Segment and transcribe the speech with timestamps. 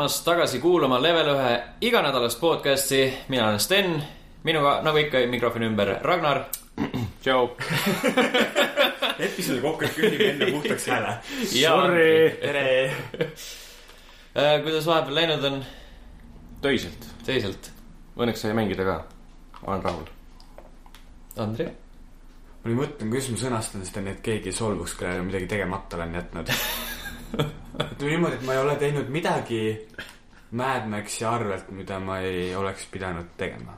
[0.00, 3.14] tulemast tagasi kuulama Level ühe iganädalast podcasti.
[3.28, 4.02] mina olen Sten,
[4.44, 6.44] minuga nagu ikka mikrofoni ümber Ragnar.
[7.22, 7.50] tšau.
[9.26, 11.18] episoodi kokku künnib enda puhtaks hääle.
[11.44, 12.30] Sorry.
[12.40, 12.64] tere
[14.40, 15.60] äh, kuidas vahepeal läinud on?
[16.62, 17.04] töiselt.
[17.26, 17.70] töiselt.
[18.16, 18.96] Õnneks sai mängida ka.
[19.66, 20.08] olen rahul.
[21.36, 21.68] Andri?
[22.62, 26.00] ma nüüd mõtlen, kuidas ma sõnastan seda, nii et keegi ei solvuks, kellele midagi tegemata
[26.00, 26.56] olen jätnud
[27.34, 29.62] ütleme niimoodi, et ma ei ole teinud midagi
[30.50, 33.76] Mad Maxi arvelt, mida ma ei oleks pidanud tegema.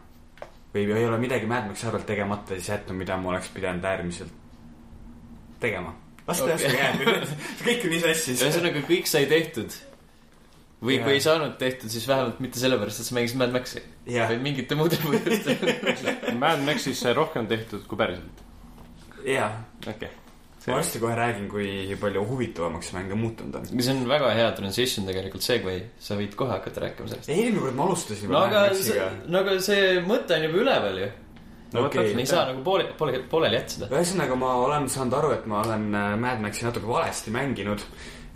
[0.73, 4.33] või ei ole midagi Mad Maxi arvelt tegemata siis jätnud, mida ma oleks pidanud äärmiselt
[5.61, 5.95] tegema.
[6.27, 8.45] las ta järsku jääb, see kõik on nii sassis.
[8.47, 9.77] ühesõnaga kõik sai tehtud.
[10.83, 11.05] või Jaa.
[11.05, 13.85] kui ei saanud tehtud, siis vähemalt mitte sellepärast, et sa mängisid Mad Maxi.
[14.07, 15.61] vaid mingite muude põhjustel.
[16.43, 18.43] Mad Maxis sai rohkem tehtud kui päriselt.
[19.27, 19.61] jah.
[19.85, 20.22] okei okay..
[20.67, 23.67] Ma varsti kohe räägin, kui palju huvitavamaks see mäng muutunud on.
[23.73, 27.33] see on väga hea transition tegelikult, Segway, sa võid kohe hakata rääkima sellest.
[27.35, 28.63] eelmine kord me alustasime no aga
[29.27, 31.11] no aga see mõte on juba üleval ju.
[31.73, 33.91] No okei me ei saa nagu poole, poole, pooleli jätta seda.
[33.97, 37.85] ühesõnaga, ma olen saanud aru, et ma olen äh, Mad Maxi natuke valesti mänginud.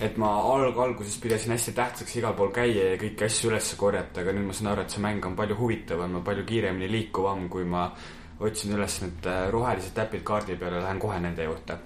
[0.01, 4.21] et ma alg-, alguses pidasin hästi tähtsaks igal pool käia ja kõiki asju üles korjata,
[4.21, 7.47] aga nüüd ma saan aru, et see mäng on palju huvitavam ja palju kiiremini liikuvam,
[7.53, 7.87] kui ma
[8.41, 11.79] otsin üles need äh, rohelised täpid kaardi peal ja lähen kohe nende juurde.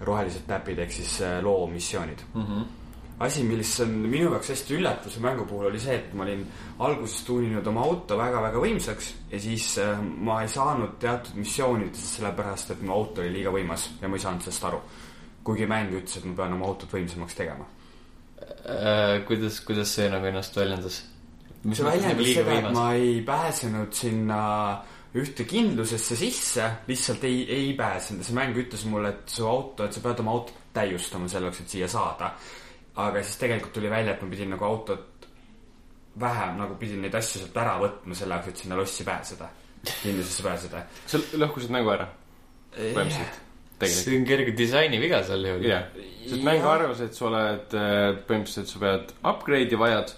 [0.00, 2.26] Rohelised täpid ehk siis äh, loo missioonid
[3.18, 6.44] asi, mis on minu jaoks hästi üllatus mängu puhul oli see, et ma olin
[6.86, 12.76] alguses tuuninud oma auto väga-väga võimsaks ja siis äh, ma ei saanud teatud missioonides sellepärast,
[12.76, 14.80] et mu auto oli liiga võimas ja ma ei saanud sellest aru.
[15.48, 17.64] kuigi mäng ütles, et ma pean oma autot võimsamaks tegema.
[18.68, 21.02] Äh, kuidas, kuidas see nagu ennast väljendas?
[21.64, 24.40] see väljendas seda, et ma ei pääsenud sinna
[25.16, 29.96] ühte kindlusesse sisse, lihtsalt ei, ei pääsenud see mäng ütles mulle, et su auto, et
[29.96, 32.34] sa pead oma autot täiustama selleks, et siia saada.
[32.98, 35.28] aga siis tegelikult tuli välja, et ma pidin nagu autot
[36.20, 39.50] vähem nagu pidin neid asju sealt ära võtma selle jaoks, et sinna lossi pääseda,
[40.02, 40.84] kindlusesse pääseda.
[41.06, 42.08] sa lõhkusid mängu ära,
[42.76, 43.40] põhimõtteliselt.
[43.78, 44.04] tegelikult.
[44.04, 45.58] see on kerge disainiviga seal ju.
[45.70, 45.90] jah,
[46.26, 50.16] sest mäng arvas, et sa oled äh, põhimõtteliselt, sa pead upgrade'i vajad.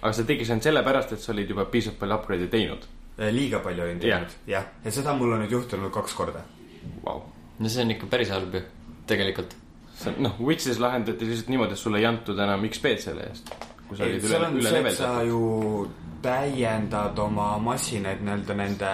[0.00, 2.90] aga sa tegid seda sellepärast, et sa olid juba piisavalt palju upgrade'e teinud
[3.30, 4.64] liiga palju olin teinud, jah.
[4.84, 6.44] ja seda mul on nüüd juhtunud kaks korda.
[7.04, 7.22] wow..
[7.58, 8.62] no see on ikka päris halb ju,
[9.06, 9.54] tegelikult.
[9.94, 13.54] see on, noh, Witches lahendati lihtsalt niimoodi, et sulle ei antud enam XP-d selle eest.
[13.88, 15.28] kui sa olid üle seal, on üle see, et sa leveldatud.
[15.30, 18.92] ju täiendad oma masinaid nii-öelda nende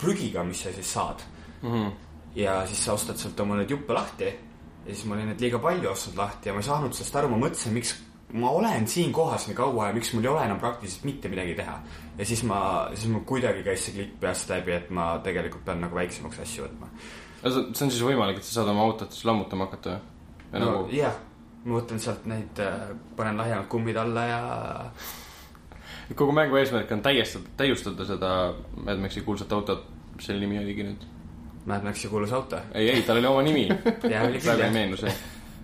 [0.00, 1.28] prügiga, mis sa siis saad
[1.60, 1.90] Mm -hmm.
[2.34, 5.58] ja siis sa ostad sealt oma need juppe lahti ja siis ma olin need liiga
[5.58, 7.94] palju ostnud lahti ja ma ei saanud sellest aru, ma mõtlesin, miks
[8.32, 11.54] ma olen siin kohas nii kaua ja miks mul ei ole enam praktiliselt mitte midagi
[11.58, 11.78] teha.
[12.18, 12.60] ja siis ma,
[12.94, 16.66] siis mul kuidagi käis see klikk peast läbi, et ma tegelikult pean nagu väiksemaks asju
[16.68, 16.90] võtma.
[17.42, 20.00] see on siis võimalik, et sa saad oma autot siis lammutama hakata või?
[20.52, 21.16] ja no nagu, jah,
[21.64, 22.62] ma võtan sealt neid,
[23.16, 24.42] panen lahjemad kummid alla ja
[26.16, 28.34] kogu mängu eesmärk on täiestada, täiustada seda
[28.84, 29.86] Mad Maxi kuulsat autot,
[30.16, 31.10] mis selle nimi oligi nüüd?
[31.66, 32.58] Mad Maxi kuulus auto.
[32.74, 33.68] ei, ei, tal oli oma nimi.
[34.00, 35.12] praegu ei meenu see.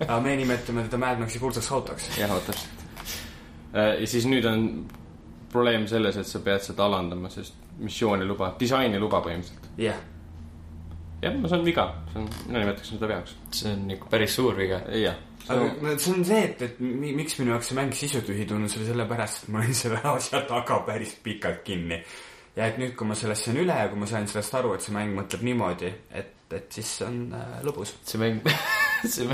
[0.00, 2.10] Aga me nimetame teda Mad Maxi kuulsaks autoks.
[2.18, 2.84] jah, vot täpselt.
[3.76, 4.66] ja siis nüüd on
[5.52, 9.70] probleem selles, et sa pead seda alandama, sest missioon ei luba, disain ei luba põhimõtteliselt.
[9.80, 9.96] jah,
[11.22, 13.34] jah, no see on viga, see on, mina nimetaksin seda veaks.
[13.56, 14.80] see on ikka päris suur viga.
[15.00, 15.16] jah.
[15.48, 18.76] aga no see on see, et, et mi- miks minu jaoks see mäng sisutühi tundus,
[18.80, 22.00] oli sellepärast, et ma olin selle asja taga päris pikalt kinni.
[22.56, 24.84] ja et nüüd, kui ma sellest sain üle ja kui ma sain sellest aru, et
[24.84, 27.96] see mäng mõtleb niimoodi, et, et siis on äh, lõbus.
[28.04, 28.40] see mäng,
[29.14, 29.26] see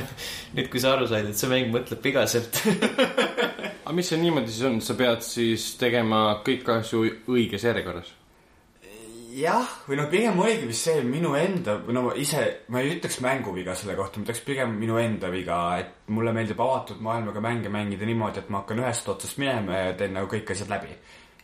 [0.56, 2.62] nüüd kui sa aru said, et see mäng mõtleb vigaselt.
[3.84, 8.18] aga mis see niimoodi siis on, sa pead siis tegema kõik asju õiges järjekorras?
[9.32, 12.42] jah, või no pigem oligi vist see minu enda, no ise,
[12.72, 16.60] ma ei ütleks mänguviga selle kohta, ma ütleks pigem minu enda viga, et mulle meeldib
[16.60, 20.52] avatud maailmaga mänge mängida niimoodi, et ma hakkan ühest otsast minema ja teen nagu kõik
[20.52, 20.92] asjad läbi.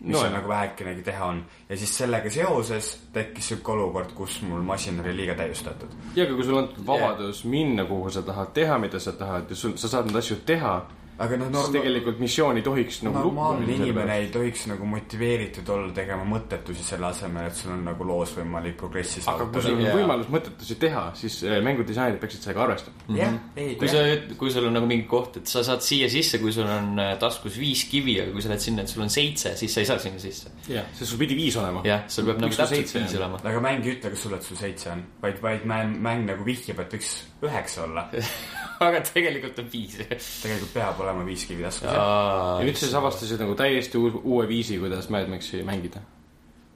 [0.01, 1.45] Mis No on nagu vähekenegi teha on.
[1.69, 5.97] ja siis sellega seoses tekkis sihuke olukord, kus mul masin oli liiga täiustatud.
[6.17, 7.51] ja aga kui sul on vabadus yeah.
[7.51, 10.75] minna, kuhu sa tahad, teha, mida sa tahad ja sul, sa saad neid asju teha,
[11.19, 15.91] aga noh, norm-, tegelikult missioon ei tohiks nagu normaalne inimene ei tohiks nagu motiveeritud olla
[15.95, 19.65] tegema mõttetusi selle asemel, et sul on nagu loos võimalik progressi aga kui saavutada.
[19.67, 19.97] sul on Jaa.
[19.99, 23.07] võimalus mõttetusi teha, siis äh, mängudisainid peaksid sellega arvestama.
[23.19, 24.05] jah, ei, kui sa,
[24.39, 27.15] kui sul on nagu mingi koht, et sa saad siia sisse, kui sul on äh,
[27.19, 29.91] taskus viis kivi, aga kui sa lähed sinna, et sul on seitse, siis sa ei
[29.91, 30.55] saa sinna sisse.
[30.71, 31.83] jah, sest sul pidi viis olema.
[31.89, 33.25] jah, sul peab nagu sul täpselt seitse viis on?
[33.25, 33.43] olema.
[33.43, 36.47] aga mäng ei ütle, kas sulle, et sul seitse on, vaid, vaid mäng, mäng nagu
[36.47, 37.13] vihjab, et võiks
[37.43, 38.07] üheksa olla.
[38.87, 39.97] aga tegelikult on viis.
[39.99, 41.91] tegelikult peab olema viis kivi taskus.
[41.91, 46.03] ja nüüd sa siis avastasid nagu täiesti uue, uue viisi, kuidas Mad Maxi mängida.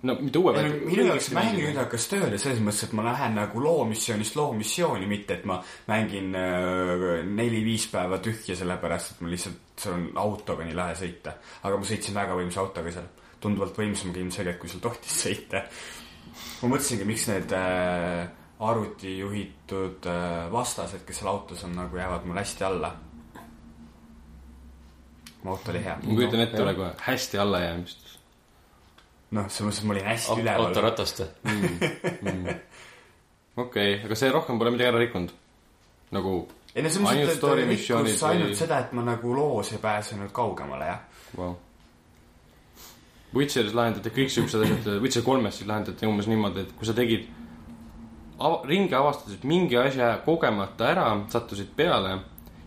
[0.03, 3.39] no mitte uue no minu jaoks mäng nüüd hakkas tööle selles mõttes, et ma lähen
[3.39, 5.61] nagu loomissioonist loomissiooni, mitte et ma
[5.91, 11.39] mängin äh, neli-viis päeva tühja, sellepärast et ma lihtsalt, seal on autoga nii lahe sõita.
[11.63, 13.11] aga ma sõitsin väga võimsa autoga seal,
[13.43, 15.67] tunduvalt võimsamaga ilmselgelt, kui seal tohtis sõita.
[16.63, 22.27] ma mõtlesingi, miks need äh, arvuti juhitud äh, vastased, kes seal autos on, nagu jäävad
[22.29, 22.93] mulle hästi alla.
[25.45, 25.97] auto oli hea.
[26.03, 28.07] ma kujutan ette nagu hästi allajäämist.
[29.31, 30.67] noh, selles mõttes, ma olin hästi üleval.
[30.67, 31.23] autoratast.
[33.65, 35.35] okei, aga see rohkem pole midagi ära rikkunud.
[36.13, 36.37] nagu
[36.75, 40.33] ei no selles mõttes, et rikkus ainult või- seda, et ma nagu loos ei pääsenud
[40.33, 41.05] kaugemale, jah.
[41.37, 41.55] wow..
[43.33, 47.31] Witcheris lahendati kõik siuksed asjad, Witcher kolmes siis lahendati umbes niimoodi, et kui sa tegid
[48.47, 52.17] av ringi avastasid mingi asja kogemata ära, sattusid peale,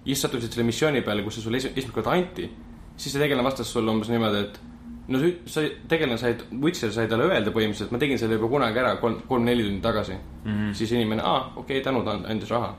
[0.05, 2.47] siis sattusid selle missiooni peale, kus see sulle esi- esimest korda anti,
[2.95, 4.59] siis see tegelane vastas sulle umbes niimoodi, et
[5.07, 8.81] no sa- sa, tegelane sai, Witcher sai talle öelda põhimõtteliselt, ma tegin selle juba kunagi
[8.81, 10.51] ära kolm, kolm-neli tundi tagasi mm.
[10.51, 10.73] -hmm.
[10.73, 12.73] siis inimene, aa, okei okay,, tänu, ta andis raha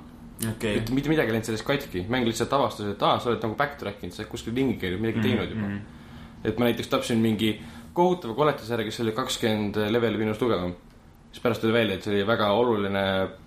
[0.51, 3.43] okei et mitte midagi ei läinud sellest katki, mäng lihtsalt avastas, et aa, sa oled
[3.43, 5.71] nagu backtrack inud, sa oled kuskil ringi käinud, midagi teinud juba.
[6.45, 7.55] et ma näiteks tapsin mingi
[7.97, 10.75] kohutava koletisjärje, kes oli kakskümmend leveli minust tugevam.
[11.37, 13.05] Siis pärast tuli välja, et see oli väga oluline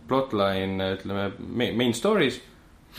[0.07, 1.31] plotline, ütleme,
[1.73, 2.39] main story's.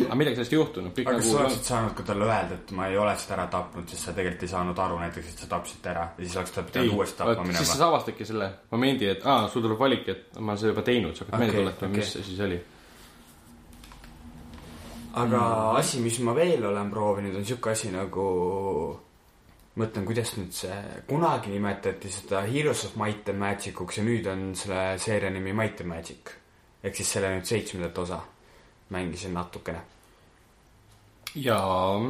[0.01, 2.73] aga midagi sellest ei juhtunud, aga kas sa nagu oleksid saanud ka talle öelda, et
[2.79, 5.49] ma ei ole seda ära tapnud, sest sa tegelikult ei saanud aru näiteks, et sa
[5.51, 7.89] tapsid ta ära ja siis oleks ta pidanud uuesti tapma siis sa minema.
[7.89, 11.27] avastadki selle momendi, et aa, sul tuleb valik, et ma olen seda juba teinud, sa
[11.27, 12.13] hakkad Okei, meelde tuletama, mis okei.
[12.13, 12.61] see siis oli.
[15.25, 15.45] aga
[15.83, 18.27] asi, mis ma veel olen proovinud, on sihuke asi nagu
[19.79, 20.79] mõtlen, kuidas nüüd see,
[21.09, 25.55] kunagi nimetati seda Heroes of Might and Magic uks ja nüüd on selle seeria nimi
[25.57, 26.35] Might and Magic.
[26.83, 28.19] ehk siis selle nüüd seitsmendat osa
[28.91, 29.83] mängisin natukene.
[31.39, 32.01] jaa,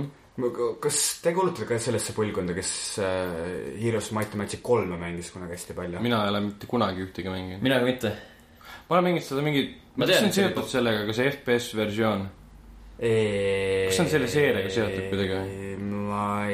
[0.80, 2.72] kas te kuulutate ka sellesse põlvkonda, kes
[3.04, 6.00] äh, Heroes of Might and Magic kolme mängis kunagi hästi palju?
[6.00, 7.62] mina ei ole mitte kunagi ühtegi mänginud.
[7.62, 8.14] mina ka mitte.
[8.88, 11.18] ma olen mänginud seda mingit, Ma mis tean, on et see oli seotud sellega, aga
[11.18, 12.28] see FPS versioon.
[13.00, 15.79] kas see on selle seeriaga seotud kuidagi või?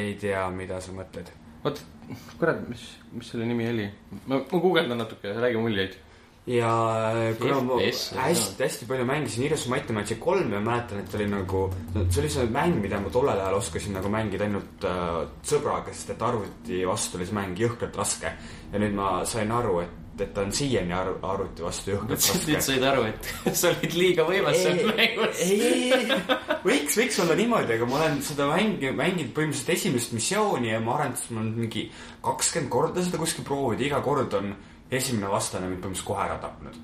[0.06, 1.30] Ei tea, mida sa mõtled.
[1.66, 1.82] oot,
[2.40, 3.86] kurat, mis, mis selle nimi oli?
[4.26, 5.96] ma, ma guugeldan natuke, räägi muljeid.
[6.46, 6.70] ja
[7.40, 11.02] kuna ma FPS, hästi, hästi palju mängisin Heroes of Might and Magic kolme ja mäletan,
[11.02, 11.66] et oli nagu,
[12.06, 16.14] see oli see mäng, mida ma tollel ajal oskasin nagu mängida ainult äh, sõbraga, sest
[16.14, 18.34] et arvuti vastu oli see mäng jõhkralt raske.
[18.72, 22.56] ja nüüd ma sain aru, et, et ta on siiani ar- arvuti vastu jõhkralt nüüd
[22.56, 22.60] raske.
[22.64, 23.28] said aru, et
[23.60, 25.42] sa olid liiga võimas seal mängus.
[25.44, 26.18] ei, ei, ei,
[26.64, 30.96] võiks, võiks olla niimoodi, aga ma olen seda mängi-, mänginud põhimõtteliselt esimest missiooni ja ma
[30.96, 31.86] arvan, et ma olen mingi
[32.24, 34.52] kakskümmend korda seda kuskil proovinud iga kord on
[34.90, 36.82] esimene vastane mind põhimõtteliselt kohe ära tapnud.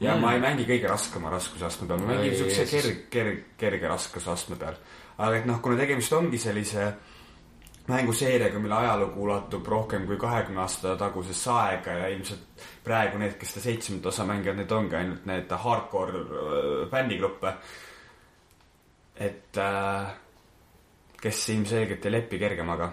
[0.00, 0.22] ja mm.
[0.22, 2.70] ma ei mängi kõige raskema raskusastme peal, ma mängin Jeesus.
[2.70, 4.80] kerge, kerge, kerge raskusastme peal.
[5.18, 6.90] aga et noh, kuna tegemist ongi sellise
[7.88, 13.54] mänguseeriaga, mille ajalugu ulatub rohkem kui kahekümne aasta tagusesse aega ja ilmselt praegu need, kes
[13.54, 17.54] seda seitsmendat osa mängivad, need ongi ainult need hardcore äh, fännigruppe.
[19.16, 20.14] et äh,
[21.20, 22.92] kes ilmselgelt ei lepi kergemaga.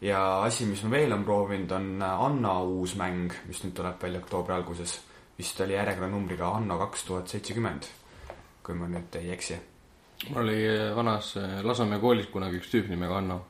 [0.00, 4.20] ja asi, mis ma veel olen proovinud, on Anna uus mäng, mis nüüd tuleb välja
[4.20, 5.00] oktoobri alguses.
[5.38, 7.86] vist oli järjekorranumbriga Anno kaks tuhat seitsekümmend,
[8.62, 9.60] kui ma nüüd ei eksi
[10.30, 13.42] mul oli äh, vanas äh, Lasnamäe koolis kunagi üks tüüp nimega Hanno.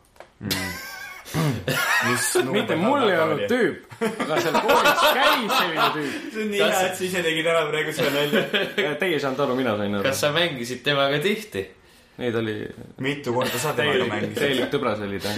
[2.09, 2.27] mis
[2.57, 6.19] mitte mul ei olnud tüüp, aga seal koolis käis selline tüüp.
[6.35, 8.45] see on nii hea, et sa ise tegid ära praegu selle nalja.
[9.03, 10.21] Teie ei saanud aru, mina sain aru kas.
[10.25, 11.67] sa mängisid temaga tihti?
[12.15, 12.57] Neid oli
[13.03, 14.41] mitu korda sa temaga mängisid?
[14.41, 15.35] täielik tõbras oli ta.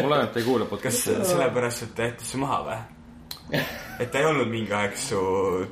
[0.00, 1.16] mul ainult ei kuule kas podcast'i.
[1.32, 2.78] sellepärast, et ta jättis su maha või?
[4.00, 5.18] et ta ei olnud mingi aeg su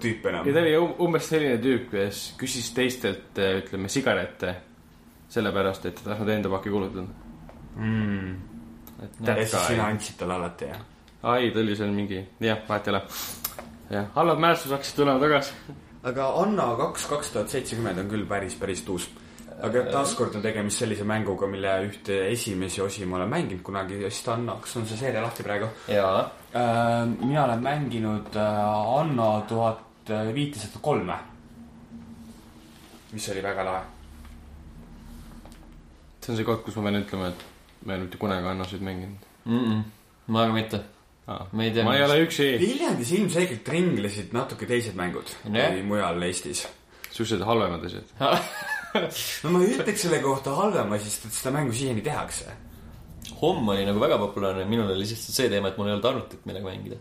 [0.03, 4.53] tüüp enam ja ta oli um- umbes selline tüüp, kes küsis teistelt, ütleme, sigarette.
[5.33, 7.07] sellepärast, et ta tahtnud enda paki kulutada.
[7.77, 8.33] mm.?
[9.03, 10.83] et ja that siis sina andsid talle alati, jah?
[11.23, 13.03] ai, ta oli seal mingi, jah, vahet ei ole.
[13.97, 15.79] jah, halvad mälestused hakkasid tulema tagasi.
[16.11, 19.09] aga Anna kaks, kaks tuhat seitsekümmend on küll päris, päris uus.
[19.63, 24.29] aga taaskord on tegemist sellise mänguga, mille ühte esimesi osi ma olen mänginud kunagi, vist
[24.29, 25.71] Anna, kas on see seeria lahti praegu?
[25.89, 26.29] jaa.
[27.23, 31.19] mina olen mänginud äh, Anno tuhat viitesada kolme.
[33.13, 34.02] mis oli väga lahe.
[36.23, 37.45] See on see koht, kus ma pean ütlema, et
[37.87, 39.31] ma ei ole mitte kunagi Annosid mänginud.
[40.27, 40.83] ma ka mitte.
[41.27, 42.49] Ma ei tea, ma ei ole üksi.
[42.59, 45.71] Viljandis ilmselgelt ringlesid natuke teised mängud Jah.
[45.71, 46.65] kui mujal Eestis.
[47.13, 48.09] siuksed halvemad asjad.
[49.45, 52.51] no ma ei ütleks selle kohta halvem asi, sest et seda mängu siiani tehakse.
[53.41, 56.43] homm oli nagu väga populaarne, minul oli lihtsalt see teema, et mul ei olnud arvutit,
[56.47, 56.99] millega mängida.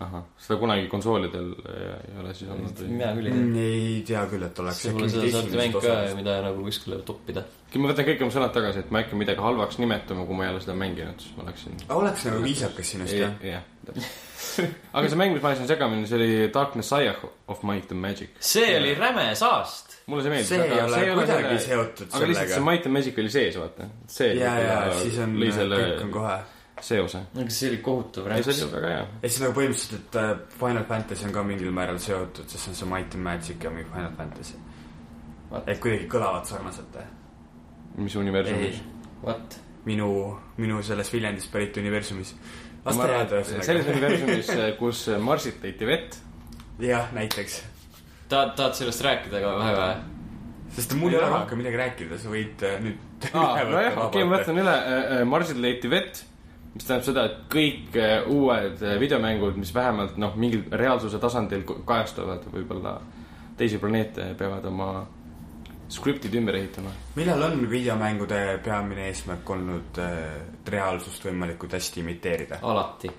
[0.00, 2.88] ahah, seda kunagi konsoolidel ei ei ole siis olnud või?
[2.94, 3.42] mina küll ei tea.
[3.42, 4.80] Mm, ei tea küll, et oleks.
[4.84, 7.44] see pole seda sorti mäng ka, mida nagu kuskile toppida.
[7.76, 10.46] ma võtan kõik oma sõnad tagasi, et ma ei hakka midagi halvaks nimetama, kui ma
[10.46, 13.34] ei ole seda mänginud, siis ma oleksin oleks nagu viisakas sinust jah.
[13.44, 14.26] jah, täpselt.
[14.96, 18.32] aga see mäng, mis ma ajasin segamini, see oli Darkness Sire of Might and Magic.
[18.52, 19.98] see oli räme saast.
[20.06, 20.54] mulle see meeldis.
[20.54, 22.64] see ei ole kuidagi seotud aga lihtsalt see sellega.
[22.70, 23.90] Might and Magic oli sees, vaata.
[24.08, 26.40] see ja, ja siis on, kõik on kohe.
[26.86, 27.22] seose.
[27.34, 28.72] aga see oli kohutav ei, see rämps oli.
[28.76, 29.06] väga hea.
[29.22, 32.74] ja siis nagu põhimõtteliselt, et äh, Final Fantasy on ka mingil määral seotud, sest see
[32.74, 34.60] on see Might and Magic ja mingi Final Fantasy.
[35.66, 37.02] et kuidagi kõlavad sarnaselt.
[37.96, 38.80] mis universumis
[39.24, 39.60] What?
[39.84, 42.34] minu, minu selles Viljandist pärit universumis.
[42.84, 43.92] las ta jääda selles ühesõnaga.
[43.96, 46.16] universumis, kus Marsilt leiti vett,
[46.80, 47.60] jah, näiteks.
[48.28, 49.92] tahad, tahad sellest rääkida ka vähe või?
[50.70, 53.30] sest mul ei ole rohkem midagi rääkida, sa võid äh, nüüd.
[53.34, 54.76] nojah, okei, ma võtan üle,
[55.28, 56.24] Marsilt leiti vett,
[56.74, 61.64] mis tähendab seda, et kõik äh, uued äh, videomängud, mis vähemalt noh, mingil reaalsuse tasandil
[61.66, 62.98] kajastavad võib-olla
[63.58, 64.90] teisi planeete, peavad oma
[65.90, 66.92] skriptid ümber ehitama.
[67.16, 70.12] millal on videomängude peamine eesmärk olnud äh,
[70.66, 72.60] reaalsust võimalikult hästi imiteerida?
[72.62, 73.10] alati.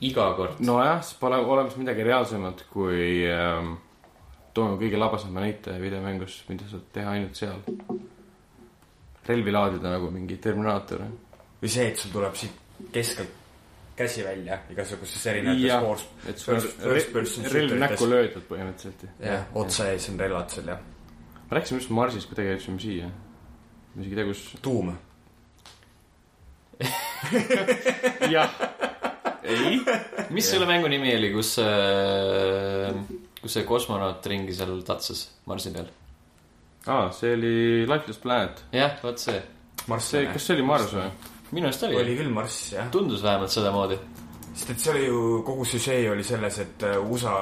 [0.00, 0.60] iga kord.
[0.60, 3.72] nojah, siis pole olemas midagi reaalsemat kui ähm,
[4.54, 7.64] toome kõige labasema näite videomängus, mida saad teha ainult seal.
[9.26, 11.04] relvi laadida nagu mingi Terminaator.
[11.60, 13.36] Või see, et sul tuleb siit keskelt
[14.00, 19.04] käsi välja igasugustes erinevates jah koos, et sul on relv näkku löödud põhimõtteliselt.
[19.20, 20.78] jah, otse ees on relvad seal ja
[21.50, 23.10] me rääkisime just Marsist, kui tegelikult jõudsime siia.
[23.94, 24.42] ma isegi ei tea, kus.
[24.64, 24.92] tuum.
[28.36, 28.50] jah.
[29.42, 29.80] ei.
[30.30, 32.94] mis selle mängu nimi oli, kus äh,,
[33.42, 35.90] kus see kosmonaut ringi seal tatsas Marsi peal?
[36.86, 38.64] aa, see oli Lifeless Planet.
[38.72, 39.42] jah, vot see.
[39.88, 41.10] Marss see, kas see oli Mars või?
[41.54, 43.98] Minu arust oli, oli küll Marss jah, tundus vähemalt sedamoodi.
[44.54, 47.36] sest et see oli ju, kogu süžee oli selles, et äh, USA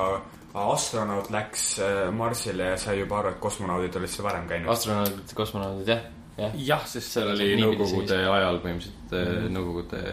[0.58, 4.72] astronaut läks äh, Marsile ja sai juba aru, et kosmonaudid olid seal varem käinud.
[4.72, 6.04] astronaudid, kosmonaudid, jah,
[6.38, 6.60] jah.
[6.72, 9.50] jah, sest seal oli Nõukogude ajal põhimõtteliselt mm.
[9.56, 10.04] Nõukogude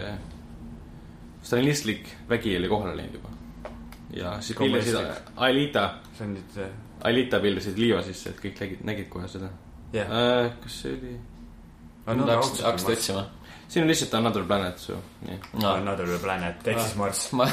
[1.45, 3.35] stalinistlik vägi oli kohale läinud juba.
[4.15, 5.29] ja siis Kommunistlik.
[5.35, 6.73] Alita, see on nüüd äh,
[7.05, 9.51] Alita pildasid liiva sisse, et kõik nägid, nägid kohe seda
[9.95, 10.51] jah, äh,.
[10.63, 11.15] kas see oli?
[12.05, 13.25] hakkasid otsima.
[13.67, 17.31] Siin on lihtsalt Another Planet, so nii, no Another planet ehk siis Marss.
[17.37, 17.47] ma,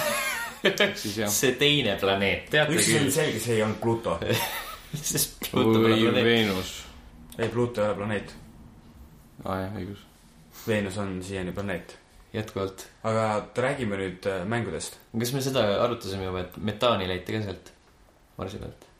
[0.95, 1.33] siis jah.
[1.33, 4.19] see teine planeet, teate üks asi on küll, selge, see ei olnud Pluto.
[5.13, 6.29] sest Pluto pole või planeet.
[6.29, 6.77] Veenus.
[7.39, 8.37] ei, Pluto ei ole planeet.
[9.45, 10.07] aa jah, õigus.
[10.67, 11.99] Veenus on siiani planeet.
[12.33, 12.87] jätkuvalt.
[13.09, 13.27] aga
[13.57, 15.01] räägime nüüd äh, mängudest.
[15.19, 17.75] kas me seda arutasime juba, et metaani leiti ka sealt
[18.39, 18.92] Marsi pealt?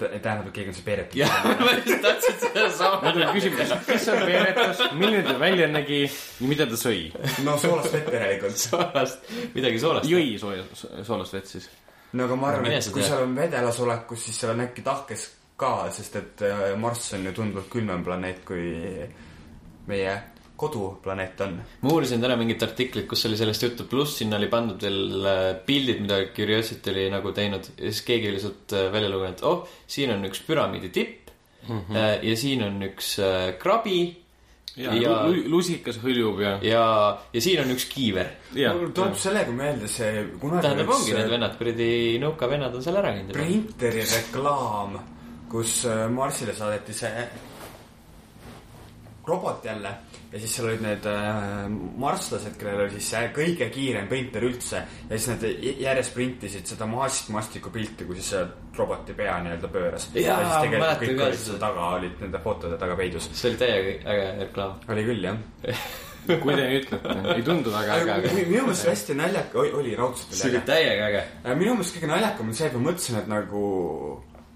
[0.00, 1.18] tähendab, et keegi on see peeretud.
[1.20, 1.34] jah,
[1.66, 3.12] ma just tahtsin sedasama.
[3.12, 7.10] nüüd on küsimus, kes on peenetas, milline ta välja nägi ja mida ta sõi?
[7.46, 8.62] no soolast vett järelikult.
[8.64, 10.10] soolast, midagi soolast.
[10.10, 10.64] jõi sooja,
[11.06, 11.68] soolast vett siis.
[12.12, 14.86] no aga ma arvan, Mine et kui seal on vedelas olekus, siis seal on äkki
[14.86, 15.28] tahkes
[15.60, 18.70] ka, sest et äh, Marss on ju tunduvalt külmem planeet kui
[19.90, 20.14] meie
[20.60, 21.56] koduplaneet on.
[21.82, 25.42] ma uurisin täna mingit artiklit, kus oli sellest juttu, pluss sinna oli pandud veel äh,
[25.66, 29.46] pildid, mida Curiosity oli nagu teinud ja siis keegi oli sealt äh, välja lugenud, et
[29.48, 31.30] oh, siin on üks püramiidi tipp
[31.66, 32.26] mm -hmm.
[32.28, 33.14] ja siin on üks
[33.62, 34.00] krabi
[34.76, 35.14] ja, Ja- ja...
[35.26, 36.58] Lu lusikas hõljub ja.
[36.62, 36.84] ja,
[37.32, 38.28] ja siin on üks kiiver.
[38.54, 43.14] mul tuleb sellega meelde see kunagi tähendab, ongi need vennad, kuradi nõukavennad on seal ära
[43.16, 45.00] käinud printeri reklaam,
[45.50, 47.26] kus Marsile saadeti see
[49.26, 51.64] robot jälle ja siis seal olid need äh,
[52.00, 55.46] marslased, kellel oli siis see kõige kiirem printer üldse ja siis nad
[55.84, 58.44] järjest printisid seda maastmastiku pilti, kui siis see
[58.78, 60.06] roboti pea nii-öelda pööras.
[60.14, 61.48] Ja siis tegelikult kõik olid seda.
[61.48, 63.26] seal taga, olid nende fotode taga peidus.
[63.34, 64.78] see oli täiega äge reklaam.
[64.94, 65.42] oli küll jah.
[66.44, 70.34] kui te nii ütlete, ei tundu väga äge, aga minu meelest hästi naljaka, oli raudselt
[70.36, 71.22] see oli oli täiega äge.
[71.56, 73.62] minu meelest kõige naljakam on see, et ma mõtlesin, et nagu,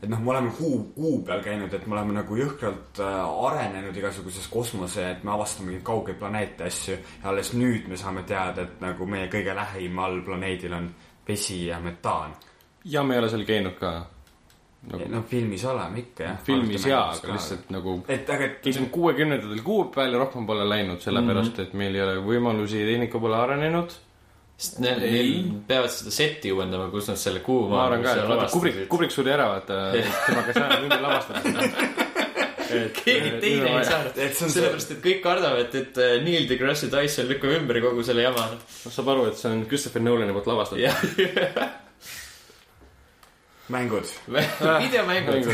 [0.05, 3.97] et noh, me oleme kuu, kuu peal käinud, et me oleme nagu jõhkralt äh, arenenud
[3.97, 6.99] igasuguses kosmose, et me avastame mingeid kaugeid planeete, asju.
[7.23, 10.91] ja alles nüüd me saame teada, et nagu meie kõige lähimal planeedil on
[11.29, 12.37] vesi ja metaan.
[12.85, 13.95] ja me ei ole seal käinud ka
[14.85, 16.41] nagu no filmis oleme ikka jah.
[16.45, 20.67] filmis jaa, aga lihtsalt nagu et aga, et käisime kuuekümnendatel kuu peal ja rohkem pole
[20.69, 21.63] läinud, sellepärast Mhm.
[21.63, 23.97] et meil ei ole võimalusi, tehnika pole arenenud.
[24.57, 25.33] Sest neil, neil
[25.69, 29.13] peavad seda seti uuendama, kus nad selle kuu ma arvan ka, et vaata Kubrik, Kubrik
[29.15, 29.81] suri ära, vaata,
[30.27, 32.03] tema käis ära ümber lavastada
[32.75, 36.17] keegi teine ei saanud et see on see- sellepärast, et kõik kardavad, et, et äh,
[36.25, 38.49] Neil deGrasse Tyson lükkab ümber kogu selle jama.
[38.83, 40.81] saab aru, et see on Christopher Nolani poolt lavastatud.
[43.75, 44.11] mängud.
[44.29, 45.47] videomängud.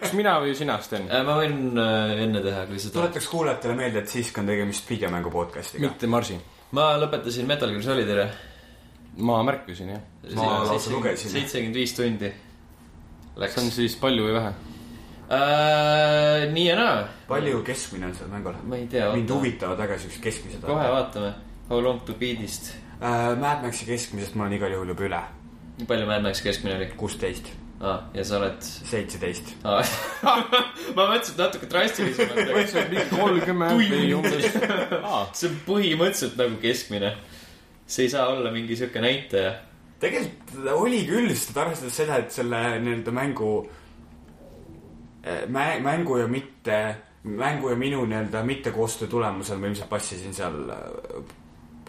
[0.00, 1.08] kas mina või sina, Sten?
[1.10, 2.94] ma võin äh, enne teha, kui seda.
[3.00, 5.84] tuletaks kuulajatele meelde, et siiski on tegemist videomängu podcast'iga.
[5.88, 6.38] mitte Marsi.
[6.72, 8.28] Ma lõpetasin Metal Gear Solidile.
[9.16, 10.04] ma märkasin jah.
[10.34, 11.30] Ma lausa lugesin.
[11.30, 12.32] seitsekümmend viis tundi
[13.38, 14.50] läks see on siis palju või vähe?
[15.30, 16.48] äh,.
[16.52, 16.96] nii ja naa,
[17.28, 18.58] palju keskmine on seal mängul?
[18.64, 21.34] ma ei tea, mind huvitavad väga siuksed keskmised kohe vaatame.
[21.68, 23.34] How long to beat'ist, äh,.
[23.38, 25.22] Mad Maxi keskmisest ma olen igal juhul juba üle,
[25.78, 28.02] nii palju Mad Max keskmine oli kuusteist, ah,?
[28.14, 29.54] ja sa oled seitseteist.
[29.64, 29.82] ah..
[30.96, 34.46] ma mõtlesin, et natuke drastilisemalt, aga see on mingi kolmkümmend või umbes.
[34.52, 37.14] see on põhimõtteliselt nagu keskmine.
[37.86, 39.56] see ei saa olla mingi sihuke näitaja.
[40.02, 43.52] tegelikult oli küll, sest arvestades seda, et selle nii-öelda mängu,
[45.82, 46.78] mängu ja mitte,
[47.24, 51.36] mängu ja minu nii-öelda mittekoostöö tulemusel ma ilmselt passisin seal äh,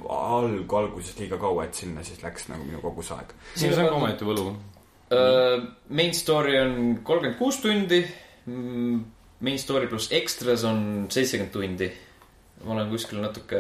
[0.08, 3.34] alg-, algusest liiga kaua, et sinna siis läks nagu minu kogu see aeg.
[3.56, 4.46] see on ka omaette võlu.
[5.10, 8.04] Uh, main story on kolmkümmend kuus tundi.
[9.40, 11.92] Main story pluss extras on seitsekümmend tundi.
[12.66, 13.60] ma olen kuskil natuke,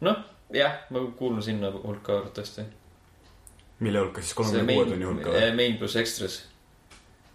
[0.00, 0.20] noh,
[0.54, 2.62] jah, ma kuulun sinna hulka arvatavasti.
[3.84, 5.50] mille hulka siis kolmekümne kuue tunni hulka või?
[5.58, 6.38] main pluss extras.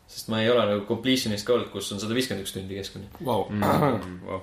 [0.08, 3.12] sest ma ei ole nagu completion'ist ka olnud, kus on sada viiskümmend üks tundi keskmine.
[3.26, 3.46] Vau.
[3.54, 4.42] Mm.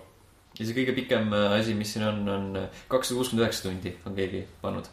[0.56, 2.46] ja see kõige pikem äh, asi, mis siin on, on
[2.88, 4.88] kakssada kuuskümmend üheksa tundi on keegi pannud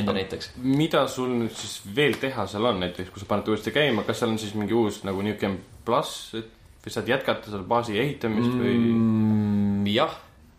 [0.00, 0.52] enda näiteks.
[0.62, 4.22] mida sul nüüd siis veel teha seal on, näiteks kui sa paned uuesti käima, kas
[4.22, 8.54] seal on siis mingi uus nagu Game pluss, et või saad jätkata seal baasi ehitamist
[8.54, 8.96] või mm.?
[8.96, 9.86] mm,?
[9.92, 10.14] jah,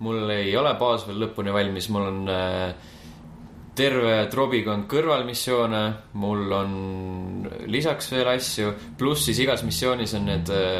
[0.06, 2.90] mul ei ole baas veel lõpuni valmis, mul on äh,
[3.80, 5.84] terve trobikond kõrvalmissioone,
[6.20, 6.74] mul on
[7.72, 10.78] lisaks veel asju, pluss siis igas missioonis on need äh,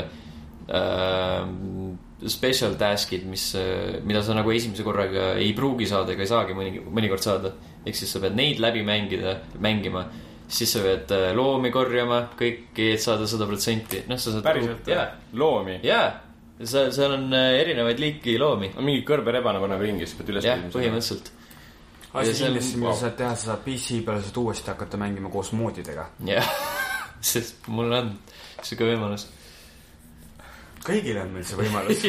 [0.76, 1.42] äh,
[2.28, 6.58] special task'id, mis äh,, mida sa nagu esimese korraga ei pruugi saada ega ei saagi
[6.58, 7.54] mõni, mõnikord saada.
[7.86, 10.06] Ehk siis sa pead neid läbi mängida, mängima,
[10.48, 14.46] siis sa pead äh, loomi korjama, kõiki, et saada sada protsenti, noh, sa saad.
[14.46, 15.06] päriselt jaa,
[15.40, 15.80] loomi?
[15.86, 16.08] jaa,
[16.60, 18.74] sa, seal on äh, erinevaid liiki loomi.
[18.80, 21.34] mingi kõrberebane paneb ringi, siis pead üles jah, põhimõtteliselt.
[21.34, 21.40] Ja
[22.14, 25.52] asi kindlasti, mida sa saad teha, sa saad PC peal saad uuesti hakata mängima koos
[25.54, 26.08] moodidega.
[26.26, 26.54] jah,
[27.32, 28.16] sest mul on
[28.64, 29.28] sihuke võimalus.
[30.86, 32.06] kõigil on meil see võimalus.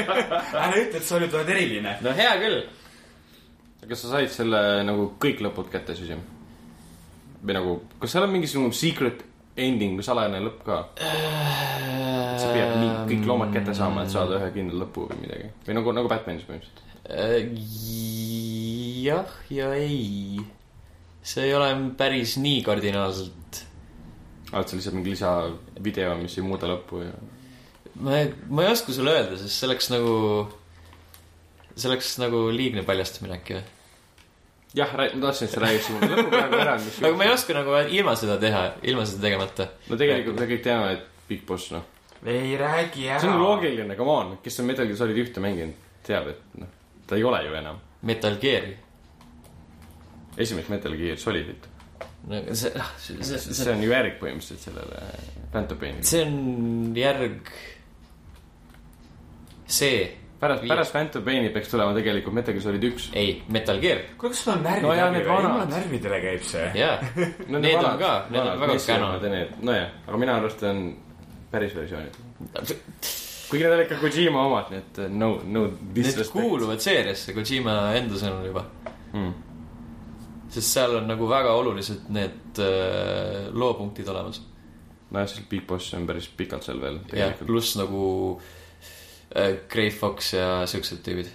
[0.64, 1.98] ära ütle, et sa nüüd oled eriline.
[2.00, 2.62] no hea küll.
[3.88, 6.22] Kas sa said selle nagu kõik lõpud kätte siis jah?
[7.42, 9.24] või nagu, kas seal on mingisugune secret
[9.58, 10.78] ending või salajane lõpp ka?
[12.40, 15.50] sa pead nii kõik loomad kätte saama, et saada ühe kindla lõpu või midagi.
[15.66, 16.78] või nagu, nagu Batmanis põhimõtteliselt.
[19.02, 20.40] jah ja ei.
[21.22, 23.62] see ei ole päris nii kardinaalselt.
[24.52, 27.12] oled sa lihtsalt mingi lisavideo, mis ei muuda lõppu ja.
[28.00, 30.14] ma ei, ma ei oska sulle öelda, sest see oleks nagu,
[31.76, 33.64] see oleks nagu liigne paljastamine äkki või?
[34.74, 37.56] jah, ma tahtsin, et sa räägiksid mulle lõpu praegu ära, mis aga ma ei oska
[37.56, 39.66] nagu ilma seda teha, ilma seda tegemata.
[39.88, 41.84] no tegelikult me kõik teame, et Big Boss, noh.
[42.24, 43.20] ei räägi ära.
[43.22, 46.72] see on loogiline, come on, kes on Metal Gear Solid ühte mänginud, teab, et noh,
[47.08, 48.72] ta ei ole ju enam Metal Gear'i.
[50.40, 51.68] esimest Metal Gear Solidit.
[52.28, 55.04] no see, see, see, see, see on ju järg põhimõtteliselt sellele
[55.52, 56.08] Phantom Painile.
[56.08, 57.52] see on järg.
[59.66, 60.00] see,
[60.42, 63.08] pärast, pärast Phantom Paini peaks tulema tegelikult Metal Gear Solid üks.
[63.18, 65.38] ei, Metal Gear, kuule, kas sul on närvid No läbi need või?
[65.46, 66.68] jumala närvidele käib see.
[66.78, 66.94] jaa.
[67.62, 69.26] Need on ka, need on väga canon.
[69.70, 70.82] nojah, aga minu arust on
[71.52, 72.18] päris versioonid.
[73.50, 76.34] kuigi need on ikka Kojima omad, nii et no, no Need disrespect.
[76.38, 78.64] kuuluvad seeriasse Kojima enda sõnul juba.
[79.12, 79.34] mm..
[80.54, 84.42] sest seal on nagu väga olulised need äh, loopunktid olemas.
[85.12, 88.02] nojah, siis Big Boss on päris pikalt seal veel jah, pluss nagu
[88.40, 88.58] äh,
[89.72, 91.30] Grey Fox ja siuksed tüübid.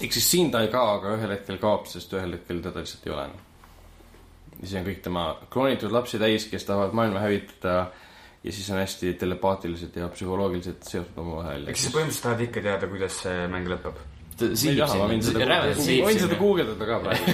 [0.00, 3.06] ehk siis siin ta ei kao, aga ühel hetkel kaob, sest ühel hetkel teda lihtsalt
[3.06, 3.44] ei ole enam.
[4.56, 7.78] ja siis on kõik tema kloonitud lapsi täis, kes tahavad maailma hävitada
[8.46, 11.68] ja siis on hästi telepaatilised ja psühholoogiliselt seotud omavahel.
[11.72, 13.96] eks sa põhimõtteliselt tahad ikka teada, kuidas see mäng lõpeb.
[16.06, 17.26] võin seda, guugeldada ka praegu.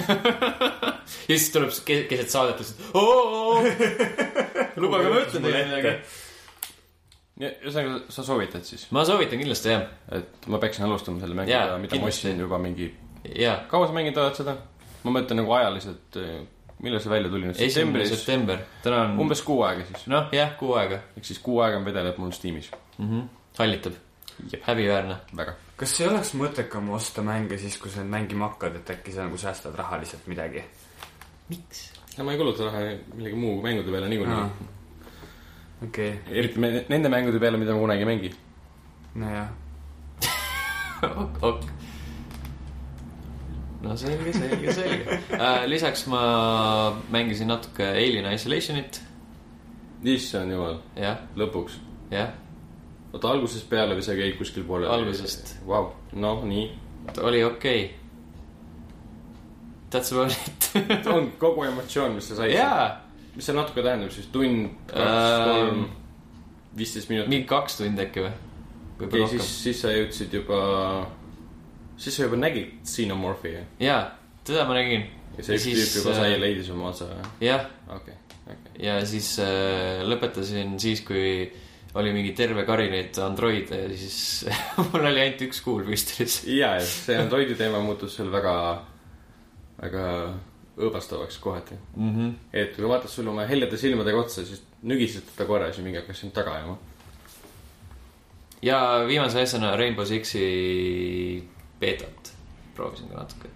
[1.29, 2.79] ja siis tuleb ke- keset saadet lihtsalt.
[4.83, 5.95] lubage, ma ütlen teile midagi.
[7.41, 12.01] ühesõnaga, sa soovitad siis, ma soovitan kindlasti jah, et ma peaksin alustama selle mänguga, mida
[12.01, 12.91] ma ostsin juba mingi,
[13.39, 13.63] jaa.
[13.71, 14.53] kaua sa mänginud oled seda?
[15.03, 16.19] ma mõtlen nagu ajaliselt,
[16.85, 17.61] millal see välja tuli nüüd?
[17.65, 20.05] esimene september, täna on umbes kuu aega siis.
[20.13, 22.69] noh, jah, kuu aega ehk siis kuu aega on vedeleb mul Steamis.
[22.99, 23.09] mm.
[23.09, 23.25] -hmm.
[23.57, 23.97] hallitab,
[24.67, 25.17] häbiväärne.
[25.41, 25.57] väga.
[25.81, 29.25] kas ei oleks mõttekam osta mänge siis, kui sa neid mängima hakkad, et äkki sa
[29.25, 30.63] nagu säästad rahaliselt midagi?
[31.49, 31.89] miks?
[32.17, 34.81] ja ma ei kuluta raha millegi muu mängude peale niikuinii.
[35.83, 38.31] okei, eriti me- nende mängude peale, mida ma kunagi ei mängi.
[39.15, 39.49] nojah.
[41.51, 41.65] ok.
[43.83, 45.65] no selge, selge, selge äh,.
[45.67, 46.21] lisaks ma
[47.11, 49.01] mängisin natuke Alien Isolationit,
[50.03, 50.79] issand jumal,
[51.35, 51.79] lõpuks.
[52.11, 52.31] jah,
[53.11, 54.87] oota, algusest peale või sa käid kuskil poole?
[54.87, 55.57] Algusest.
[55.67, 56.69] Vau, noh, nii.
[57.21, 57.91] oli okei okay..
[59.91, 61.07] that's about it.
[61.07, 62.55] on kogu emotsioon, mis sa said.
[62.55, 62.87] jaa,
[63.35, 65.85] mis see natuke tähendab siis, tund, kaks, Ähm, kolm,
[66.77, 67.31] viisteist minutit.
[67.33, 68.33] mingi kaks tundi äkki või?
[68.99, 70.59] võib-olla siis, siis sa jõudsid juba,
[71.97, 74.03] siis sa juba nägid Xenomorphi ja jaa,
[74.45, 75.07] teda ma nägin.
[75.37, 77.09] ja see üks tüüp juba äh, sai, leidis oma otsa,
[77.43, 78.15] jah, okei,
[78.45, 78.79] okei.
[78.85, 81.51] ja siis äh, lõpetasin siis, kui
[81.99, 84.45] oli mingi terve kari neid androide ja siis
[84.91, 86.41] mul oli ainult üks kuul püstolis.
[86.49, 88.55] ja, ja see Androidi teema muutus seal väga,
[89.81, 90.07] väga
[90.77, 91.75] õõvastavaks kohati.
[91.95, 92.33] Mm -hmm.
[92.53, 95.99] et kui vaatas sulle oma heljade silmadega otsa, siis nügisid teda korra ja siis mingi
[95.99, 96.77] hakkas sind taga ajama.
[98.61, 101.43] ja viimase asjana Rainbow Sixi
[101.79, 102.33] beetat
[102.75, 103.49] proovisin ka natuke.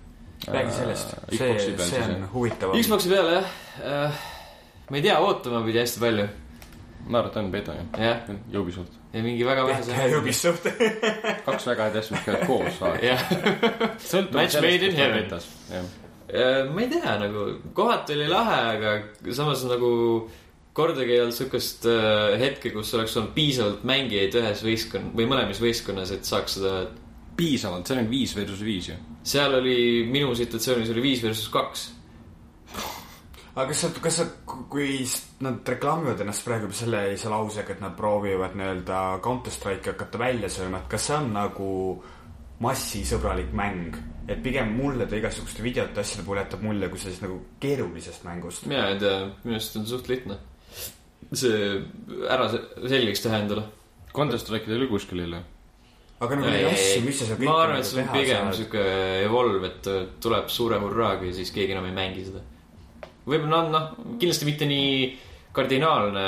[0.47, 2.73] räägi sellest, Xboxi see, see on huvitav.
[2.81, 3.45] Xbox'i peale jah
[3.81, 4.11] äh,,
[4.89, 6.27] ma ei tea, ootama pidi hästi palju,
[7.07, 8.93] ma arvan, et on beta jah, jah, Ubisoft.
[9.13, 10.17] ja mingi väga vähese.
[10.17, 10.67] Ubisoft.
[11.45, 13.23] kaks väga head asja, mis käivad koos, jah,
[14.31, 15.31] Match made in heaven..
[15.71, 19.91] jah, Äh, ma ei tea, nagu kohati oli lahe, aga samas nagu
[20.77, 25.61] kordagi ei olnud siukest äh, hetke, kus oleks olnud piisavalt mängijaid ühes võistkond- või mõlemas
[25.63, 26.87] võistkonnas, et saaks seda.
[27.37, 28.95] piisavalt, see on viis versus viis ju.
[29.23, 31.83] seal oli, minu situatsioonis oli viis versus kaks.
[33.55, 34.99] aga kas sa, kas sa, kui
[35.45, 40.83] nad reklaamivad ennast praegu sellise lausega, et nad proovivad nii-öelda Counter Strike'i hakata välja sööma,
[40.83, 41.71] et kas see on nagu
[42.63, 43.97] massisõbralik mäng?
[44.27, 48.65] et pigem mulle ta igasuguste videote asjade puhul jätab mulje kui sellisest nagu keerulisest mängust.
[48.67, 50.35] mina ei tea, minu arust on suht lihtne.
[51.31, 51.77] see
[52.27, 53.63] ära se- selgeks teha endale.
[54.15, 55.39] Counter Strike'id ei ole kuskil jälle.
[56.19, 58.83] aga nagu neid asju, mis sa seal ma arvan, et see on nagu pigem sihuke
[59.23, 62.43] evolve, et äh, tuleb suure hurraaga ja siis keegi enam ei mängi seda.
[63.27, 65.17] võib-olla noh, noh, kindlasti mitte nii
[65.55, 66.27] kardinaalne.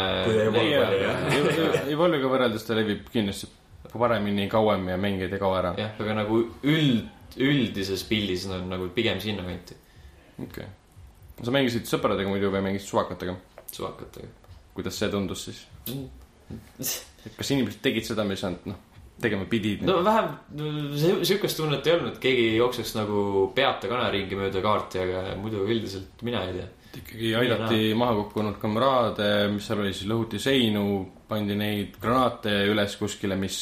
[1.91, 3.58] Evolve'iga võrreldes ta levib kindlasti
[3.97, 5.73] paremini, kauem ja mängijad ei kao ära.
[5.77, 9.77] jah, aga nagu üld, üldises pildis on nagu pigem sinnakanti
[10.43, 10.67] okei.
[11.43, 13.35] sa mängisid sõpradega muidu või mängisid suvakatega?
[13.71, 14.51] suvakatega.
[14.77, 15.65] kuidas see tundus siis?
[17.25, 18.79] et kas inimesed tegid seda, mis nad noh,
[19.21, 19.83] tegema pidid?
[19.87, 20.31] no vähem,
[21.23, 23.23] sihukest tunnet ei olnud, keegi jookseks nagu
[23.55, 26.67] peata kaneringi mööda kaarti, aga muidu üldiselt mina ei tea.
[26.97, 30.85] Ikkagi aidati maha kukkunud kamraade, mis seal oli siis, lõhuti seinu,
[31.29, 33.61] pandi neid granaate üles kuskile, mis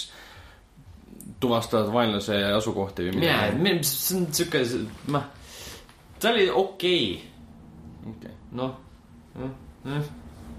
[1.39, 3.73] tuvastavad vaenlase asukohti või midagi.
[3.83, 4.63] see on sihuke,
[5.13, 5.27] noh,
[6.19, 7.03] ta oli okei
[8.09, 8.33] okei.
[8.57, 8.79] noh,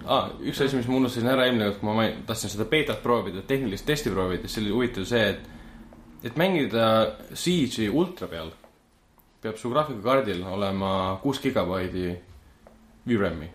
[0.05, 0.31] ah,.
[0.41, 3.87] üks asi, mis ma unustasin ära eelmine kord, kui ma tahtsin seda beetat proovida, tehnilist
[3.89, 5.51] testi proovida, siis oli huvitav see, et,
[6.31, 6.87] et mängida
[7.33, 8.53] Siege'i ultra peal,
[9.43, 12.13] peab su graafikakaardil olema kuus gigabaidi
[13.09, 13.49] VRAM-i.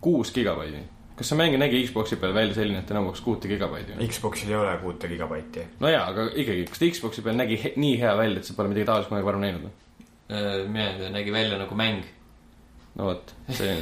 [0.00, 0.84] kuus gigabaidi.
[1.18, 3.96] kas see mäng nägi Xbox'i peal välja selline, et ta nõuaks kuute gigabaiti?
[4.06, 5.64] Xboxil ei ole kuute gigabaiti.
[5.80, 8.54] no jaa, aga ikkagi, kas ta Xbox'i peal nägi he nii hea välja, et sa
[8.54, 9.68] pole midagi taolist kunagi varem näinud?
[10.68, 12.06] mina ei tea, nägi välja nagu mäng.
[12.94, 13.74] no vot, see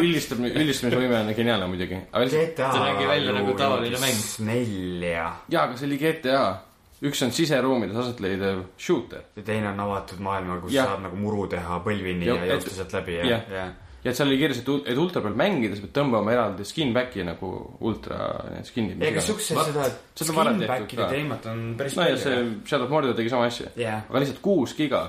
[0.00, 4.26] üldistab, üldistamisvõime on geniaalne muidugi, GTA Ta nägi välja nagu tavaline mäng.
[4.48, 6.44] nelja jaa, aga see oli GTA.
[7.02, 10.86] Üks on siseruumides aset leidev shooter ja teine on avatud maailma, kus Jah.
[10.92, 13.64] saab nagu muru teha põlvini Ja- ja, ja joosta sealt läbi ja jah., ja.
[14.04, 16.92] ja et seal oli kirjas, et, et ultra peal mängida, sa pead tõmbama eraldi skin
[16.94, 19.02] back'i nagu ultra need skin'id.
[19.08, 21.10] ega siukse seda skinback'ide ka.
[21.10, 22.54] teemat on päris no ja palju.
[22.66, 23.72] Shadow of Mordor tegi sama asja.
[23.76, 25.08] jah, aga lihtsalt kuus giga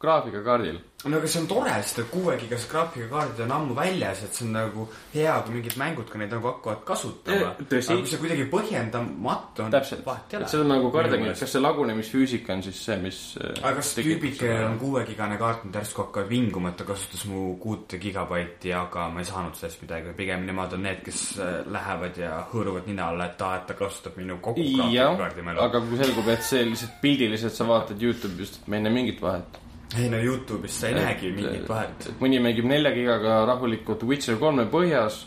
[0.00, 0.78] graafikakaardil.
[1.04, 4.52] no aga see on tore, sest et kuuegigased graafikakaardid on ammu väljas, et see on
[4.56, 7.66] nagu hea, kui mingid mängud ka neid nagu hakkavad kasutama Eh,.
[7.70, 7.92] tõsi.
[7.92, 10.48] aga kui see kuidagi põhjendamatu on, täpselt, vahet ei et ole.
[10.50, 13.20] see on nagu kardagi, et kas see lagunemisfüüsika on siis see, mis.
[13.62, 17.44] aga kas tüübid, kellel on kuuegigane kaart, nad järsku hakkavad vinguma, et ta kasutas mu
[17.62, 22.18] kuute gigabaiti, aga ma ei saanud sellest midagi, pigem nemad on need, kes äh, lähevad
[22.18, 25.62] ja hõõruvad nina alla, et aa, et ta kasutab minu kogu graafikakaardi mälu.
[25.62, 29.22] aga kui selgub, et see lihtsalt pildiliselt sa vaatad Youtube'ist, et me ei näe mingit
[29.22, 29.58] vahet.
[29.96, 32.08] Ei no Youtube'is sa ei näegi mingit vahet.
[32.10, 35.22] et mõni mängib nelja gigaga rahulikult Witcher kolme põhjas,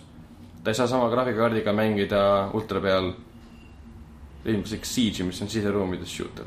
[0.63, 3.13] ta ei saa sama graafikakaardiga mängida ultra peal
[4.45, 6.45] ilmselt Siege'i, mis on siseruumides shooter.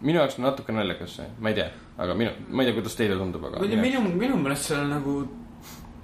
[0.00, 2.96] minu jaoks on natuke naljakas see, ma ei tea, aga minu, ma ei tea, kuidas
[2.96, 5.16] teile tundub, aga minu, minu meelest seal on nagu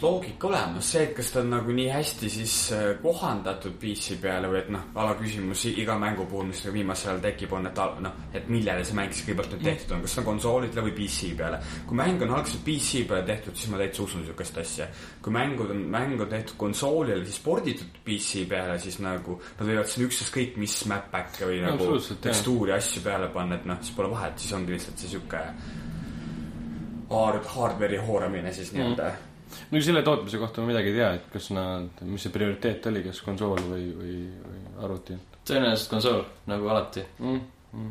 [0.03, 4.51] loogika olemas, see, et kas ta on nagu nii hästi siis äh, kohandatud PC peale
[4.53, 8.51] või et noh, alaküsimus iga mängu puhul, mis viimasel ajal tekib, on, et noh, et
[8.53, 11.61] millele see mäng siis kõigepealt nüüd tehtud on, kas see on konsoolidele või PC peale.
[11.89, 14.89] kui mäng on algselt PC peale tehtud, siis ma täitsa usun niisugust asja.
[15.23, 19.89] kui mängud on, mäng on tehtud konsoolile, siis porditud PC peale, siis nagu nad võivad
[19.93, 24.13] sinna ükstaskõik mis map back'e või nagu tekstuuri asju peale panna, et noh, siis pole
[24.13, 25.41] vahet, siis ongi lihtsalt see sihuke
[27.11, 29.36] hard, hardware'i hooramine siis nii-öelda mm..
[29.71, 33.03] Muidugi selle tootmise kohta ma midagi ei tea, et kas nad, mis see prioriteet oli,
[33.07, 37.05] kas konsool või, või, või arvuti tõenäoliselt konsool, nagu alati.
[37.19, 37.41] mm,.
[37.77, 37.91] Mm.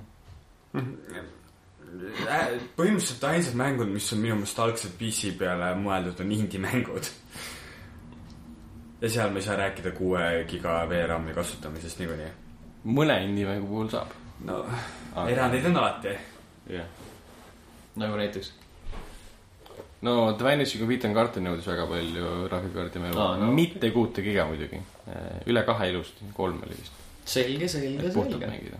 [2.28, 7.12] äh, põhimõtteliselt ainsad mängud, mis on minu meelest algselt PC peale mõeldud, on indie-mängud.
[9.02, 12.32] ja seal me ei saa rääkida kuue giga VRAM-i kasutamisest niikuinii.
[12.98, 14.12] mõne indie-mängu puhul saab.
[14.46, 14.64] no
[15.28, 16.18] erandeid on alati.
[16.70, 16.88] jah.
[17.96, 18.54] nagu näiteks.
[20.06, 23.50] No of Ethan Carter nõudis väga palju graafikakaardi mängu Aa, no.
[23.56, 24.80] mitte kuute giga muidugi.
[25.50, 27.02] üle kahe ilusti, kolm oli vist.
[27.26, 28.80] selge, selge, selge.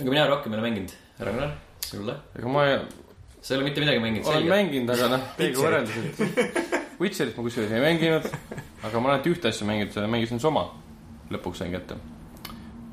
[0.00, 0.94] aga mina rohkem ei ole mänginud.
[1.18, 2.16] härra Gunnar, sulle?
[2.38, 2.78] ega ma ei,
[3.40, 4.54] sa ei ole mitte midagi mänginud, olen selge.
[4.56, 8.30] mänginud, aga noh, teiega võrreldes, et Witcherit ma kusjuures ei mänginud,
[8.86, 10.68] aga ma olen ainult ühte asja mänginud, mängisin Soma.
[11.30, 11.98] lõpuks sain kätte.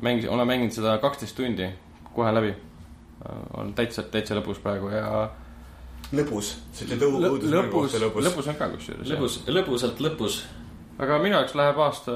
[0.01, 1.69] mängisin, olen mänginud seda kaksteist tundi
[2.13, 2.53] kohe läbi.
[3.53, 5.29] olen täitsa, täitsa lõpus praegu ja
[6.11, 8.25] lõbus, sa ütled õu- Lõ- õudusmängu lõpus kohta, lõbus.
[8.27, 9.07] lõpus on ka kusjuures.
[9.13, 10.41] lõbus, lõbusalt lõpus.
[10.99, 12.11] aga minu jaoks läheb aasta,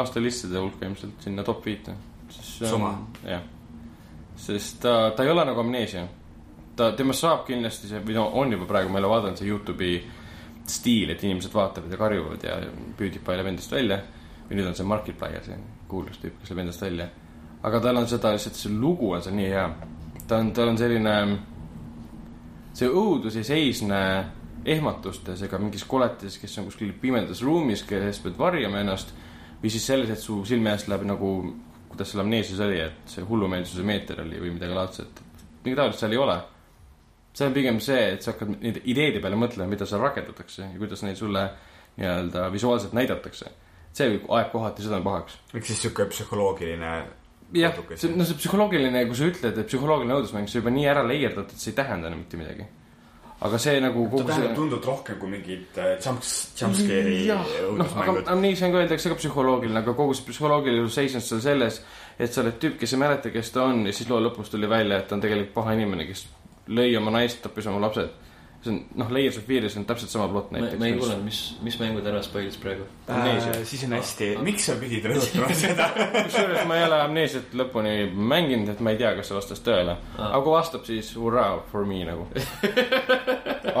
[0.00, 1.94] aasta listide hulka ilmselt sinna top viite.
[2.30, 2.94] Soma.
[3.24, 3.42] jah,
[4.36, 6.06] sest ta, ta ei ole nagu amneesia.
[6.76, 9.48] ta, temast saab kindlasti see, või no on juba praegu, ma ei ole vaadanud see
[9.48, 10.00] Youtube'i
[10.70, 12.56] stiil, et inimesed vaatavad ja karjuvad ja
[12.96, 14.00] PewDiePie läheb endast välja.
[14.48, 17.08] või nüüd on see Markiplier, see kuulus tüüp, kes läheb endast välja.
[17.62, 19.66] aga tal on seda lihtsalt, see lugu on seal nii hea.
[20.28, 21.38] ta on, tal on selline,
[22.80, 24.00] see õudus ei seisne
[24.64, 29.12] ehmatustes ega mingis koletis, kes on kuskil pimedas ruumis, kes pead varjama ennast.
[29.60, 31.30] või siis selles, et su silme eest läheb nagu,
[31.90, 35.20] kuidas seal amneesias oli, et see hullumeelsuse meeter oli või midagi laadset.
[35.64, 36.38] midagi taolist seal ei ole.
[37.32, 40.78] see on pigem see, et sa hakkad nende ideede peale mõtlema, mida seal rakendatakse ja
[40.78, 41.50] kuidas neid sulle
[41.96, 43.50] nii-öelda visuaalselt näidatakse.
[43.92, 47.19] see ajab kohati südame pahaks ehk siis sihuke psühholoogiline.
[47.52, 50.86] Jah see, see- no see psühholoogiline, kui sa ütled, et psühholoogiline õudusmäng, see juba nii
[50.90, 52.66] ära leierdatud, et see ei tähenda enam mitte midagi.
[53.40, 54.56] aga see nagu ta kogu tähendab see.
[54.56, 56.26] tunduvalt rohkem kui mingid äh, jump,
[56.60, 58.28] jumpscare'i jah, noh, õudusmängud.
[58.34, 61.80] amneesia on ka öeldakse ka psühholoogiline, aga kogu see psühholoogilisus seisnes seal selles,
[62.18, 64.68] et sa oled tüüp, kes ei mäleta, kes ta on ja siis loo lõpus tuli
[64.68, 66.26] välja, et ta on tegelikult paha inimene, kes
[66.68, 68.12] lõi oma naist, tappis oma lapsed.
[68.60, 71.00] See on, noh, Layers of Fear'is on täpselt sama plott ma, ma ei näiteks.
[71.00, 72.84] kuulanud, mis, mis mängu ta ära spoilis praegu.
[73.08, 75.86] Äh, siis on hästi, miks sa pidid rõhutama seda?
[76.26, 79.96] kusjuures ma ei ole amneesiat lõpuni mänginud, et ma ei tea, kas see vastas tõele.
[80.18, 82.28] aga kui vastab, siis hurraa for me nagu.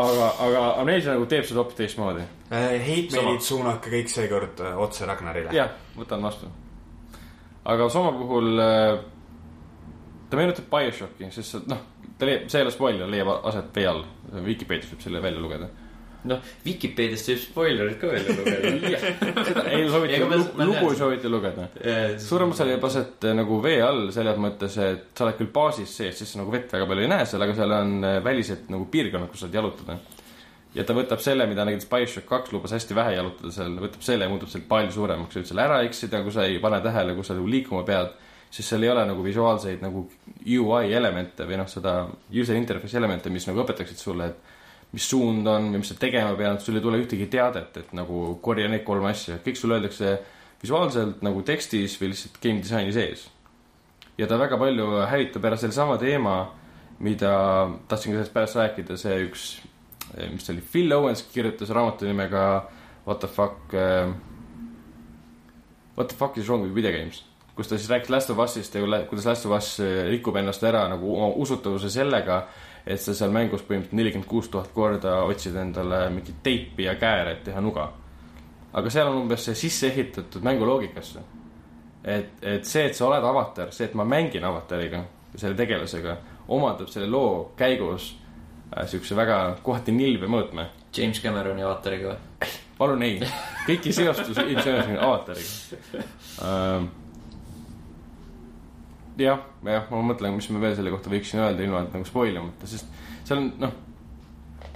[0.06, 2.24] aga, aga amneesia nagu teeb seda hoopis teistmoodi.
[2.50, 5.52] Heitmeilid suunake kõik seekord äh, otse Ragnarile.
[5.56, 6.48] jah, võtan vastu.
[7.68, 8.96] aga Soma puhul äh,
[10.30, 11.89] ta meenutab BioShocki, sest noh,
[12.20, 14.02] ta leiab, see ei ole spoiler, leiab aset vee all.
[14.44, 15.70] Vikipeedias võib selle välja lugeda.
[16.28, 19.12] noh, Vikipeediast võib spoilerid ka välja lugeda.
[19.74, 21.68] ei soovita lugu ei soovita lugeda.
[22.20, 25.96] suurem osa leiab aset äh, nagu vee all selles mõttes, et sa oled küll baasis
[26.02, 28.68] sees, siis sa nagu vett väga palju ei näe seal, aga seal on äh, välised
[28.72, 29.96] nagu piirkonnad, kus saad jalutada.
[30.76, 34.28] ja ta võtab selle, mida näiteks BioShock kaks lubas hästi vähe jalutada seal, võtab selle
[34.28, 37.16] ja muudab selle palju suuremaks, sa võid selle ära eksida, kui sa ei pane tähele,
[37.16, 38.12] kus sa nagu liikuma pead.
[38.50, 40.04] Siis seal ei ole nagu visuaalseid nagu
[40.42, 42.02] UI elemente või noh, seda
[42.34, 46.34] user interface elemente, mis nagu õpetaksid sulle, et mis suund on või mis sa tegema
[46.38, 50.16] pead, sul ei tule ühtegi teadet, et nagu korja need kolm asja, kõik sulle öeldakse
[50.62, 53.28] visuaalselt nagu tekstis või lihtsalt game disaini sees.
[54.18, 56.34] ja ta väga palju hävitab ära sellesama teema,
[56.98, 57.30] mida
[57.88, 59.46] tahtsin ka sellest pärast rääkida, see üks,
[60.34, 62.66] mis ta oli, Phil Owens kirjutas raamatu nimega
[63.06, 64.12] What the fuck uh,,
[65.96, 67.29] What the fuck is wrong with video games
[67.60, 70.62] kus ta siis rääkis Last of Us'ist ja kuidas Last of Us äh, rikub ennast
[70.64, 72.46] ära nagu oma usutavuse sellega,
[72.86, 77.34] et sa seal mängus põhimõtteliselt nelikümmend kuus tuhat korda otsid endale mingit teipi ja kääre,
[77.36, 77.90] et teha nuga.
[78.72, 81.20] aga seal on umbes see sisse ehitatud mänguloogikasse.
[82.04, 85.04] et, et see, et sa oled avatar, see, et ma mängin avatariga,
[85.36, 86.16] selle tegelasega,
[86.48, 88.14] omandab selle loo käigus
[88.72, 90.64] äh, siukse väga kohati nilbe mõõtme.
[90.96, 92.48] James Cameroni avatariga või?
[92.80, 93.20] palun ei,
[93.66, 96.00] kõik ei seostu ilmselgelt avatariga
[96.40, 96.88] ähm,.
[99.18, 102.36] jah, jah, ma mõtlen, mis ma veel selle kohta võiksin öelda, ilma et nagu spoil
[102.36, 102.86] imata, sest
[103.26, 103.72] seal on noh,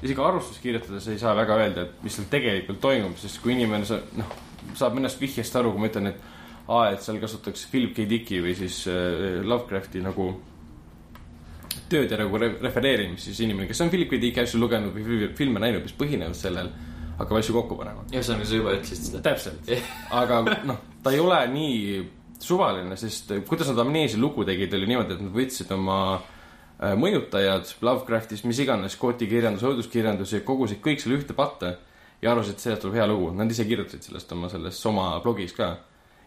[0.02, 3.86] isegi arvustust kirjutades ei saa väga öelda, et mis seal tegelikult toimub, sest kui inimene
[3.88, 4.32] sa noh,
[4.76, 6.32] saab mõnest vihjest aru, kui ma ütlen, et
[6.68, 10.30] aa, et seal kasutatakse Philip K Dicki või siis äh, Lovecrafti nagu
[11.90, 15.32] tööde nagu re refereerimist, siis inimene, kes on Philip K Dicki asju lugenud või fil-
[15.38, 16.70] filme näinud, mis põhinevad sellel,
[17.18, 18.04] hakkab asju kokku panema.
[18.12, 19.22] ühesõnaga, sa juba ütlesid seda.
[19.24, 19.72] täpselt,
[20.22, 21.80] aga noh, ta ei ole nii
[22.44, 27.74] suvaline, sest kuidas nad Amnesia lugu tegid, oli niimoodi, et nad võtsid oma äh, mõjutajad
[27.84, 31.74] Lovecraftis, mis iganes, kootikirjandus, õuduskirjandus ja kogusid kõik selle ühte patta
[32.22, 33.32] ja arvasid, et sellest tuleb hea lugu.
[33.36, 35.76] Nad ise kirjutasid sellest oma selles oma blogis ka.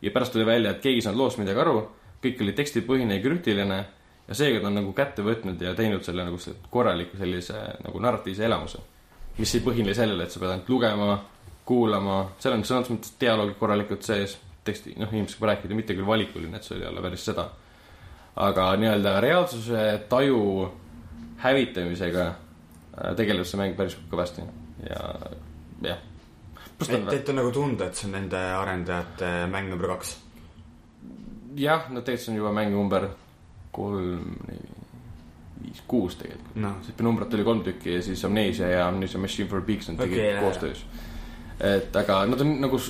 [0.01, 1.79] ja pärast tuli välja, et keegi ei saanud loost midagi aru,
[2.21, 3.79] kõik oli tekstipõhine ja krüptiline
[4.27, 6.37] ja seega ta on nagu kätte võtnud ja teinud selle nagu
[6.69, 8.79] korraliku sellise nagu narratiivse elamuse.
[9.37, 11.19] mis ei põhine sellele, et sa pead ainult lugema,
[11.65, 16.07] kuulama, seal on sõnas mõttes dialoogid korralikult sees, teksti, noh, inimesed saab rääkida, mitte küll
[16.07, 17.49] valikuline, et sul ei ole päris seda.
[18.37, 20.41] aga nii-öelda reaalsuse taju
[21.41, 24.45] hävitamisega äh, tegeleb see mäng päris kõvasti
[24.85, 24.99] ja
[25.81, 26.03] jah.
[26.85, 30.17] et, et on nagu tunda, et see on nende arendajate mäng number kaks.
[31.57, 33.09] jah, no tegelikult see on juba mäng number
[33.77, 34.77] kolm, neli,
[35.63, 36.55] viis, kuus tegelikult.
[36.63, 40.01] noh, sest numbrit oli kolm tükki ja siis Amnesia ja Amnesia Machine for Pigs nad
[40.01, 40.85] tegid okay, koostöös.
[41.59, 42.81] et aga nad on nagu,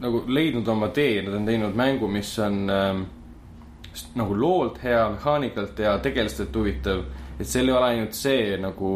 [0.00, 3.04] nagu leidnud oma tee, nad on teinud mängu, mis on ähm,
[4.18, 7.04] nagu loolt hea, mehaanikalt hea, tegelastelt huvitav.
[7.40, 8.90] et seal ei ole ainult see nagu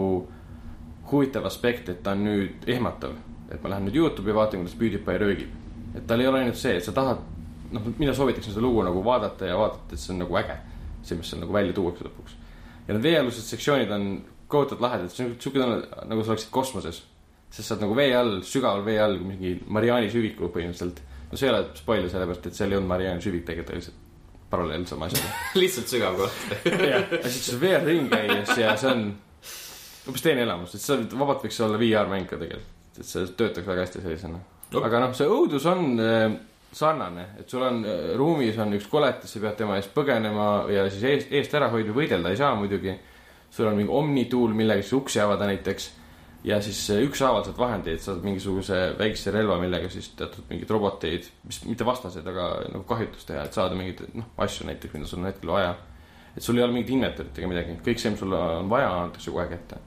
[1.10, 3.14] huvitav aspekt, et ta on nüüd ehmatav.
[3.50, 5.54] et ma lähen nüüd Youtube'i vaatan, kuidas PewDiePie röögib.
[5.94, 7.22] et tal ei ole ainult see, et sa tahad,
[7.72, 10.58] noh, mina soovitaksin seda lugu nagu vaadata ja vaadata, et see on nagu äge.
[11.02, 12.36] see, mis seal nagu välja tuuakse lõpuks.
[12.88, 14.10] ja need veealused sektsioonid on
[14.50, 17.04] kohutavalt lahedad, see on tunne, nagu sa oleksid kosmoses.
[17.50, 21.02] Sest sa oled nagu vee all, sügaval vee all, mingi Mariani süvikul põhimõtteliselt.
[21.30, 24.06] no see ei ole spoiler, sellepärast et seal ei olnud Mariani süvik tegelikult lihtsalt
[24.50, 25.34] paralleel sama asjaga.
[25.62, 26.38] lihtsalt sügav koht.
[26.92, 29.04] jah, ja siis sa vead ringi käies ja see on
[30.10, 32.78] umbes teine elamus, et see vabalt võiks olla VR-mäng ka tegelikult.
[32.98, 34.84] et see töötaks väga hästi sellisena No.
[34.86, 36.28] aga noh, see õudus on äh,
[36.72, 40.84] sarnane, et sul on äh, ruumis on üks koletis, sa pead tema eest põgenema ja
[40.92, 42.94] siis eest, eest ära hoidma, võidelda ei saa muidugi.
[43.50, 45.88] sul on mingi omnituul, millega siis uksi avada näiteks.
[46.44, 51.28] Ja siis äh, ükshaaval saad vahendeid, saad mingisuguse väikse relva, millega siis teatud mingeid roboteid,
[51.44, 55.20] mis mitte vastased, aga nagu kahjutust teha, et saada mingeid noh, asju näiteks, mida sul
[55.20, 55.74] on hetkel vaja.
[56.36, 59.32] et sul ei ole mingit inventory't ega midagi, kõik see, mis sul on vaja, antakse
[59.34, 59.80] kohe kätte.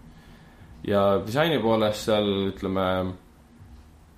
[0.87, 2.85] ja disaini poolest seal ütleme,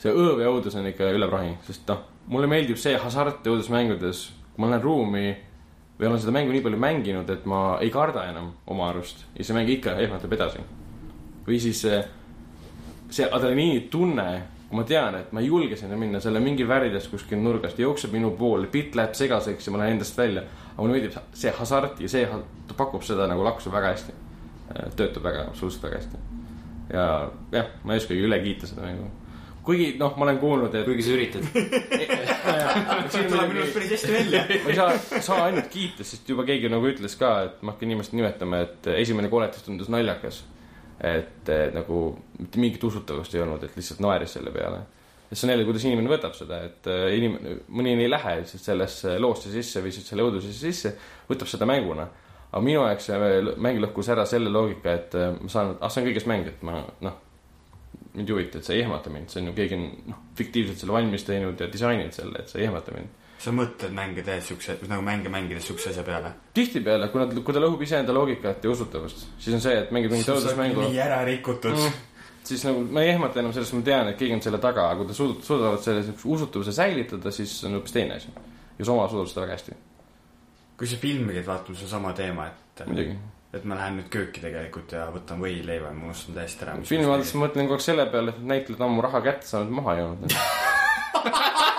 [0.01, 4.25] see õõv ja õudus on ikka üle prahi, sest noh, mulle meeldib see hasart õudusmängudes,
[4.51, 5.27] kui ma lähen ruumi
[5.95, 9.45] või olen seda mängu nii palju mänginud, et ma ei karda enam oma arust ja
[9.45, 10.65] see mäng ikka ehmatab edasi.
[11.45, 11.85] või siis
[13.15, 14.27] see, see adrenaliini tunne,
[14.69, 17.79] kui ma tean, et ma ei julge sinna minna, seal on mingi värides kuskil nurgast,
[17.79, 20.45] jookseb minu poole, pilt läheb segaseks ja ma lähen endast välja.
[20.75, 22.25] aga mulle meeldib see hasart ja see,
[22.67, 24.15] ta pakub seda nagu laksu väga hästi.
[24.95, 26.23] töötab väga, absoluutselt väga hästi.
[26.93, 27.05] ja
[27.51, 29.07] jah, ma ei oskagi üle kiita seda mängu.
[29.65, 31.45] kuigi noh, ma olen kuulnud, et kuigi sa üritad.
[33.13, 34.43] see tuleb minu arust päris hästi välja.
[34.65, 37.93] ma ei saa, saa ainult kiita, sest juba keegi nagu ütles ka, et ma hakkan
[37.93, 40.43] inimest nimetama, et esimene koletis tundus naljakas.
[40.99, 42.01] Et eh, nagu
[42.39, 44.79] mitte mingit usutavust ei olnud, et lihtsalt naeris selle peale.
[45.29, 48.63] ja see on jälle, kuidas inimene võtab seda, et eh, inimene, mõni ei lähe lihtsalt
[48.63, 50.93] sellesse loosse sisse või siis selle õudusesse sisse,
[51.29, 52.07] võtab seda mänguna.
[52.51, 56.03] aga minu jaoks see mäng lõhkus ära selle loogika, et eh, ma saan, ah see
[56.03, 57.19] on kõigest mäng, et ma noh,
[58.15, 60.79] mind ei huvita, et see ei ehmata mind, see on ju keegi on noh, fiktiivselt
[60.79, 64.47] selle valmis teinud ja disaininud selle, et see ei ehmata mind sa mõtled mänge tehes
[64.49, 66.31] siukse, nagu mänge mängides siukse asja peale?
[66.55, 70.13] tihtipeale, kui nad, kui ta lõhub iseenda loogikat ja usutavust, siis on see, et mängid
[70.13, 71.99] mingit õudusmängu, nii ära rikutud mm..
[72.47, 75.01] siis nagu ma ei ehmata enam sellest, ma tean, et keegi on selle taga, aga
[75.01, 78.33] kui ta suud-, suudavad selle siukse usutavuse säilitada, siis on hoopis teine asi.
[78.79, 79.79] ja Soma suudab seda väga hästi,
[80.79, 83.19] kui sa filmi käid vaatamas, on sama teema, et, muidugi.
[83.55, 86.79] et ma lähen nüüd kööki tegelikult ja võtan võileiva ja ma unustan täiesti ära.
[86.87, 89.75] filmi vaadates ma mõtlen kogu aeg selle peale, et näitlejad on ammu raha kätte saanud,
[89.83, 90.35] maha joonud.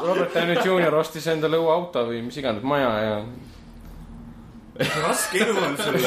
[0.00, 3.16] Robert Downey Jr ostis endale uue auto või mis iganes maja ja
[4.80, 5.98] raske elu on sul.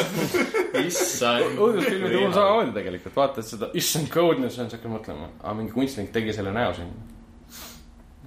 [0.84, 1.58] issand.
[1.58, 4.10] õudusfilmide puhul samamoodi tegelikult, vaatad seda, issand
[4.56, 6.90] see on, hakkad mõtlema, aa mingi kunstnik tegi selle näo siin.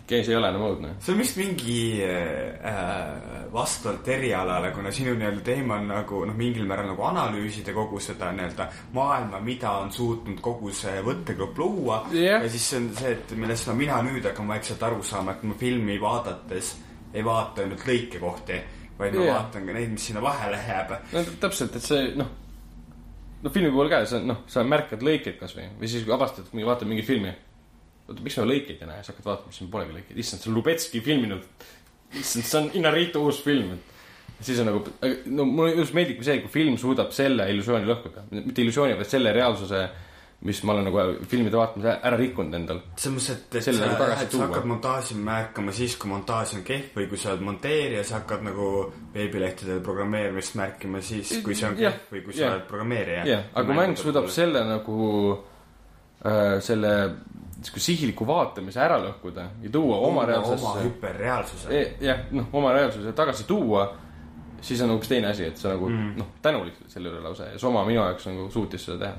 [0.07, 0.91] okei, see ei ole enam õudne.
[1.03, 6.67] see on vist mingi äh, vastavalt erialale, kuna sinu nii-öelda teema on nagu noh, mingil
[6.69, 12.45] määral nagu analüüsida kogu seda nii-öelda maailma, mida on suutnud kogu see võttegrupp luua Jah.
[12.45, 15.47] ja siis see on see, et millest no mina nüüd hakkan vaikselt aru saama, et
[15.51, 16.73] ma filmi vaadates
[17.17, 18.63] ei vaata ainult lõikekohti,
[19.01, 19.41] vaid ma Jah.
[19.41, 20.95] vaatan ka neid, mis sinna vahele jääb.
[21.17, 22.31] no täpselt, et see noh,
[23.43, 26.55] no filmi puhul ka, see on noh, sa märkad lõikeid kasvõi või siis kui avastad,
[26.55, 27.35] vaatad mingit filmi.
[28.07, 30.57] oota, miks ma lõikeid ei näe, siis hakkad vaatama, siin polegi lõikeid, issand, see on
[30.61, 31.69] Lubetski filminud.
[32.15, 33.95] issand, see on Inarito uus film, et
[34.41, 34.83] siis on nagu,
[35.33, 39.33] no mulle just meeldibki see, kui film suudab selle illusiooni lõhkuda, mitte illusiooni, vaid selle
[39.35, 39.87] reaalsuse,
[40.47, 42.83] mis ma olen nagu filmide vaatamise ära rikkunud endal.
[43.01, 46.53] selles mõttes, et, et Selle sa, nagu et sa hakkad montaaži märkama siis, kui montaaž
[46.59, 48.67] on kehv või kui sa oled monteerija, sa hakkad nagu
[49.15, 52.59] veebilehtedel programmeerimist märkima siis, kui see on kehv või kui sa jah.
[52.59, 53.25] oled programmeerija.
[53.33, 55.01] jah, aga kui mäng suudab selle nagu
[56.21, 56.93] äh, selle
[57.63, 61.71] sihuke sihiliku vaatamise ära lõhkuda ja tuua oma oma reaalsusesse hüperreaalsuse.
[61.73, 63.87] E- jah, noh, oma reaalsuse tagasi tuua,
[64.61, 66.13] siis on hoopis teine asi, et sa nagu mm.
[66.21, 69.15] noh, tänulik selle üle lausa ja Soma minu jaoks nagu suutis seda teha.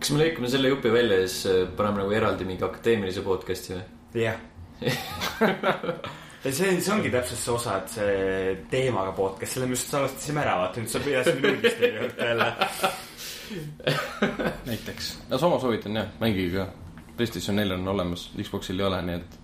[0.00, 3.76] kas me lõikame selle jupi välja ja siis äh, paneme nagu eraldi mingi akadeemilise podcast'i
[3.76, 3.86] või?
[4.24, 4.42] jah.
[6.44, 10.42] ja see, see ongi täpselt see osa, et see teemaga podcast, selle me just salvestasime
[10.42, 12.52] ära, vaata nüüd sa püüad nullist juurde jälle.
[14.70, 15.18] näiteks.
[15.30, 16.68] no Soma soovitan jah, mängige ka.
[17.20, 19.38] PlayStation neil on olemas, Xboxil ei ole, nii et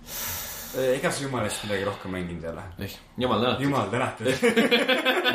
[0.97, 2.63] ega sa jumala eest midagi rohkem mänginud ei ole?
[2.85, 3.63] Eh, jumal tänatud.
[3.65, 4.27] jumal tänatud.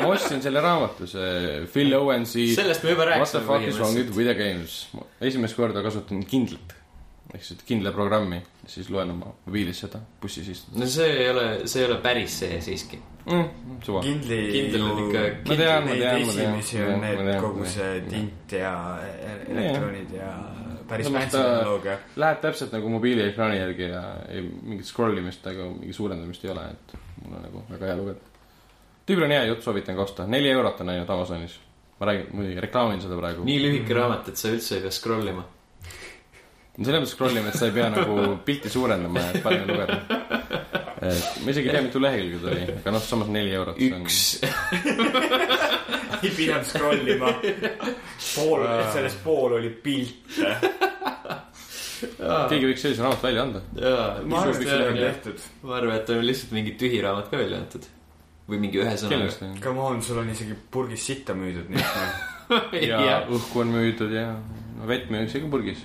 [0.03, 3.79] ma ostsin selle raamatu, see Phil Owensi sellest me juba What the rääkisime fuck is
[3.81, 4.77] wrong with video games.
[5.21, 6.75] esimest korda kasutan Kindlet
[7.33, 8.37] ehk siis Kindle programmi,
[8.69, 12.35] siis loen oma mobiilis seda bussis istun no see ei ole, see ei ole päris
[12.43, 12.99] see siiski.
[13.25, 13.79] mm,.
[13.87, 14.03] suva.
[14.05, 16.59] kindli Kindel on ikka- Ma tean, ma tean, ma tean.
[16.59, 20.29] esimesi on need kogu see tint ja e- elektronid ja
[20.89, 21.97] päris ta- tehnoloogia.
[22.15, 26.65] Läheb täpselt nagu mobiiliekraani järgi ja ei, mingit scroll imist ega mingi suurendamist ei ole,
[26.75, 28.19] et mul on nagu väga hea lugeda.
[29.07, 31.59] tüübil on hea jutt, soovitan ka osta, neli eurot on ainult Amazonis.
[31.99, 33.43] ma räägin, muidugi reklaamin seda praegu.
[33.47, 35.43] nii lühike raamat, et sa üldse ei pea scroll ima.
[36.77, 39.99] selles mõttes scroll ima, et sa ei pea nagu pilti suurendama, et paremini lugeda.
[41.03, 43.77] et ma isegi ei tea, mitu lehekülge ta oli, aga noh, samas neli eurot.
[43.77, 44.19] üks.
[46.21, 47.31] ei pidanud scroll ima.
[48.35, 50.55] pool, sellest pool oli pilte.
[52.49, 53.63] keegi võiks sellise raamatu välja anda.
[54.27, 55.47] ma arvan, et see on tehtud.
[55.63, 57.87] ma arvan, et on lihtsalt mingi tühi raamat ka välja antud.
[58.49, 59.49] või mingi ühe sõnaga.
[59.63, 62.29] Come on, sul on isegi purgis sitta müüdud, nii et noh.
[62.91, 65.83] ja õhku on müüdud ja no vett müüakse ka purgis.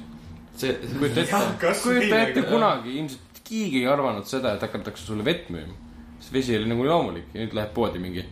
[0.59, 5.49] see, kujuta ette kujuta ette kunagi ilmselt keegi ei arvanud seda, et hakatakse sulle vett
[5.53, 5.77] müüma.
[6.19, 8.25] sest vesi oli nagu loomulik ja nüüd läheb poodi mingi.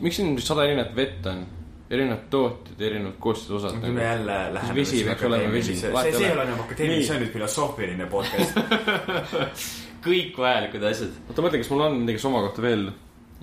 [0.00, 1.46] Miks siin sada erinevat vett on?
[1.90, 3.76] erinevad tooted, erinevad koostisosad.
[3.82, 4.74] nüüd me jälle läheme.
[4.78, 5.76] vesi peaks olema vesi.
[5.76, 6.42] see, see ei ole.
[6.46, 7.06] enam akadeemiline, Nii.
[7.06, 8.58] see on nüüd filosoofiline podcast.
[10.04, 11.14] kõik vajalikud asjad.
[11.28, 12.84] oota, mõtle, kas mul on midagi oma kohta veel.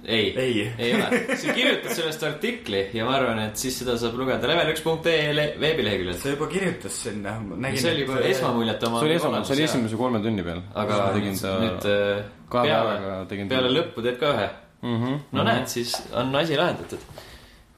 [0.06, 1.20] ei, ei, ei ole.
[1.42, 6.22] sa kirjutad sellest artikli ja ma arvan, et siis seda saab lugeda level1.ee le- veebileheküljelt.
[6.22, 7.36] sa juba kirjutas sinna.
[7.74, 9.02] see oli juba esmamuljet oma.
[9.02, 9.66] see oli esmane, see oli.
[9.68, 10.64] esimese kolme tunni peal.
[10.86, 12.24] aga tegin ta nüüd äh,
[12.56, 14.48] peale, peale lõppu teed ka ühe.
[14.82, 14.98] mm.
[15.04, 15.20] -hmm.
[15.32, 17.00] no näed, siis on asi lahendatud.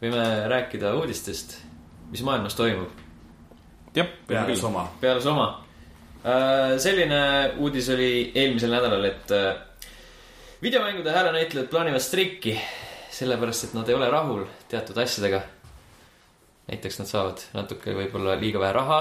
[0.02, 1.58] võime rääkida uudistest,
[2.12, 3.10] mis maailmas toimub
[3.95, 4.88] jah, peale Soma.
[5.02, 5.47] peale Soma.
[6.78, 7.22] selline
[7.58, 9.56] uudis oli eelmisel nädalal, et äh,
[10.62, 12.58] videomängude häälenäitlejad plaanivad streiki,
[13.12, 15.41] sellepärast et nad ei ole rahul teatud asjadega.
[16.70, 19.00] näiteks nad saavad natuke võib-olla liiga vähe raha.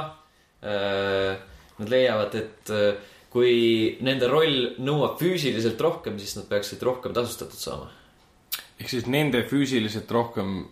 [1.79, 2.97] Nad leiavad, et äh,
[3.39, 7.91] kui nende roll nõuab füüsiliselt rohkem, siis nad peaksid rohkem tasustatud saama.
[8.79, 10.65] ehk siis nende füüsiliselt rohkem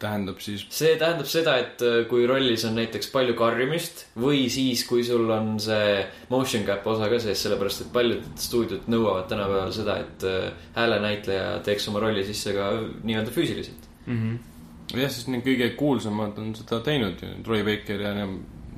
[0.00, 4.84] tähendab siis see tähendab seda, et äh, kui rollis on näiteks palju karjumist või siis,
[4.88, 5.98] kui sul on see
[6.32, 10.46] motion cap osa ka sees, sellepärast et paljud stuudiod nõuavad tänapäeval seda, et äh,
[10.78, 12.70] häälenäitleja teeks oma rolli sisse ka
[13.04, 13.90] nii-öelda füüsiliselt.
[14.08, 18.26] jah, sest need kõige kuulsamad on seda teinud ju, Troy Baker ja ja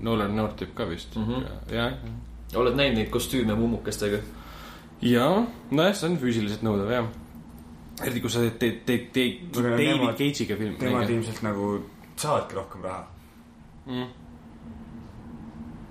[0.02, 1.22] Nolan North teeb ka vist mm.
[1.22, 1.42] Mhm.
[1.42, 1.74] -hmm.
[1.74, 1.90] ja,
[2.60, 4.22] oled näinud neid kostüüme mummukestega?
[5.02, 5.26] ja
[5.70, 7.12] nojah, see on füüsiliselt nõudev jah.
[8.02, 10.76] eriti kui sa teed, teed, teed, teed David Cage'iga film.
[10.80, 11.70] Nemad ilmselt nagu
[12.16, 13.06] saavadki rohkem raha.
[13.86, 14.10] mm..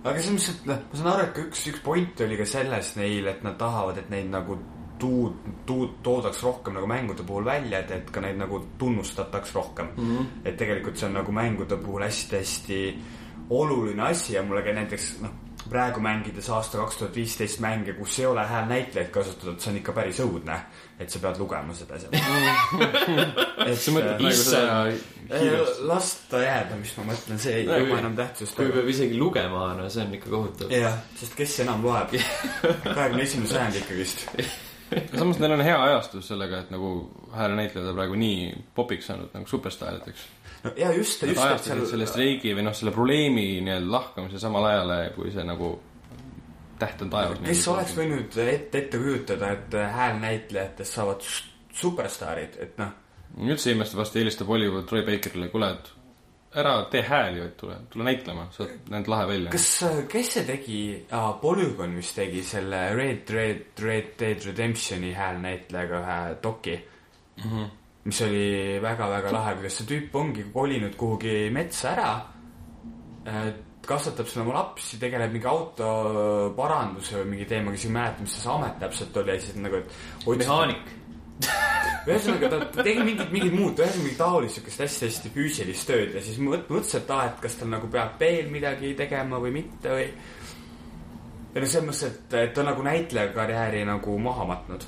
[0.04, 2.48] aga selles mõttes, et noh, ma saan aru, et ka üks, üks point oli ka
[2.50, 4.60] selles neil, et nad tahavad, et neid nagu
[5.02, 9.92] tuud, tuud toodaks rohkem nagu mängude puhul välja, et, et ka neid nagu tunnustataks rohkem
[9.96, 10.10] mm.
[10.10, 10.26] -hmm.
[10.46, 12.82] et tegelikult see on nagu mängude puhul hästi-hästi
[13.50, 15.34] oluline asi ja mulle ka näiteks noh,
[15.70, 19.94] praegu mängides aasta kaks tuhat viisteist mänge, kus ei ole häälnäitlejaid kasutatud, see on ikka
[19.96, 20.58] päris õudne,
[21.00, 22.16] et sa pead lugema seda seal.
[23.68, 24.56] et sa mõtled praegu Issand.
[24.56, 25.84] seda äh, hiirest?
[25.92, 28.56] las ta jääda, mis ma mõtlen, see ei Kui- oma enam tähtsust.
[28.58, 30.74] kui peab isegi lugema, no see on ikka kohutav.
[30.74, 32.18] jah, sest kes enam loeb
[32.96, 34.26] kahekümne esimene sajand ikkagist.
[35.16, 36.94] samas neil on hea ajastus sellega, et nagu
[37.36, 40.26] häälenäitlejad on praegu nii popiks saanud nagu superstaarideks.
[40.64, 44.68] No ja just, just, ajastasid selle seal streigi või noh, selle probleemi nii-öelda lahkamise samal
[44.70, 45.72] ajal, kui see nagu
[46.82, 47.40] täht on taevas.
[47.46, 51.26] kes oleks võinud ette, ette kujutada, et häälnäitlejatest saavad
[51.82, 52.94] superstaarid, et noh,
[53.48, 55.92] üldse ei imesta vast helistab Hollywood Troy Bakerile, kuule, et
[56.62, 59.52] ära tee hääli, vaid tule, tule näitlema, sa näed lahe välja.
[59.54, 59.68] kas,
[60.12, 60.80] kes see tegi
[61.16, 67.46] ah,, Polygon vist tegi selle Red, Red, Red Dead Redemptioni häälnäitlejaga ühe doki mm.
[67.46, 67.58] Mhm.
[67.58, 67.70] -hmm.
[68.04, 68.46] Mis oli
[68.82, 72.14] väga-väga lahe, kuidas see tüüp ongi kolinud kuhugi metsa ära.
[73.86, 78.36] kasvatab seal oma lapsi, tegeleb mingi auto paranduse või mingi teemaga, isegi ei mäleta, mis
[78.38, 79.96] see amet täpselt oli, siis nagu, et.
[80.42, 80.92] mehaanik.
[82.08, 86.22] ühesõnaga ta ta tegi mingit, mingit muud, ühesõnaga mingit taolist siukest hästi-hästi füüsilist tööd ja
[86.26, 89.94] siis mõt- mõtlesin, et aa, et kas tal nagu peab veel midagi tegema või mitte
[89.94, 90.08] või.
[91.54, 94.88] ja no selles mõttes, et, et ta on nagu näitleja karjääri nagu maha matnud.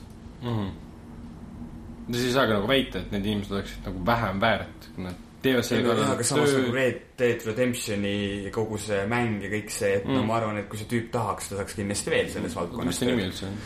[2.08, 2.14] Mhm.
[2.14, 5.16] siis ei saa ka nagu väita, et need inimesed oleksid nagu vähem väärt, kui nad
[5.44, 6.74] teevad selle aga kallal samas nagu.
[6.76, 10.16] Red Dead Redemptioni kogu see mäng ja kõik see, et mm.
[10.18, 13.00] no ma arvan, et kui see tüüp tahaks, ta saaks kindlasti veel selles valdkonnas mis
[13.02, 13.58] ta nimi üldse on?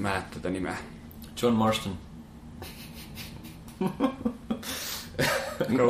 [0.00, 0.74] mäletada nime.
[1.40, 1.96] John Marston.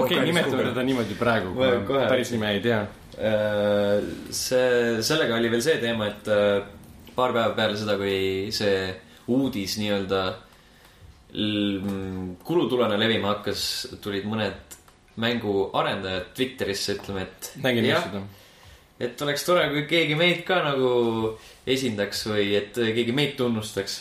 [0.00, 2.80] okei, nimetame teda niimoodi praegu, kui ma päris nime ei tea.
[3.20, 3.96] Äh,
[4.34, 6.62] see, sellega oli veel see teema, et äh,
[7.16, 8.94] paar päeva peale seda, kui see
[9.30, 10.49] uudis nii-öelda l-
[11.30, 13.62] kulutulena levima hakkas,
[14.02, 14.78] tulid mõned
[15.20, 18.22] mänguarendajad Twitterisse ütlema, et nägin just jah, seda.
[19.06, 20.92] et oleks tore, kui keegi meid ka nagu
[21.68, 23.98] esindaks või et keegi meid tunnustaks.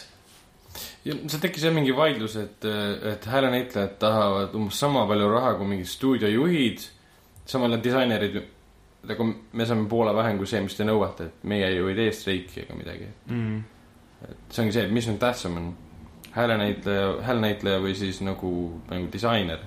[1.06, 2.70] ja seal tekkis jah mingi vaidlus, et,
[3.14, 6.88] et häälenäitlejad tahavad umbes sama palju raha kui mingid stuudiojuhid.
[7.46, 8.40] samal ajal disainerid,
[9.10, 12.16] nagu me saame poole vähem kui see, mis te nõuate, et meie ju ei tee
[12.16, 13.12] streiki ega midagi.
[13.28, 13.62] mm..
[14.50, 15.72] see ongi see, et mis nüüd tähtsam on.
[16.32, 18.52] häälenäitleja, häälenäitleja või siis nagu
[18.90, 19.60] mängu disainer.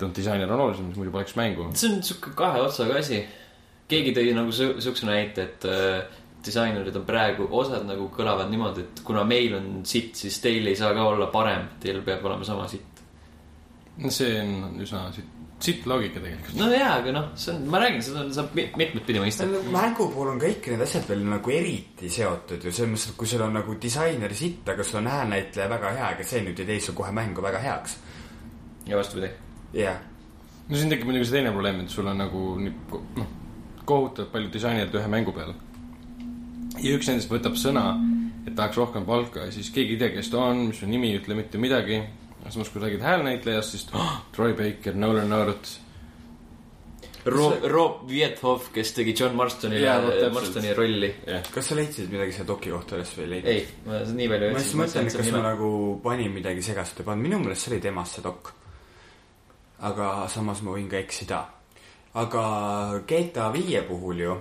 [0.00, 1.70] noh, disainer on olulisem, muidu poleks mängu.
[1.74, 3.24] see on sihuke kahe otsaga asi.
[3.88, 6.04] keegi tõi nagu siukse näite, et äh,
[6.44, 10.76] disainerid on praegu, osad nagu kõlavad niimoodi, et kuna meil on sitt, siis teil ei
[10.76, 13.02] saa ka olla parem, teil peab olema sama sitt.
[14.08, 16.54] see on üsna sitt, sitt loogika tegelikult.
[16.60, 19.46] no jaa, aga noh, see on, ma räägin, seda on, saab mi- mitmet pidi mõista.
[19.74, 23.26] mängu puhul on kõik need asjad veel nagu eriti seotud ju selles mõttes, et kui
[23.30, 26.66] sul on nagu disaineri sitt, aga sul on häälnäitleja väga hea, ega see nüüd ei
[26.72, 27.96] tee su kohe mängu väga heaks.
[28.86, 29.32] ja vastupidi.
[29.74, 29.98] jah,
[30.68, 32.72] no siin tekib muidugi see teine probleem, et sul on nagu nii
[33.18, 33.26] noh,
[33.84, 35.54] kohutavalt palju disainereid ühe mängu peal.
[36.78, 37.84] ja üks nendest võtab sõna,
[38.46, 41.10] et tahaks rohkem palka ja siis keegi ei tea, kes ta on, mis su nimi,
[41.18, 41.98] ütle mitte midagi.
[42.46, 45.80] samas, kui räägid häälnäitlejast, siis oh, Troy Baker, Nolan North.
[47.28, 50.34] Rob, Rob Viethoff, kes tegi John Marstoni vot täpselt.
[50.34, 51.10] Marstoni rolli.
[51.26, 53.50] jah, kas sa leidsid midagi selle doki kohta üles või ei leidnud?
[53.52, 55.70] ei, ma nii palju ma just mõtlen, et kas ma nagu
[56.04, 58.52] panin midagi segast või pannud, minu meelest see oli temast see dok.
[59.90, 61.42] aga samas ma võin ka eksida.
[62.22, 62.44] aga
[63.10, 64.38] GTA viie puhul ju,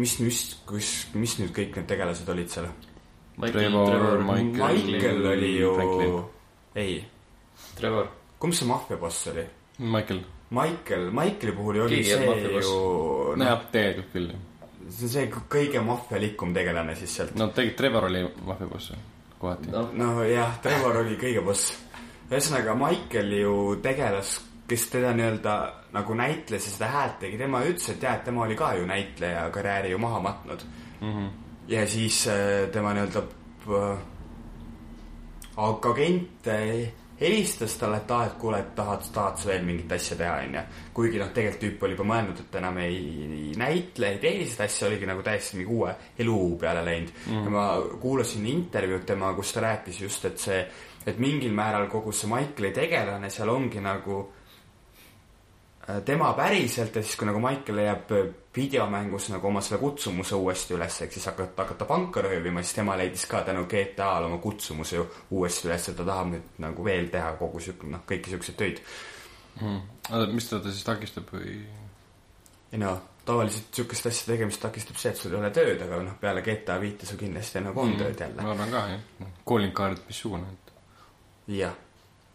[0.00, 2.72] mis, mis, kus, mis nüüd kõik need tegelased olid seal?
[3.40, 5.72] Trevor, Michael- Michael oli ju
[6.74, 7.04] ei,
[7.76, 8.08] Trevor,
[8.38, 9.44] kumb see maffia boss oli?
[9.78, 10.20] Michael.
[10.50, 14.32] Michael, Michaeli puhul ju oli Keegi see ju, noh, jah, tegelikult küll.
[14.88, 17.34] see on see kõige maffialikum tegelane siis sealt.
[17.34, 18.92] no tegelikult Trevor oli maffia boss
[19.38, 19.88] kohati no..
[19.92, 21.72] nojah, Trevor oli kõige boss.
[22.30, 24.36] ühesõnaga, Michael ju tegelas,
[24.68, 25.56] kes teda nii-öelda
[25.96, 28.86] nagu näitles ja seda häält tegi, tema ütles, et jah, et tema oli ka ju
[28.86, 30.62] näitleja karjääri ju maha matnud.
[31.00, 31.28] Mm -hmm.
[31.68, 33.98] Ja siis äh, tema nii-öelda äh,
[35.56, 39.92] ag- agent äh, helistas talle, et aa, et kuule, et tahad, tahad sa veel mingit
[39.96, 40.62] asja teha, onju.
[40.94, 44.68] kuigi noh, tegelikult tüüp oli juba mõelnud, et enam ei, ei näitle, ei tee seda
[44.68, 45.94] asja, oligi nagu täiesti mingi uue
[46.24, 47.46] elu peale läinud mm..
[47.48, 47.66] ja ma
[48.02, 50.60] kuulasin intervjuud temaga, kus ta rääkis just, et see,
[51.06, 54.20] et mingil määral kogu see Michaeli tegelane seal ongi nagu
[56.04, 57.40] tema päriselt ja siis, kui nagu
[57.72, 62.62] leiab äh, videomängus nagu oma selle kutsumuse uuesti üles, ehk siis hakata, hakata panka röövima,
[62.64, 66.86] siis tema leidis ka tänu GTA-le oma kutsumuse uuesti üles, et ta tahab nüüd nagu
[66.86, 68.80] veel teha kogu sihuke, noh, kõiki siukseid töid.
[69.60, 69.80] Mm.
[70.10, 71.58] oota, mis teda siis takistab või?
[72.72, 72.90] ei no
[73.26, 76.76] tavaliselt siukeste asjade tegemist takistab see, et sul ei ole tööd, aga noh, peale GTA
[76.82, 78.42] viite sul kindlasti nagu on tööd jälle.
[78.42, 80.52] ma arvan ka jah, calling card missugune,
[81.50, 81.74] jah,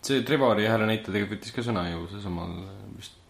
[0.01, 2.57] see Trevori hääle näitaja tegelikult võttis ka sõna ju seesamal
[2.97, 3.20] vist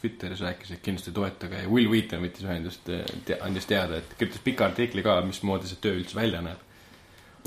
[0.00, 4.44] Twitteris rääkis, et kindlasti toetage ja Will Wheaton võttis ühendust, te, andis teada, et kirjutas
[4.44, 6.64] pika artikli ka, mismoodi see töö üldse välja näeb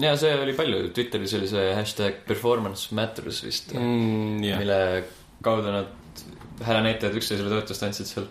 [0.01, 4.79] ja see oli palju, Twitteris oli see hashtag performance matters vist mm,, jah, mille
[5.43, 6.23] kaudu nad
[6.61, 8.27] häälenäitajad üksteisele toetust andsid seal.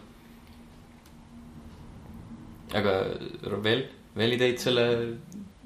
[2.80, 2.96] aga
[3.64, 3.84] veel,
[4.16, 4.86] veel ideid selle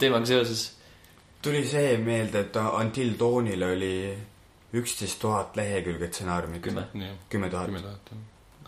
[0.01, 0.67] teemaga seoses?
[1.45, 3.97] tuli see meelde, et Until Dawnil oli
[4.75, 6.63] üksteist tuhat lehekülge stsenaariumit.
[6.63, 6.89] kümme.
[6.95, 7.83] jah, kümme tuhat kümme.
[7.83, 8.15] tuhat.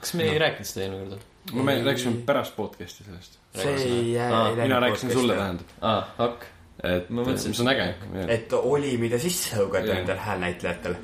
[0.07, 1.23] Kas me ei rääkinud seda eelmine kord?
[1.53, 1.85] no me Ei.
[1.85, 3.39] rääkisime pärast podcast'i sellest.
[3.55, 5.67] see ei jää ei mina rääkisin sulle, tähendab.
[5.81, 6.45] aa, hakk.
[6.83, 7.95] et Ma mõtlesin- mis on äge.
[8.29, 9.85] et oli, mida sisse Jah.
[9.95, 10.95] nendel häälnäitlejatel.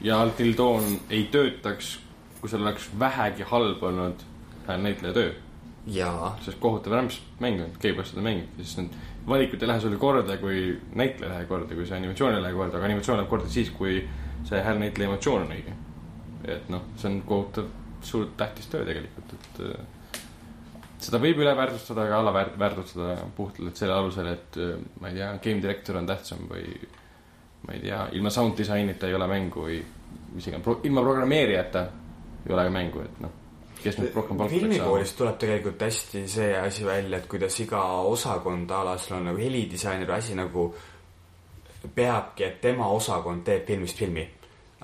[0.00, 1.98] ja Until Dawn ei töötaks,
[2.40, 4.22] kui seal oleks vähegi halb olnud
[4.66, 5.32] näitleja töö.
[6.44, 8.90] sest kohutav rämps mäng on, keegi pole seda mänginud, siis need
[9.28, 12.52] valikud ei lähe sulle korda, kui näitleja ei lähe korda, kui see animatsioon ei lähe
[12.54, 14.08] korda, aga animatsioon läheb korda siis, kui
[14.44, 15.72] see häälnäitleja emotsioon on õige.
[16.44, 17.64] et noh, see on kohutav
[18.04, 20.20] suur tähtis töö tegelikult, et äh,
[21.04, 25.30] seda võib üle väärtustada, aga alaväär-, väärtustada puhtalt selle alusel, et äh, ma ei tea,
[25.44, 26.66] game director on tähtsam või
[27.64, 29.78] ma ei tea, ilma sound disainita ei ole mängu või
[30.34, 31.86] mis iganes pro,, ilma programmeerijata
[32.46, 33.40] ei ole mängu, et noh,
[33.80, 34.72] kes nüüd rohkem palka peaks saama.
[34.72, 39.30] filmikoolist tuleb tegelikult hästi see asi välja, et kuidas iga osakond a la sul on
[39.30, 40.68] nagu helidisainer asi nagu
[41.94, 44.24] peabki, et tema osakond teeb filmist filmi.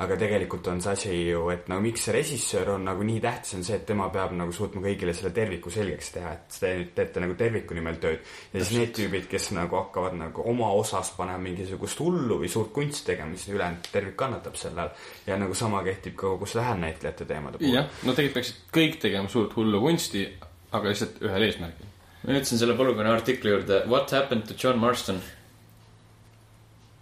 [0.00, 3.52] Aga tegelikult on see asi ju, et nagu miks see režissöör on nagu nii tähtis,
[3.58, 6.94] on see, et tema peab nagu suutma kõigile selle terviku selgeks teha, et te nüüd
[6.96, 8.24] teete nagu terviku nimel tööd.
[8.54, 12.72] ja siis need tüübid, kes nagu hakkavad nagu oma osas panema mingisugust hullu või suurt
[12.72, 15.06] kunsti tegema, siis ülejäänud tervik kannatab selle all.
[15.26, 17.76] ja nagu sama kehtib ka kogu selle häälnäitlejate teemade puhul.
[17.76, 20.26] jah, no tegelikult peaksid kõik tegema suurt hullu kunsti,
[20.72, 21.94] aga lihtsalt ühel eesmärgil.
[22.24, 25.20] ma jõudsin selle polügooni artikli juurde What happened to John Marston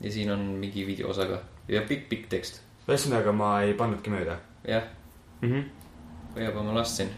[0.00, 4.84] ja siin on mingi videoosa ka ja pikk-pikk tekst ühesõnaga, ma ei pannudki mööda jah
[5.42, 5.48] mm.
[5.50, 5.64] -hmm.
[6.36, 7.10] hoiab oma last siin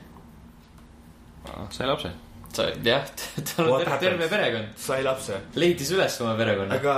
[1.71, 2.11] sai lapse.
[2.53, 3.05] sa jah
[3.57, 5.41] tal on terve, terve perekond sai lapse.
[5.55, 6.95] leidis üles oma perekonna aga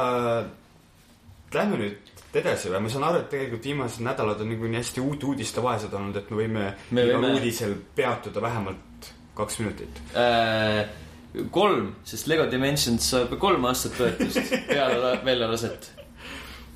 [1.54, 5.24] lähme nüüd edasi või, ma saan aru, et tegelikult viimased nädalad on niikuinii hästi uut
[5.28, 10.00] uudistevaesed olnud, et me võime Me igal võime- uudisel peatuda vähemalt kaks minutit.
[10.16, 10.86] äh,
[11.50, 15.90] kolm sest Lego Dimensions saab kolm aastat toetust peale la- väljalaset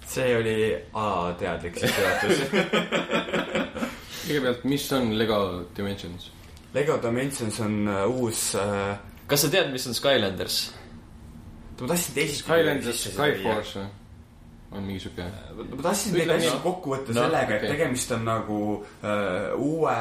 [0.06, 0.56] see oli
[0.94, 2.42] alateadlik sissejuhatus.
[4.26, 5.38] kõigepealt, mis on Lego
[5.76, 6.30] Dimensions?
[6.74, 8.96] Lego Dimensions on äh, uus äh,,
[9.26, 10.60] kas sa tead mis on Skylanders
[11.80, 13.88] ma tahtsin teisest Skylanders, Skyforce või?
[14.76, 15.26] on mingi siuke.
[15.56, 17.74] ma tahtsin neid asju kokku võtta Noh, sellega, et okei.
[17.74, 18.60] tegemist on nagu
[19.04, 19.98] äh, uue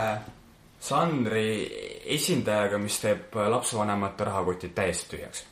[0.85, 1.49] žanri
[2.15, 5.43] esindajaga, mis teeb äh, lapsevanemate rahakotid täiesti tühjaks.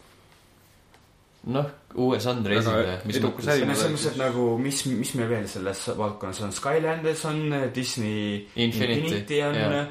[1.43, 5.47] Noh Väga esindaja mis edukas äri- no selles mõttes, et nagu mis, mis meil veel
[5.51, 7.41] selles valdkonnas on, Skylanders on,
[7.75, 9.83] Disney Infinity, Infinity on jaa.,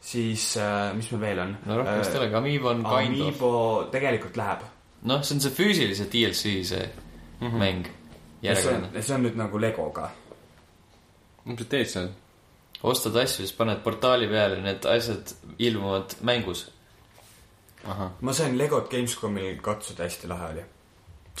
[0.00, 1.56] siis äh, mis meil veel on?
[1.66, 3.52] no rohkem vist ei olegi Amiibo on kind of Amiibo
[3.92, 4.66] tegelikult läheb.
[5.10, 6.88] noh see on see füüsilise DLC see
[7.40, 7.58] mm -hmm.
[7.64, 7.86] mäng
[8.42, 10.10] ja see on see on nüüd nagu Legoga.
[11.44, 12.10] mis sa teed seal?
[12.82, 16.68] ostad asju siis paned portaali peale ja need asjad ilmuvad mängus
[18.20, 20.64] ma sain Legot Gamescomil katsuda, hästi lahe oli.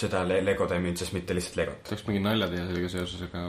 [0.00, 1.82] Seda Le Lego Dimensions, mitte lihtsalt Legot.
[1.88, 3.44] tahaks mingi nalja teha sellega seoses, aga.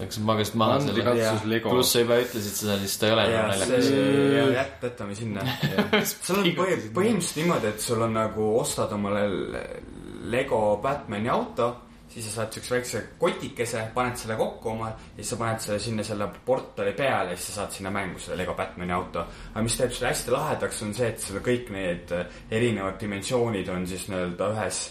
[0.00, 1.76] läks magast maha Andri selle katsus Lego.
[1.76, 5.16] pluss sa juba ütlesid seda siis ta ei ole enam ja naljakas see, jät-, jätame
[5.18, 5.46] sinna.
[6.08, 9.24] seal on põhi, põhimõtteliselt niimoodi, et sul on nagu ostad omale
[10.32, 11.72] Lego Batman'i auto,
[12.12, 15.78] siis sa saad siukse väikse kotikese, paned selle kokku oma ja siis sa paned selle
[15.82, 19.24] sinna selle portali peale ja siis sa saad sinna mängu selle Lego Batman'i auto.
[19.52, 23.68] aga mis teeb selle hästi lahedaks, on see, et seal kõik need äh, erinevad dimensioonid
[23.72, 24.82] on siis nii-öelda ühes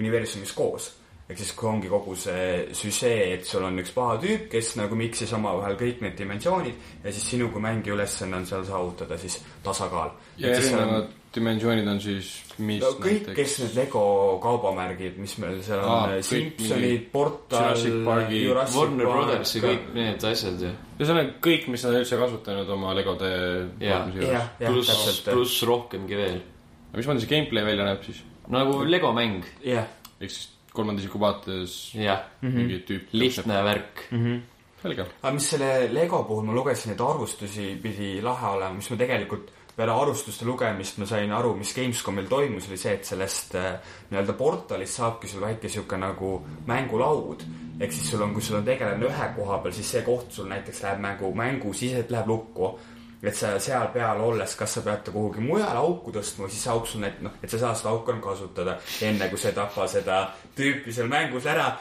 [0.00, 0.90] universumis koos.
[1.30, 4.96] ehk siis kui ongi kogu see süžee, et sul on üks paha tüüp, kes nagu
[4.98, 9.38] miksis omavahel kõik need dimensioonid ja siis sinu kui mängija ülesanne on seal saavutada siis
[9.62, 10.10] tasakaal.
[10.42, 14.02] ja erinevad dimensioonid on siis, mis no kõik, kes need Lego
[14.42, 17.84] kaubamärgid, mis meil seal on Aa, ah,, kõik Simpsonid Portal
[18.34, 23.30] Jurassic Warner Brothersi kõik need asjad ju ühesõnaga kõik, mis nad üldse kasutanud oma Legode
[23.78, 24.48] tootmise juures.
[24.64, 26.42] pluss pluss rohkemgi veel
[26.96, 28.24] mismoodi see gameplay välja näeb siis?
[28.50, 29.86] Nagu Lego mäng jah.
[30.20, 33.12] ehk siis kolmanda isiku vaates jah mingi tüüp.
[33.12, 34.04] lihtne värk
[34.82, 35.06] selge.
[35.22, 39.50] aga mis selle Lego puhul ma lugesin neid arvustusi pidi lahe olema, mis ma tegelikult
[39.80, 43.70] peale arvustuste lugemist ma sain aru, mis Gamescomil toimus, oli see, et sellest äh,
[44.10, 46.34] nii-öelda portalist saabki sul väike sihuke nagu
[46.68, 47.44] mängulaud.
[47.80, 50.50] ehk siis sul on, kui sul on tegelane ühe koha peal, siis see koht sul
[50.50, 52.74] näiteks läheb mängu, mängu siseselt läheb lukku.
[53.22, 56.72] Et sa seal peal olles, kas sa pead ta kuhugi mujale auku tõstma siis see
[56.72, 59.88] auk sul näit-, noh, et sa saad seda auku kasutada, enne kui sa ei tapa
[59.88, 60.20] seda
[60.56, 61.74] tüüpi seal mängus ära.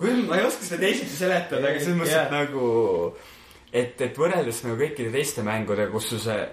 [0.00, 2.66] ma ei oska seda teisiti seletada, aga selles mõttes, et nagu
[3.72, 6.44] et, et võrreldes nagu kõikide teiste mängudega, kus sul see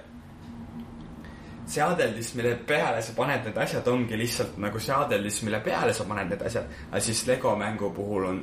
[1.72, 6.32] seadeldis, mille peale sa paned need asjad, ongi lihtsalt nagu seadeldis, mille peale sa paned
[6.34, 6.72] need asjad.
[6.90, 8.42] aga siis Lego mängu puhul on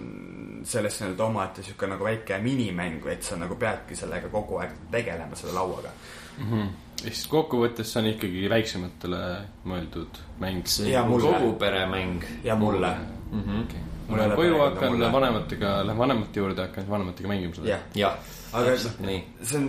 [0.68, 5.36] sellest nii-öelda omaette sihuke nagu väike minimäng, et sa nagu peadki sellega kogu aeg tegelema
[5.36, 5.90] selle lauaga.
[7.04, 9.20] ehk siis kokkuvõttes see on ikkagi väiksematele
[9.64, 10.66] mõeldud mäng.
[10.66, 11.32] see Ja on mulle.
[11.32, 12.94] kogu peremäng ja mulle,
[13.32, 13.64] mm -hmm.
[14.08, 15.12] ma Mulle lähen koju, perekond hakkan mulle.
[15.12, 17.68] vanematega, lähen vanemate juurde, hakkan vanematega mängima seda.
[17.68, 18.18] jah, jah
[18.52, 19.66] aga nii see on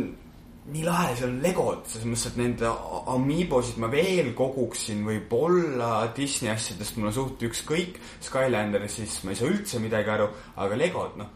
[0.73, 2.71] nii lahe, seal on legod, selles mõttes, et nende
[3.13, 7.99] Amiibosid ma veel koguksin, võib-olla Disney asjadest mul on suht ükskõik.
[8.25, 10.29] Skylandersist ma ei saa üldse midagi aru,
[10.61, 11.31] aga legod, noh.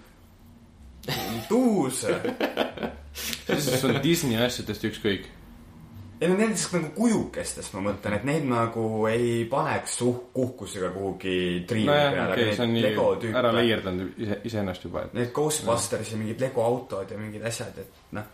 [1.50, 2.04] tuus.
[3.14, 5.26] siis on Disney asjadest ükskõik.
[6.22, 11.66] ei no nendest nagu kujukestest ma mõtlen, et neid nagu ei paneks suh-, uhkusega kuhugi
[11.68, 15.18] triivi nojah, peale, okei, see on nii ära leierdanud ise, iseennast juba, et.
[15.18, 18.32] Need Ghostbusters ja mingid Lego autod ja mingid asjad, et noh.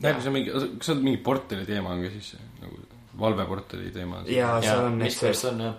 [0.00, 2.80] See on mingi, kas on mingi portali teema on ka siis nagu
[3.20, 4.22] valveportali teema?
[4.28, 5.76] ja seal on need mis pärast on jah.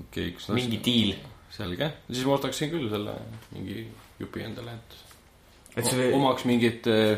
[0.00, 1.14] Okei, kus mingi diil
[1.52, 3.16] selge, siis ma ostaksin küll selle
[3.54, 3.84] mingi
[4.20, 7.16] jupi endale, et et see omaks mingit eh,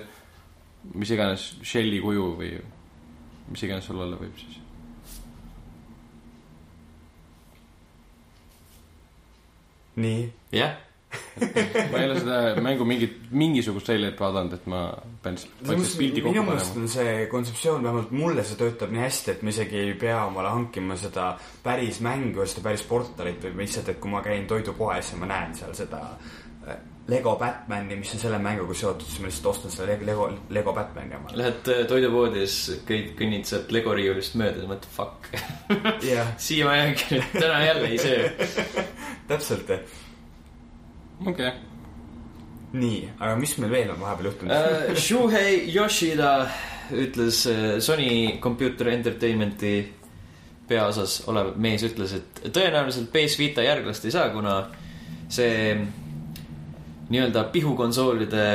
[0.94, 2.54] mis iganes Shelly kuju või
[3.50, 4.58] mis iganes sul olla võib siis.
[10.02, 10.24] nii.
[10.56, 10.78] Jah
[11.90, 14.82] ma ei ole seda mängu mingit, mingisugust trailerit vaadanud, et ma
[15.24, 16.84] pean vaikselt pildi minu kokku meelest panema.
[16.84, 20.54] on see kontseptsioon, vähemalt mulle see töötab nii hästi, et ma isegi ei pea omale
[20.54, 21.32] hankima seda
[21.64, 25.30] päris mängu ja seda päris portalit, vaid lihtsalt, et kui ma käin toidupoes ja ma
[25.32, 26.02] näen seal seda
[26.68, 30.28] äh, Lego Batmani, mis on selle mänguga seotud, siis ma lihtsalt ostan selle Lego, Lego,
[30.54, 31.38] Lego Batmani omale.
[31.40, 35.26] Lähed äh, toidupoodi ja siis kõid, kõnnid sealt Lego riiulist mööda ja mõtled fuck.
[36.06, 38.30] jah, siia ma jäängi nüüd, täna jälle ei söö.
[39.32, 39.74] täpselt.
[41.26, 41.52] okei,
[42.72, 44.52] nii, aga mis meil veel on vahepeal juhtunud?
[44.52, 46.34] Uh, Shuhei Yoshida
[46.92, 49.74] ütles uh, Sony Computer Entertainmenti
[50.68, 54.56] peaosas olev mees ütles, et tõenäoliselt PS Vita järglast ei saa, kuna
[55.32, 55.74] see
[57.12, 58.46] nii-öelda pihukonsoolide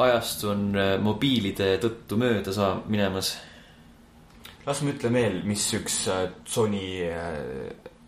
[0.00, 3.34] ajastu on uh, mobiilide tõttu mööda saa-, minemas.
[4.66, 7.24] las ma ütlen veel, mis üks äh, Sony äh,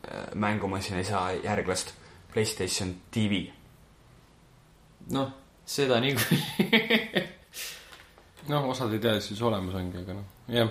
[0.09, 1.97] äh, mängumasin ei saa järglast.
[2.31, 3.49] Playstation TV.
[5.15, 5.31] noh,
[5.67, 7.25] seda niikuinii.
[8.53, 10.71] noh, osad ei tea, et siis olemas ongi, aga noh, jah.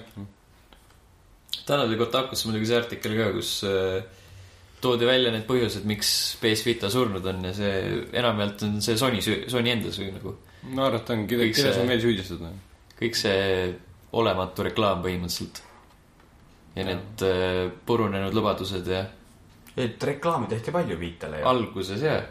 [1.65, 3.99] täna tuli Kotakusse muidugi see artikkel ka, kus äh,
[4.83, 6.11] toodi välja need põhjused, miks
[6.41, 7.75] PS Vita surnud on ja see
[8.19, 10.35] enamjaolt on see Sony Sony enda süü nagu.
[10.71, 12.43] ma arvan, et on, keda, keda sa veel süüdistad?
[12.43, 12.55] noh?
[12.99, 13.69] kõik see
[14.19, 15.63] olematu reklaam põhimõtteliselt.
[16.75, 19.05] ja need äh, purunenud lubadused ja
[19.79, 22.23] et reklaami tehti palju Vitale alguses jah.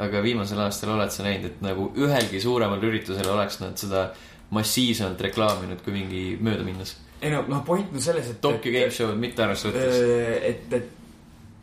[0.00, 4.08] Aga viimasel aastal oled sa näinud, et nagu ühelgi suuremal üritusel oleks nad seda
[4.54, 6.96] massiivsemalt reklaaminud kui mingi möödaminnes.
[7.22, 8.40] ei no, noh, point on selles, et.
[8.40, 10.00] Tokyo Game Show'd mitte arvesse võttes.
[10.48, 10.96] et, et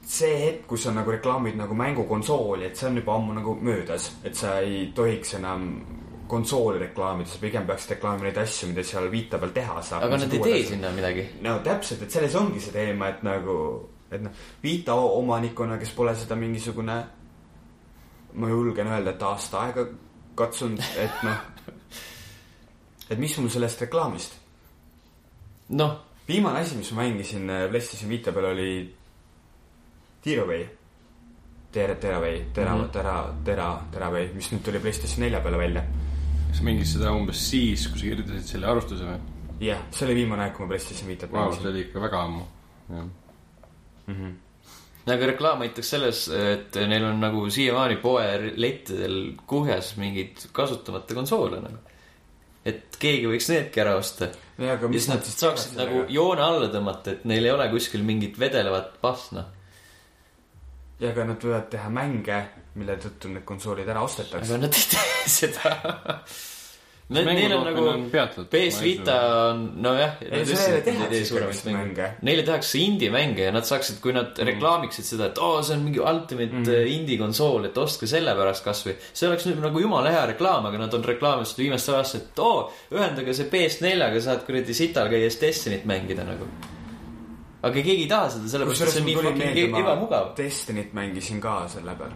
[0.07, 4.11] see hetk, kus sa nagu reklaamid nagu mängukonsooli, et see on juba ammu nagu möödas,
[4.23, 5.67] et sa ei tohiks enam
[6.27, 10.07] konsooli reklaamida, sa pigem peaksid reklaamima neid asju, mida seal viita peal teha saab.
[10.07, 11.27] aga nad ei tee sinna midagi.
[11.43, 13.57] no täpselt, et selles ongi see teema, et nagu,
[14.11, 16.97] et noh, Vita o- omanikuna, kes pole seda mingisugune,
[18.37, 19.85] ma julgen öelda, et aasta aega
[20.37, 21.39] katsunud, et noh,
[23.09, 24.35] et mis mul sellest reklaamist.
[25.69, 25.95] noh,
[26.27, 28.71] viimane asi, mis ma mängisin äh, PlayStation Vita peal oli
[30.23, 30.67] Tearaway.
[31.71, 32.81] Tera, Teraway, Tera mm.
[32.81, 32.89] -hmm.
[32.89, 35.83] Tera, Tera, Teraway, mis nüüd tuli PlayStation nelja peale välja.
[36.53, 39.19] sa mängisid seda umbes siis, kui sa kirjutasid selle arvustuse või?
[39.59, 41.67] jah, see oli viimane aeg, kui ma PlayStation Vau, see mängisin.
[41.69, 42.43] oli ikka väga ammu.
[42.89, 43.05] jah,
[44.07, 44.31] Mhm.
[45.15, 51.79] Aga reklaam aitaks selles, et neil on nagu siiamaani poelettidel kuhjas mingeid kasutamata konsoole nagu.
[52.67, 54.27] et keegi võiks needki ära osta.
[54.59, 58.99] ja, siis nad saaksid nagu joone alla tõmmata, et neil ei ole kuskil mingit vedelevat
[59.01, 59.45] pasna.
[60.99, 62.43] ja, aga nad võivad teha mänge,
[62.75, 64.53] mille tõttu need konsoolid ära ostetakse.
[64.53, 65.75] aga nad ei tee seda.
[67.09, 68.49] Neil on nagu on peatatud.
[68.51, 69.13] PS Vita
[69.47, 70.17] on, nojah.
[72.27, 76.01] Neile tehakse indie-mänge ja nad saaksid, kui nad reklaamiksid seda, et oo, see on mingi
[76.03, 76.65] ultimate Mm.
[76.67, 76.91] mm.
[76.97, 78.97] indie konsool, et ostke selle pärast kasvõi.
[79.13, 82.39] see oleks nüüd nagu jumala hea reklaam, aga nad on reklaaminud seda viimastel aastatel, et
[82.43, 86.47] oo, ühendage see PS4-ga, saad kuradi sital käies Destiny't mängida nagu.
[87.63, 90.33] aga keegi ei taha seda, sellepärast et see on nii fucking ebamugav.
[90.37, 92.11] Destinyt mängisin ka selle peal.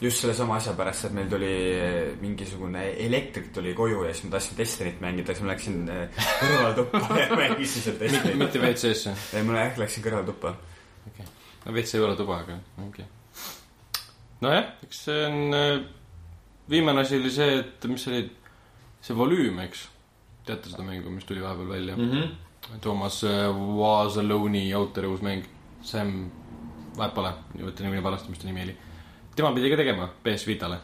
[0.00, 4.36] Just sellesama asja pärast, et meil tuli eh, mingisugune elektrik tuli koju ja siis ma
[4.36, 8.40] tahtsin Destinyt mängida, siis ma läksin eh, kõrvaltuppa ja mängisin seal mitte, Destinyt.
[8.44, 9.14] mitte WC-sse.
[9.34, 10.54] ei, ma jah läksin kõrvaltuppa.
[11.64, 14.02] no WC ei ole tuba, aga okei okay..
[14.46, 15.86] nojah, eks see on,
[16.70, 18.26] viimane asi oli see, et mis see oli,
[19.02, 19.86] see volüüm, eks.
[20.46, 22.04] teate seda mängu, mis tuli vahepeal välja mm?
[22.04, 22.20] mm.
[22.20, 22.36] -hmm.
[22.82, 23.22] Toomas
[23.78, 25.44] Wasaloni autori uus mäng,
[25.82, 26.30] Sam,
[26.96, 28.74] vahet pole, võtan nimi valesti, mis ta nimi oli.
[29.38, 30.78] Tema pidi ka tegema PS Vitale.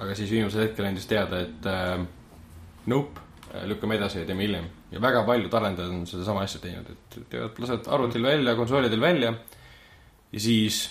[0.00, 1.98] aga siis viimasel hetkel andis teada, et äh,
[2.88, 3.26] nope,
[3.68, 4.68] lükkame edasi ja teeme hiljem.
[4.90, 9.34] ja väga paljud arendajad on sedasama asja teinud, et teevad, lasevad arvutil välja, konsoolidel välja
[10.32, 10.84] ja siis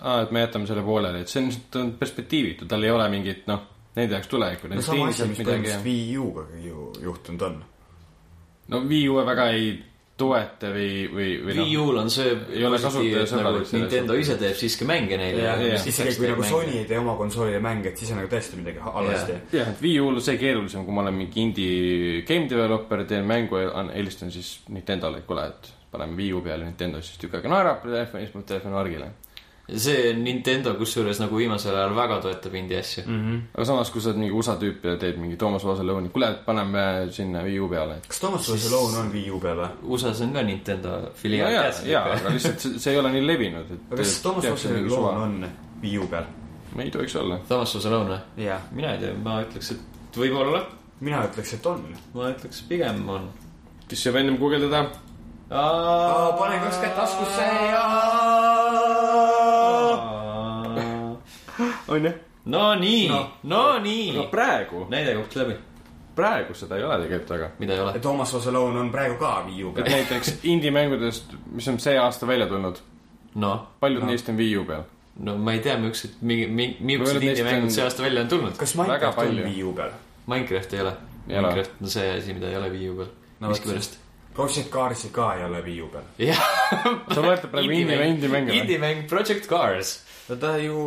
[0.00, 3.08] aa, et me jätame selle pooleli, et see on, ta on perspektiivitu, tal ei ole
[3.12, 3.66] mingit noh,
[3.98, 4.70] nende jaoks tulevikku.
[4.70, 7.60] no sama asi, mis põhimõtteliselt Wii U-ga ju juhtunud on.
[8.74, 9.72] no Wii U väga ei
[10.18, 14.56] toeta või, või, või Wii U-l on see ei ole kasutajasõbralik nagu Nintendo ise teeb
[14.58, 18.02] siiski mänge neile ja jah, isegi kui nagu Sony ei tee oma konsoolile mänge, et
[18.02, 19.38] siis on nagu tõesti midagi halvasti.
[19.54, 23.24] jah, et Wii U-l on see keerulisem, kui ma olen mingi indie game developer, teen
[23.30, 27.16] mängu ja an- helistan siis Nintendole, et kuule, et paneme Wii U peale Nintendo, siis
[27.22, 29.10] tükk aega naerab telefoni, siis paneb telefoni argile.
[29.76, 33.40] See Nintendo kusjuures nagu viimasel ajal väga toetab indie asju Mm -hmm.
[33.54, 37.08] aga samas, kui sa oled mingi USA tüüp ja teed mingi Toomas Vasalõuni, kuule, paneme
[37.10, 38.00] sinna Wii U peale.
[38.08, 39.68] kas Toomas Vasilone on Wii U peal või?
[39.82, 43.70] USA-s on ka Nintendo filiaal ja, ja, aga lihtsalt see, see ei ole nii levinud,
[43.70, 43.80] et.
[43.90, 45.48] aga kas Toomas Vasilone on
[45.82, 46.24] Wii U peal?
[46.78, 47.38] ei tohiks olla.
[47.48, 48.52] Thomas Vasalone või?
[48.70, 50.62] mina ei tea, ma ütleks, et võib-olla.
[51.00, 51.84] mina ütleks, et on.
[52.14, 53.28] ma ütleks pigem on.
[53.88, 54.86] kes saab ennem guugeldada?
[55.48, 57.42] pane kaks kätt taskusse
[57.72, 59.37] ja.
[61.88, 62.12] On ju?
[62.44, 64.26] no nii No., no nii no.
[64.32, 65.56] praegu, näide koht läbi.
[66.16, 67.50] praegu seda ei ole tegelikult väga.
[67.58, 67.98] mida ei ole.
[68.02, 69.86] Toomas Vasilone on praegu ka Wii U peal.
[69.90, 72.76] näiteks indie-mängudest, mis on see aasta välja tulnud,
[73.34, 74.06] noh, paljud No.
[74.06, 74.82] neist on Wii U peal.
[75.20, 78.28] no ma ei tea, millised, mingi, mingi, millised neist indie-mängud on- see aasta välja on
[78.28, 78.56] tulnud.
[78.56, 79.44] kas Väga Minecraft on palju.
[79.44, 79.90] Wii U peal?
[80.26, 80.92] Minecraft ei ole.
[81.26, 83.08] Minecraft on see asi, mida ei ole Wii U peal
[83.40, 83.98] No miskipärast.
[84.34, 86.02] Project Carsi ka ei ole Wii U peal.
[86.18, 86.42] jah,
[87.14, 88.60] sa loetad praegu indie, indie-mänge või?
[88.62, 90.04] indie-mäng Project Cars.
[90.28, 90.82] No ta ju,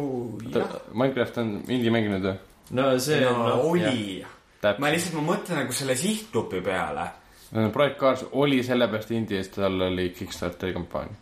[0.53, 2.35] jah, Minecraft on indie-mäng nüüd või?
[2.77, 4.21] no see no on, noh, oli.
[4.61, 7.09] ma lihtsalt, ma mõtlen nagu selle sihtgrupi peale.
[7.51, 11.17] Project Cars oli sellepärast indie, sest tal oli Kickstarteri kampaania.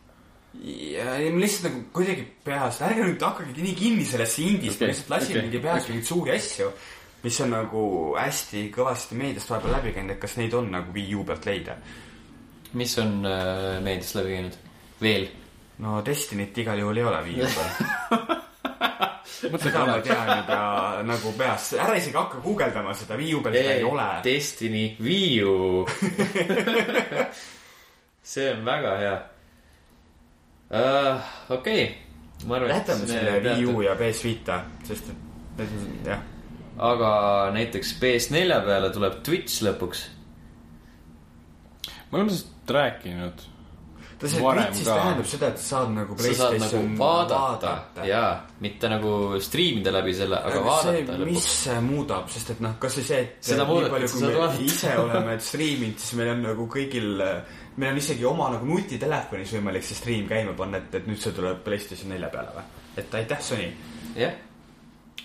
[0.59, 4.87] ja ja ma lihtsalt nagu kuidagi peast, ärge nüüd hakake nii kinni sellesse indist okay,,
[4.87, 5.95] ma lihtsalt lasin okay, mingi peas okei.
[5.95, 6.71] mingeid suuri asju,
[7.23, 7.83] mis on nagu
[8.19, 11.77] hästi kõvasti meediast vahepeal läbi käinud, et kas neid on nagu Wii U pealt leida.
[12.73, 14.65] mis on äh, meediast läbi käinud?
[15.01, 15.29] veel.
[15.79, 17.69] No Destinyt igal juhul ei ole U peal.
[19.63, 20.59] seda ma tean juba
[21.07, 24.09] nagu peast, ära isegi hakka guugeldama seda, Wii U peal seda ei ole.
[24.25, 25.85] Destiny Wii U.
[28.29, 29.15] see on väga hea
[30.69, 31.31] uh,.
[31.49, 35.09] okei okay., ma arvan, jätame selle Wii U ja PS Vita, sest
[35.59, 36.21] et jah.
[36.91, 37.11] aga
[37.55, 40.03] näiteks PS4 peale tuleb Twitch lõpuks.
[42.11, 43.47] me oleme sellest rääkinud.
[44.19, 48.07] Ta see Twitch'is tähendab seda, et sa saad nagu sa saad nagu Playstation vaadata, vaadata.
[48.07, 48.31] jaa,
[48.65, 49.11] mitte nagu
[49.43, 51.53] striimida läbi selle, aga vaadata see, mis lõpuks.
[51.61, 54.65] see muudab, sest et noh, kas või see, et Seda nii palju, kui me vaadata.
[54.65, 57.07] ise oleme striiminud, siis meil on nagu kõigil,
[57.79, 61.35] meil on isegi oma nagu nutitelefonis võimalik see stream käima panna, et, et nüüd see
[61.39, 62.67] tuleb Playstation nelja peale või?
[62.99, 63.71] et aitäh, Sony.
[64.19, 64.35] jah.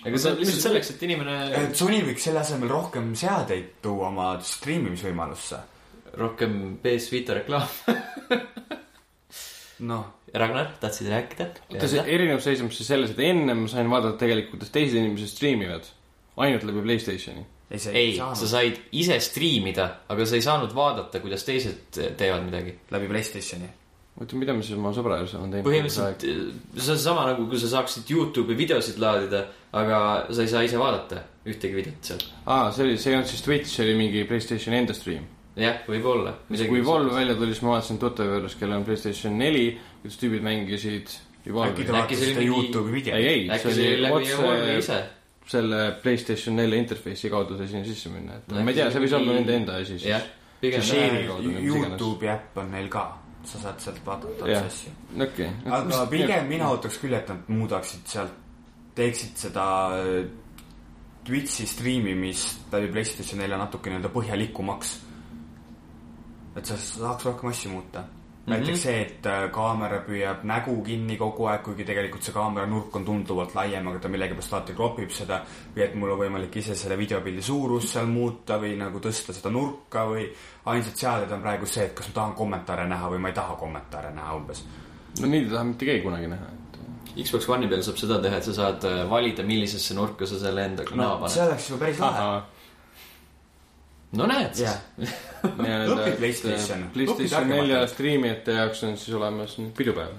[0.05, 4.07] aga see on lihtsalt selleks, et inimene et Sony võiks selle asemel rohkem seadeid tuua
[4.13, 5.59] oma striimimisvõimalusse.
[6.15, 7.67] rohkem PS Vita reklaam.
[9.79, 11.47] noh, Ragnar, tahtsid rääkida?
[11.71, 15.31] oota, see erinevus seisneb siis selles, et ennem ma sain vaadata tegelikult, kuidas teised inimesed
[15.31, 15.87] striimivad.
[16.37, 17.45] ainult läbi Playstationi.
[17.71, 21.99] ei see ei, saanud sa said ise striimida, aga sa ei saanud vaadata, kuidas teised
[22.17, 22.77] teevad midagi.
[22.91, 23.69] läbi Playstationi.
[24.19, 25.69] oota, mida ma siis oma sõbra juures olen teinud?
[25.69, 29.45] põhimõtteliselt eh, see on sama nagu, kui sa saaksid Youtube'i videosid laadida,
[29.75, 30.01] aga
[30.31, 32.27] sa ei saa ise vaadata ühtegi videot sealt.
[32.45, 35.27] aa, see oli, see ei olnud siis Twitch, see oli mingi Playstationi enda stream.
[35.55, 36.33] jah, võib-olla.
[36.49, 39.65] kui Evolve välja tuli, siis ma vaatasin tuttava juures, kellel on Playstation neli,
[40.01, 41.13] kuidas tüübid mängisid
[41.45, 41.91] äkki te.
[41.93, 43.15] Vaatasite mingi- Youtube'i video?
[43.15, 45.03] ei, ei, see oli otse ise.
[45.47, 49.13] selle Playstation nelja interface'i kaudu sai sinna sisse minna, et ma ei tea, see võis
[49.13, 50.23] olla nende enda asi siis jah.
[50.61, 50.81] pigem.
[51.61, 53.03] Youtube'i äpp on neil ka,
[53.45, 54.95] sa saad sealt vaadata otse asju.
[55.21, 55.49] okei.
[55.69, 58.33] aga pigem mina ootaks küll, et nad muudaksid sealt,
[58.95, 59.67] teeksid seda
[59.99, 60.25] äh,
[61.25, 64.91] Twitch'i striimimist läbi Playstation neile natuke nii-öelda põhjalikumaks.
[66.55, 68.03] Et sa saaks rohkem asju muuta.
[68.45, 72.95] näiteks see, et äh, kaamera püüab nägu kinni kogu aeg, kuigi tegelikult see kaamera nurk
[72.95, 75.41] on tunduvalt laiem, aga ta millegipärast alati klopib seda.
[75.75, 79.49] või et mul on võimalik ise selle videopildi suurust seal muuta või nagu tõsta seda
[79.49, 80.27] nurka või
[80.65, 83.55] ainsad seaded on praegu see, et kas ma tahan kommentaare näha või ma ei taha
[83.55, 84.63] kommentaare näha umbes
[85.19, 88.39] no nii ei taha mitte keegi kunagi näha, et Xbox One'i peal saab seda teha,
[88.41, 91.51] et sa saad äh, valida, millisesse nurka sa selle endaga no näo see paned.
[91.51, 92.27] oleks ju päris lahe.
[94.11, 94.77] No näed siis jah,
[95.63, 96.83] nii-öelda PlayStation.
[96.83, 100.13] äh, PlayStation nelja striimijate jaoks on siis olemas nüüd pidupäev.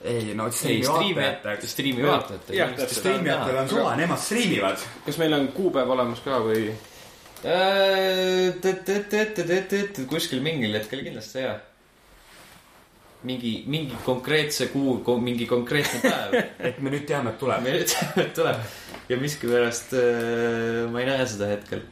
[0.00, 1.72] ei no striimi vaatajateks.
[1.72, 2.58] striimi vaatajatele.
[2.58, 2.98] Jah, täpselt.
[2.98, 4.86] striimijatel on suva, nemad striimivad.
[5.06, 6.70] kas meil on kuupäev olemas ka või?
[7.40, 8.52] Äh,
[10.08, 11.56] kuskil mingil hetkel kindlasti jaa.
[13.24, 16.36] mingi, mingi konkreetse kuu, mingi konkreetne päev.
[16.68, 17.64] et me nüüd teame, et tuleb.
[17.64, 18.56] me nüüd teame, et tuleb
[19.10, 21.82] ja miskipärast äh, ma ei näe seda hetkel.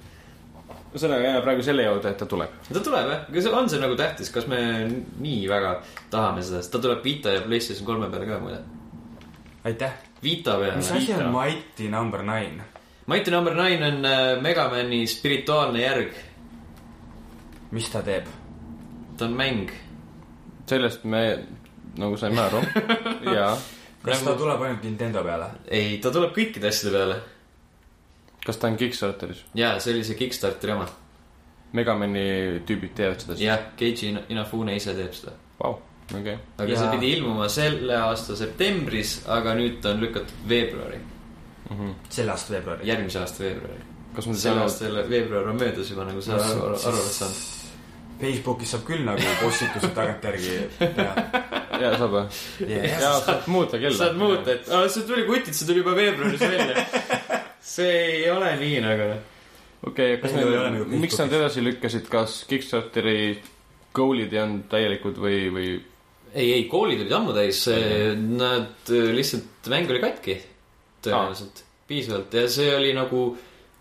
[0.99, 2.57] Ühesõnaga jääme praegu selle juurde, et ta tuleb.
[2.73, 4.59] ta tuleb jah, aga see on see nagu tähtis, kas me
[5.23, 5.77] nii väga
[6.11, 8.59] tahame seda, sest ta tuleb Vita ja Playstation kolme peale ka muide.
[9.65, 9.95] aitäh.
[10.23, 10.99] Vita mis peale.
[11.05, 12.65] asi on Mighty number nine?
[13.09, 16.11] Mighty Number Nine on äh, Megamani spirituaalne järg,
[17.73, 18.27] mis ta teeb?
[19.17, 19.71] ta on mäng.
[20.69, 21.23] sellest me
[21.97, 22.61] nagu saime aru
[23.37, 23.47] ja
[24.05, 25.47] kas Nagu- ta tuleb ainult Nintendo peale?
[25.71, 27.17] ei, ta tuleb kõikide asjade peale.
[28.49, 29.45] Kas ta on Kickstarteris?
[29.55, 30.87] jaa, see oli see Kickstarteri oma.
[31.77, 32.23] Megamani
[32.65, 33.45] tüübid teevad seda siis?
[33.45, 35.35] jah, Keiji Ina- Inafune ise teeb seda.
[35.61, 35.75] Vau,
[36.17, 36.39] okei.
[36.57, 41.01] aga Ja- see pidi ilmuma selle aasta septembris, aga nüüd ta on lükatud veebruari,
[42.09, 42.87] selle aasta veebruaris.
[42.89, 43.85] järgmise aasta veebruari.
[44.17, 47.45] kas ma selle aasta jälle veebruar on möödas juba, nagu sa aru aru oled saanud.
[48.19, 51.13] Facebookis saab küll nagu postituse tagantjärgi teha.
[51.83, 52.25] jaa, saab või?
[52.73, 53.95] jaa, saab muuta kella.
[54.01, 56.87] saad muuta, et see tuli kutit, see tuli juba veebruaris välja.
[57.69, 59.13] see ei ole nii nagu.
[59.89, 63.21] okei, kas Ei ole neil nagu, miks nad edasi lükkasid, kas Kickstarteri
[63.97, 65.71] goal'id ei olnud täielikud või, või
[66.33, 67.65] ei, ei koolid olid ammu täis,
[68.19, 70.39] nad äh, lihtsalt, mäng oli katki.
[71.05, 73.23] tõenäoliselt, piisavalt ja see oli nagu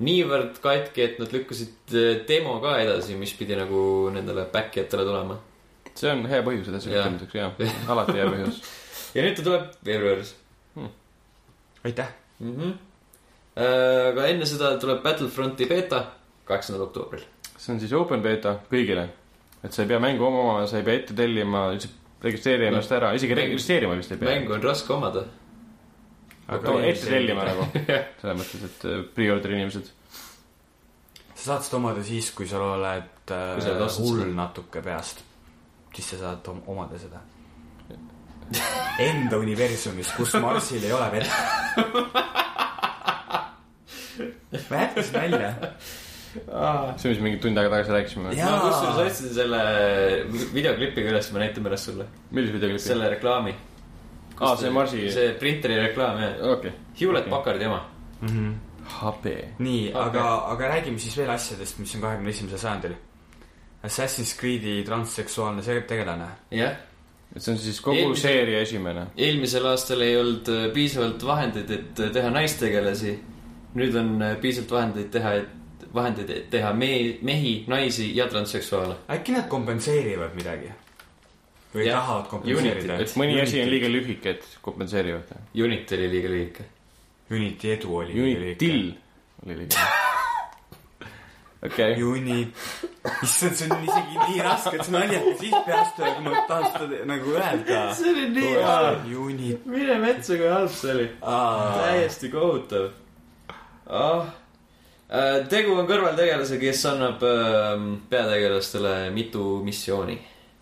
[0.05, 3.79] niivõrd katki, et nad lükkasid äh, demo ka edasi, mis pidi nagu
[4.13, 5.39] nendele back ijatele tulema.
[5.97, 7.07] see on hea põhjus edasi Jah.
[7.07, 7.71] lükkamiseks, jaa.
[7.93, 8.59] alati hea põhjus.
[9.15, 10.35] ja nüüd ta tuleb veebruaris.
[11.83, 12.13] aitäh.
[12.39, 12.53] mm.
[12.53, 12.75] -hmm.
[13.57, 16.03] Aga enne seda tuleb Battlefronti beeta
[16.47, 17.23] kaheksandal oktoobril.
[17.57, 19.07] see on siis open beta kõigile.
[19.63, 21.93] et sa ei pea mängu omama, sa ei pea ette tellima, lihtsalt
[22.23, 24.29] registreeri ennast ära, isegi Mäng- registreerima vist ei pea.
[24.35, 25.23] mängu on raske omada.
[26.49, 27.65] ette tellima nagu,
[28.21, 29.89] selles mõttes, et äh, pre-order inimesed.
[31.35, 35.23] sa saad seda omada siis, kui sa oled äh, hull natuke peast.
[35.95, 37.19] siis sa saad om- omada seda.
[39.09, 41.31] Enda universumis, kus Marsil ei ole vett.
[44.69, 45.53] ma jätkasin välja.
[46.97, 48.35] see, mis mingi tund aega tagasi rääkisime.
[48.35, 49.61] Ma kusjuures otsin selle
[50.53, 52.05] videoklipiga üles, ma näitan pärast sulle.
[52.31, 52.83] millise videoklipi?
[52.83, 53.55] selle reklaami.
[54.39, 56.41] aa, see Marsi, see printeri reklaam, jah.
[56.53, 56.71] okei.
[56.99, 57.81] Hewlett Packardi oma.
[59.01, 59.35] habe.
[59.59, 59.91] nii Okei.
[59.93, 62.95] okay., aga, aga räägime siis veel asjadest, mis on kahekümne esimesel sajandil.
[63.87, 66.27] Assassin's Creed'i transseksuaalne tegelane.
[66.51, 66.75] jah.
[67.35, 69.07] et see on siis kogu Eelmise- seeria esimene.
[69.17, 73.19] eelmisel aastal ei olnud äh, piisavalt vahendeid, et äh, teha naistegelasi.
[73.75, 78.95] Nüüd on äh, piisavalt vahendeid teha, et vahendeid, et teha me-, mehi, naisi ja transseksuaale.
[79.09, 80.71] äkki nad kompenseerivad midagi?
[81.73, 81.99] või Jah.
[81.99, 83.03] tahavad kompenseerida Unity.
[83.03, 85.33] et mõni asi on liiga lühike, et kompenseerivad.
[85.55, 86.67] Unit oli liiga lühike.
[87.31, 88.15] Unity edu oli.
[88.23, 88.79] Unitil
[89.45, 89.87] oli liiga.
[91.67, 92.63] okei, Unit,
[93.23, 96.69] issand, see on isegi nii raske, et see naljakas siis peast tuleb, kui ma tahan
[96.77, 97.81] seda nagu öelda.
[97.99, 99.11] see oli nii halb.
[99.65, 101.09] Mine metsa, kui halb see oli.
[101.19, 102.89] täiesti kohutav
[103.89, 104.25] oh..
[105.49, 107.75] tegu on kõrvaltegelasega, kes annab äh,
[108.09, 110.17] peategelastele mitu missiooni.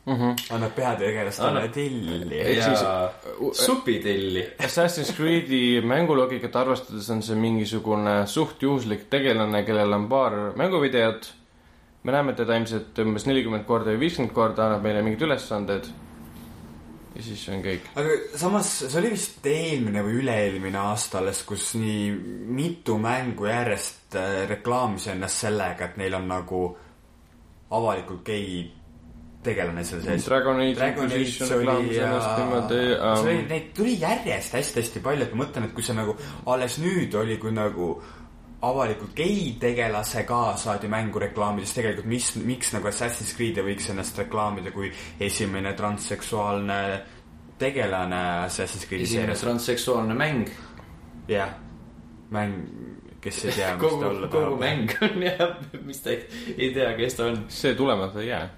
[0.06, 2.38] annab peategelastele Annab- tilli.
[2.38, 4.44] Ja siis- supitilli.
[4.62, 11.34] Assassin's Creed'i mänguloogikat arvestades on see mingisugune suht juhuslik tegelane, kellel on paar mänguvideot.
[12.04, 15.88] me näeme teda ilmselt umbes nelikümmend korda või viiskümmend korda, annab meile mingid ülesanded.
[17.16, 17.90] Ja siis on kõik.
[17.96, 22.10] aga samas see oli vist eelmine või üle-eelmine aasta alles, kus nii
[22.58, 26.66] mitu mängu järjest äh, reklaamis ennast sellega, et neil on nagu
[27.76, 28.66] avalikult gei
[29.46, 30.26] tegelane seal sees.
[30.26, 33.50] Dragon Age Inquisition reklaamis ja ennast niimoodi um,.
[33.52, 36.18] neid tuli järjest hästi-hästi palju, et ma mõtlen, et kui see nagu
[36.52, 37.96] alles nüüd oli, kui nagu
[38.70, 43.68] avalikult gei tegelase ka saadi mängu reklaamida, siis tegelikult mis, miks nagu Assassin's Creed ei
[43.72, 46.80] võiks ennast reklaamida kui esimene transseksuaalne
[47.62, 49.46] tegelane Assassin's Creed'i esimene seerias.
[49.46, 50.50] transseksuaalne mäng.
[51.28, 51.56] jah,
[52.32, 52.60] mäng,
[53.22, 54.58] kes ei tea, mis ta olla, kogu.
[54.62, 55.56] mäng on jah,
[55.86, 57.42] mis ta ei, ei tea, kes ta on.
[57.48, 58.50] see tulemata ei jää.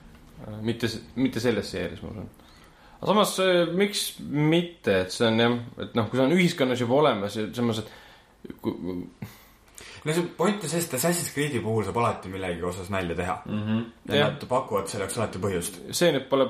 [0.61, 2.29] mitte, mitte selles seerias, ma usun.
[3.01, 3.37] aga samas,
[3.77, 7.47] miks mitte, et see on jah, et noh, kui see on ühiskonnas juba olemas ja
[7.53, 8.97] samas, et kui,
[10.07, 13.35] no see point on selles, et Assassin's Creed'i puhul saab alati millegi osas nalja teha
[13.45, 13.63] mm.
[13.65, 13.83] -hmm.
[14.11, 14.31] ja Jah.
[14.31, 15.81] nad pakuvad selleks alati põhjust.
[15.91, 16.47] see nüüd pole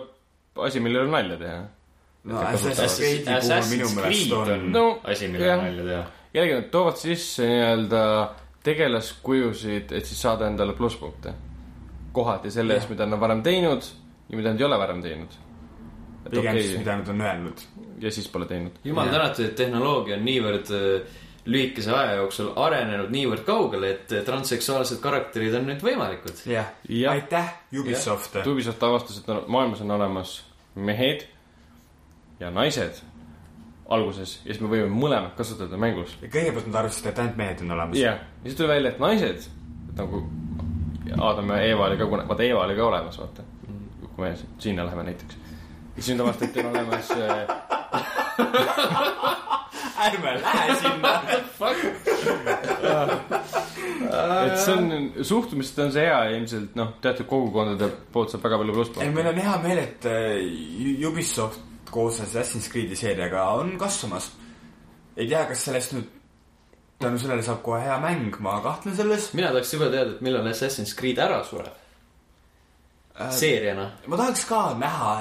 [0.67, 1.61] asi, millel on nalja teha.
[2.23, 5.63] no Assassin's Creed'i puhul minu meelest on No, asi, mille jah.
[5.63, 6.03] nalja teha.
[6.33, 8.03] jällegi nad toovad sisse nii-öelda
[8.67, 11.33] tegelaskujusid, et siis saada endale plusspunkte.
[12.11, 13.83] kohati selle eest, mida nad on varem teinud
[14.29, 15.37] ja mida nad ei ole varem teinud.
[16.25, 17.61] et pigem okei siis, okay,, mida nad on öelnud.
[18.01, 18.71] ja siis pole teinud.
[18.83, 24.99] jumal tänatud, et tehnoloogia on niivõrd äh, lühikese aja jooksul arenenud niivõrd kaugele, et transseksuaalsed
[25.03, 26.43] karakterid on nüüd võimalikud.
[26.45, 28.35] jah Jah., aitäh, Ubisoft.
[28.45, 30.37] Ubisoft avastas, et maailmas on olemas
[30.75, 31.27] mehed
[32.39, 33.01] ja naised
[33.89, 36.17] alguses ja siis me võime mõlemat kasutada mängus.
[36.21, 37.97] kõigepealt nad arvasid, et ainult mehed on olemas.
[37.97, 39.49] jah, ja siis tuli välja, et naised
[39.97, 40.23] nagu
[41.17, 43.43] Adam ja Eeva oli ka, vaata Eeva oli ka olemas, vaata.
[44.15, 45.37] kui me sinna läheme näiteks.
[45.95, 48.26] ja siis nüüd avastati, et on olemas äh,
[50.07, 51.13] ärme lähe sinna.
[54.45, 58.73] et see on, suhtumist on see hea ilmselt noh, teatud kogukondade poolt saab väga palju
[58.73, 59.15] ei, plusspunkte.
[59.15, 64.31] meil on hea meel, et äh, Ubisoft koos Assassin's Creed'i seeriaga on kasvamas.
[65.17, 66.13] ei tea, kas sellest nüüd
[67.01, 69.33] tänu sellele saab kohe hea mäng, ma kahtlen selles.
[69.37, 71.86] mina tahaks juba teada, et millal Assassin's Creed ära sureb.
[73.17, 73.91] Äh, seeriana.
[74.05, 75.13] ma tahaks ka näha,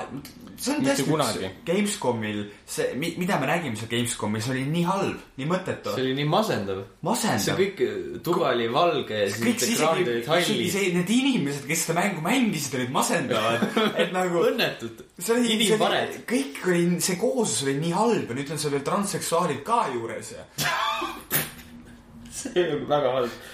[0.61, 5.23] see on tõesti üks Gamescomil, see, mida me nägime seal Gamescomil, see oli nii halb,
[5.41, 6.83] nii mõttetu see, oli nii masendav.
[6.83, 7.63] see masendav.
[7.63, 7.81] kõik,
[8.27, 10.69] tuba oli valge ja siis see ekraanid olid, hallid.
[10.75, 13.65] see, need inimesed, kes seda mängu mängisid, olid masendavad,
[14.05, 15.05] et nagu õnnetud.
[15.17, 18.77] see oli, see oli, kõik oli, see kooslus oli nii halb ja nüüd on seal
[18.77, 20.45] veel transseksuaalid ka juures ja.
[22.43, 23.45] see on väga halb.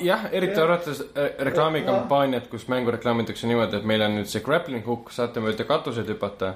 [0.00, 4.86] jah, eriti arvates äh, reklaamikampaaniat, kus mängu reklaamitakse niimoodi, et meil on nüüd see grappling
[4.86, 6.54] hook, saate mööda katuseid hüpata.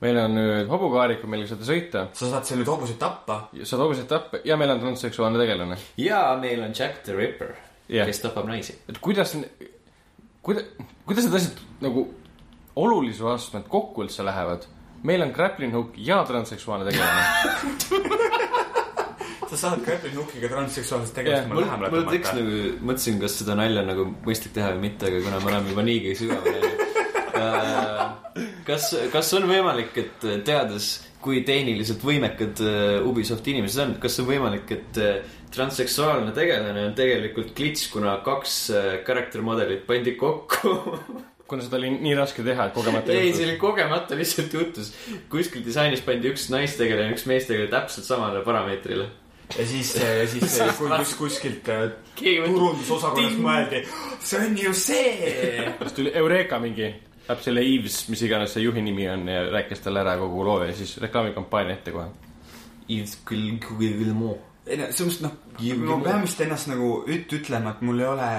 [0.00, 3.38] meil on nüüd hobukaarikud, millega saate sõita, sa saad seal nüüd hobuseid tappa.
[3.62, 5.78] saad hobuseid tappa ja meil on transseksuaalne tegelane.
[5.96, 7.54] ja meil on Jack the Ripper
[7.88, 8.06] Jah.
[8.06, 8.78] kes tapab naisi.
[8.88, 9.36] et kuidas,
[10.42, 10.64] kuidas,
[11.06, 12.08] kuidas need asjad nagu
[12.76, 14.66] olulisuse astmed kokku üldse lähevad?
[15.02, 18.36] meil on grappling hook ja transseksuaalne tegelane.
[19.56, 19.72] sa
[20.86, 22.44] saad tegelast Jah, mulle mul, lähemale mul tekkis tõmmata.
[22.44, 25.74] nagu, mõtlesin, kas seda nalja on nagu mõistlik teha või mitte, aga kuna me oleme
[25.74, 26.84] juba niigi sügaval läinud.
[28.68, 30.90] kas, kas on võimalik, et teades,
[31.22, 36.98] kui tehniliselt võimekad äh, Ubisofti inimesed on, kas on võimalik, et äh, transseksuaalne tegelane on
[36.98, 40.76] tegelikult klits, kuna kaks äh, character modelit pandi kokku
[41.46, 44.90] kuna seda oli nii raske teha, et kogemata ei, see oli kogemata lihtsalt juhtus.
[45.30, 49.06] kuskil disainis pandi üks naistegelane, üks meestegelane täpselt samale parameetrile.
[49.54, 49.92] Ja siis,
[50.32, 53.38] siis kui kus, kuskilt äh, Ting!
[53.44, 53.82] mõeldi,
[54.24, 55.68] see on ju see.
[55.80, 56.90] siis tuli Eureka mingi,
[57.28, 60.60] läheb selle Eves, mis iganes see juhi nimi on ja rääkis talle ära kogu loo
[60.64, 62.10] ja siis reklaamikampaania ette kohe.
[62.90, 64.42] Yves Guillemot.
[64.66, 65.34] ei no selles mõttes noh,
[65.86, 68.30] ma pean vist ennast nagu üt-, ütlema, et mul ei ole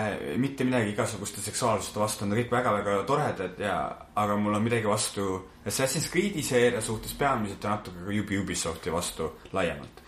[0.44, 3.78] mitte midagi igasuguste seksuaalsuste vastu, nad on kõik väga-väga toredad ja,
[4.16, 5.30] aga mul on midagi vastu
[5.68, 10.04] Assassin's Creed'i seeria suhtes peamiselt ja natuke ka Ubi Ubisofti vastu laiemalt.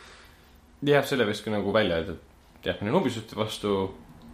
[0.86, 2.16] jah, selle võiks ka nagu välja öelda,
[2.60, 3.76] et jah, meil on Ubisofti vastu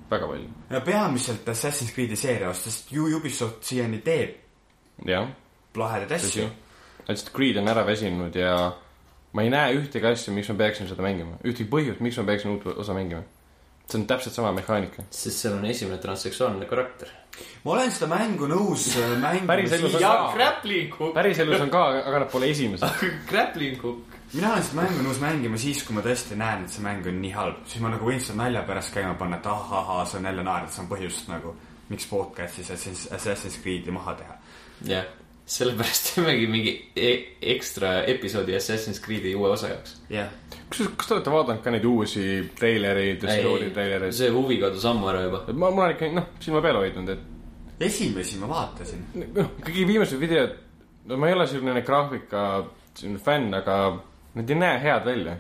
[0.09, 0.49] väga palju.
[0.69, 4.41] ja peamiselt Assassin's Creed'i seeria vastu, sest ju Ubisoft siiani teeb
[5.09, 5.29] jah,
[5.75, 6.49] lahedaid asju..
[7.07, 8.55] lihtsalt Creed on ära väsinud ja
[9.35, 11.39] ma ei näe ühtegi asja, miks ma peaksin seda mängima.
[11.43, 13.23] ühtegi põhjust, miks ma peaksin uut osa mängima.
[13.85, 15.03] see on täpselt sama mehaanika.
[15.09, 17.11] sest seal on esimene transseksuaalne karakter.
[17.63, 21.11] ma olen seda mängu nõus äh, mängima Päris elus on ka.
[21.13, 23.07] päriselus on ka, aga nad pole esimesed.
[23.29, 24.14] grappling hook.
[24.33, 27.19] Mina olen seda mängu nõus mängima siis, kui ma tõesti näen, et see mäng on
[27.21, 30.29] nii halb, siis ma nagu võin seda nalja pärast käima panna, et ahahah, see on
[30.29, 31.53] jälle naer, et see on põhjust nagu,
[31.91, 34.39] miks podcast'is Assassin's, Assassin's Creed'i maha teha.
[34.89, 35.05] jah,
[35.45, 37.11] sellepärast teemegi mingi e
[37.53, 39.99] ekstra episoodi Assassin's Creed'i uue osa jaoks.
[40.09, 40.33] jah,
[40.69, 42.25] kas, kas te olete vaadanud ka neid uusi
[42.57, 44.17] treilereid ja story treilereid?
[44.17, 45.45] see huvi kadus ammu ära juba.
[45.53, 49.05] ma, ma olen ikka, noh, silma peal hoidnud, et esimesi ma vaatasin.
[49.21, 50.57] noh, kõige viimased videod,
[51.05, 52.41] no ma ei ole selline graafika
[52.95, 53.77] selline fänn, aga
[54.35, 55.37] need ei näe head välja.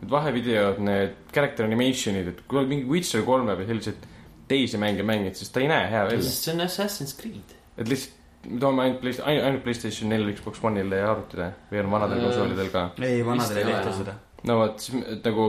[0.00, 4.06] Need vahevideod, need character animation'id, et kui oled mingi Witcher kolme või selliseid
[4.50, 6.30] teisi mänge mänginud, siis ta ei näe hea välja.
[6.30, 7.54] see on Assassin's Creed.
[7.76, 8.16] et lihtsalt,
[8.48, 12.70] me toome ainult Play-, ainult Playstation neljale, Xbox One'ile ja arvutile või on vanadel konsoolidel
[12.72, 12.84] ka.
[13.06, 14.16] ei, vanadel ei tehta seda.
[14.48, 15.48] no vot, siis et nagu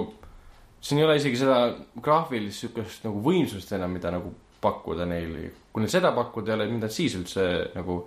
[0.81, 1.59] siin ei ole isegi seda
[2.03, 5.49] graafilist siukest nagu võimsust enam, mida nagu pakkuda neile.
[5.71, 8.03] kui neil seda pakkuda ei ole, mida nad siis üldse nagu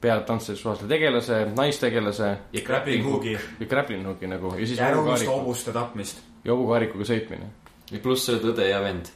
[0.00, 5.32] peavad transseksuaalse tegelase, naistegelase ja Grappling Hoogi ja grappling hooki nagu ja siis ja hobukaariku
[5.32, 6.22] hobuste tapmist.
[6.44, 7.50] ja hobukaarikuga sõitmine.
[7.90, 9.10] ja pluss oled õde ja vend.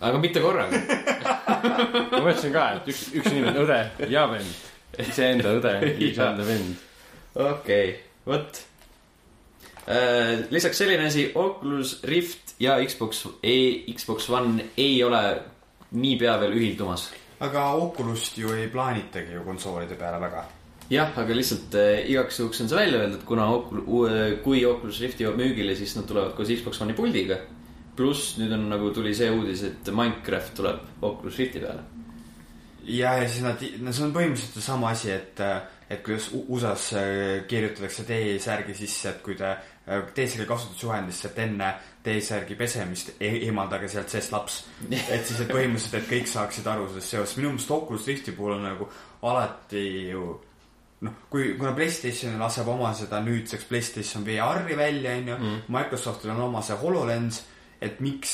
[0.00, 0.78] aga mitte korraga.
[2.12, 4.64] ma mõtlesin ka, et üks, üks inimene, õde ja vend,
[5.08, 5.74] iseenda õde,
[6.10, 6.88] iseenda vend.
[7.34, 7.94] okei okay,,
[8.26, 8.64] vot.
[10.54, 15.22] lisaks selline asi, Oculus Rift ja Xbox e, Xbox One ei ole
[15.98, 17.08] niipea veel ühildumas.
[17.40, 20.44] Aga Oculus't ju ei plaanitagi ju konsoolide peale väga.
[20.90, 23.84] jah, aga lihtsalt äh, igaks juhuks on see välja öeldud, kuna Ocul-,
[24.44, 27.38] kui Oculus Rift jõuab müügile, siis nad tulevad koos Xbox One'i puldiga.
[27.96, 31.82] pluss nüüd on nagu tuli see uudis, et Minecraft tuleb Oculus Rifti peale.
[32.84, 35.40] ja, ja siis nad, no see on põhimõtteliselt ju sama asi, et,
[35.90, 36.94] et kuidas USA-s
[37.48, 39.52] kirjutatakse T-särgi sisse, et kui te
[39.88, 41.70] äh, T-särgi kasutusjuhendisse, et enne
[42.04, 44.60] T-särgi pesemist e eemaldage sealt seest laps.
[44.90, 48.58] et siis, et põhimõtteliselt, et kõik saaksid aru sellest seosest, minu meelest Oculus Rifti puhul
[48.58, 48.90] on nagu
[49.28, 50.26] alati ju
[51.06, 55.38] noh, kui, kuna Playstation laseb oma seda nüüdseks Playstation VR-i välja, onju,
[55.74, 57.42] Microsoftil on oma see HoloLens,
[57.80, 58.32] et miks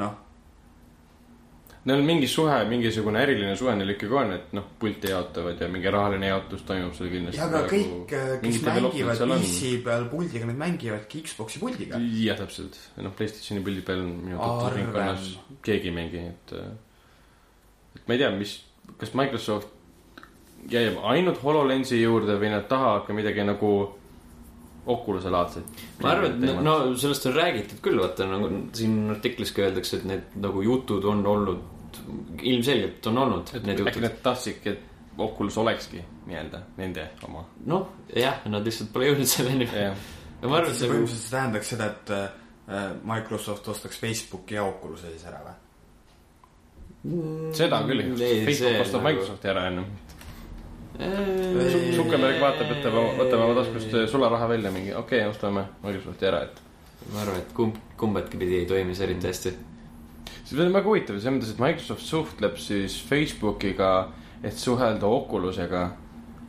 [0.00, 0.25] noh,
[1.86, 5.68] Neil on mingi suhe, mingisugune äriline suhe neil ikkagi on, et noh, pilte jaotavad ja
[5.70, 7.38] mingi rahaline jaotus toimub seal kindlasti.
[7.38, 12.00] ja aga kõik, kes mängivad PC peal puldiga, need mängivadki Xbox'i puldiga.
[12.24, 15.30] jah, täpselt, noh, Playstationi pildi peal minu tutvusringkonnas
[15.68, 16.56] keegi ei mängi, et.
[18.00, 18.56] et ma ei tea, mis,
[18.98, 19.70] kas Microsoft
[20.70, 23.72] jääb ainult HoloLensi juurde või nad tahavad ka midagi nagu
[24.86, 25.86] Oculus'e laadset.
[26.02, 30.04] ma arvan, et no sellest on räägitud küll, vaata nagu siin artiklis ka öeldakse, et
[30.06, 31.64] need nagu jutud on olnud,
[32.42, 34.06] ilmselgelt on olnud et need äkki jutud.
[34.06, 37.44] nad tahtsidki, et Oculus olekski nii-öelda nende oma.
[37.66, 39.68] noh, jah, nad lihtsalt pole jõudnud selleni.
[39.68, 45.12] ma arvan, et see see põhimõtteliselt tähendaks seda, et äh, Microsoft ostaks Facebooki ja Oculus'e
[45.14, 45.56] siis ära või?
[47.54, 49.86] seda küll, Ei, see Facebook ostab nagu- Microsofti ära enne.
[50.96, 56.62] Zuckerberg vaatab, võtab, võtame oma taskust sularaha välja mingi, okei okay,, ostame Microsofti ära, et.
[57.12, 59.52] ma arvan, et kumb, kumbatki pidi ei toimi see eriti hästi.
[60.44, 63.92] See on väga huvitav, selles mõttes, et Microsoft suhtleb siis Facebookiga,
[64.42, 65.86] et suhelda Oculusega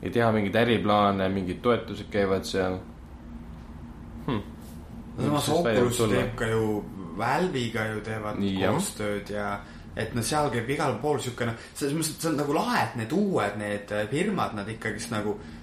[0.01, 2.77] ja teha mingeid äriplaane, mingid toetused käivad seal
[4.27, 4.43] hm..
[5.17, 6.67] samas Oculus teeb ka ju
[7.17, 8.75] Valve'iga ju teevad Jah.
[8.75, 9.47] koostööd ja
[9.97, 12.97] et no seal käib igal pool siukene, selles mõttes, et see on nagu lahe, et
[12.99, 15.56] need uued, need äh, firmad, nad ikkagist nagu noh,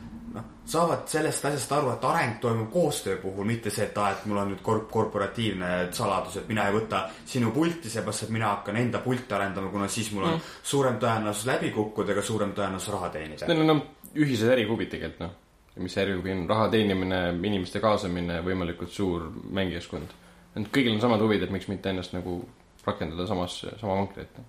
[0.66, 4.40] saavad sellest asjast aru, et areng toimub koostöö puhul, mitte see, et aa, et mul
[4.40, 8.80] on nüüd korp-, korporatiivne saladus, et mina ei võta sinu pulti, seepärast et mina hakkan
[8.80, 10.50] enda pulti arendama, kuna siis mul on mm.
[10.72, 13.48] suurem tõenäosus läbi kukkuda ega suurem tõenäosus raha teenida.
[13.50, 13.84] Neil on
[14.14, 15.38] ühised ärihuvid tegelikult noh.
[15.84, 20.20] mis ärihuvi on, raha teenimine, inimeste kaasamine, võimalikult suur mängijaskond.
[20.56, 22.40] et kõigil on samad huvid, et miks mitte ennast nagu
[22.86, 24.42] rakendada samasse, sama vankri ette.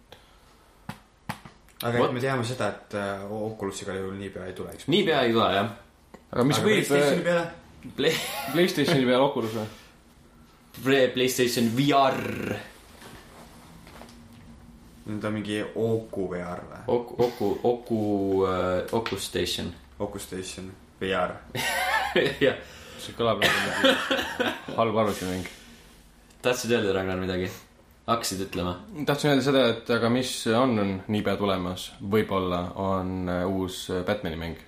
[1.84, 4.88] aga et me teame seda, et äh, Oculus igal juhul niipea ei tule, eks.
[4.88, 5.74] niipea ei tule jah.
[6.36, 7.48] Aga mis aga võib PlayStationi peale,
[7.96, 8.22] Play-,
[8.54, 9.68] Playstationi peal Oculus või?
[11.16, 12.56] PlayStation VR,
[15.06, 16.82] nüüd on mingi Oku VR või?
[16.92, 18.00] Oku, Oku, Oku,
[18.92, 19.72] Oculus Station.
[20.04, 20.68] Oku Station
[21.00, 21.38] VR.
[22.44, 22.60] jah,
[23.00, 25.48] see kõlab nagu mingi halb arvutimäng.
[26.44, 27.48] tahtsid öelda, Ragnar, midagi?
[28.06, 28.76] hakkasid ütlema?
[29.06, 34.04] tahtsin öelda seda, et aga mis on, on niipea tulemas, võib-olla on äh, uus äh,
[34.06, 34.60] Batman'i mäng.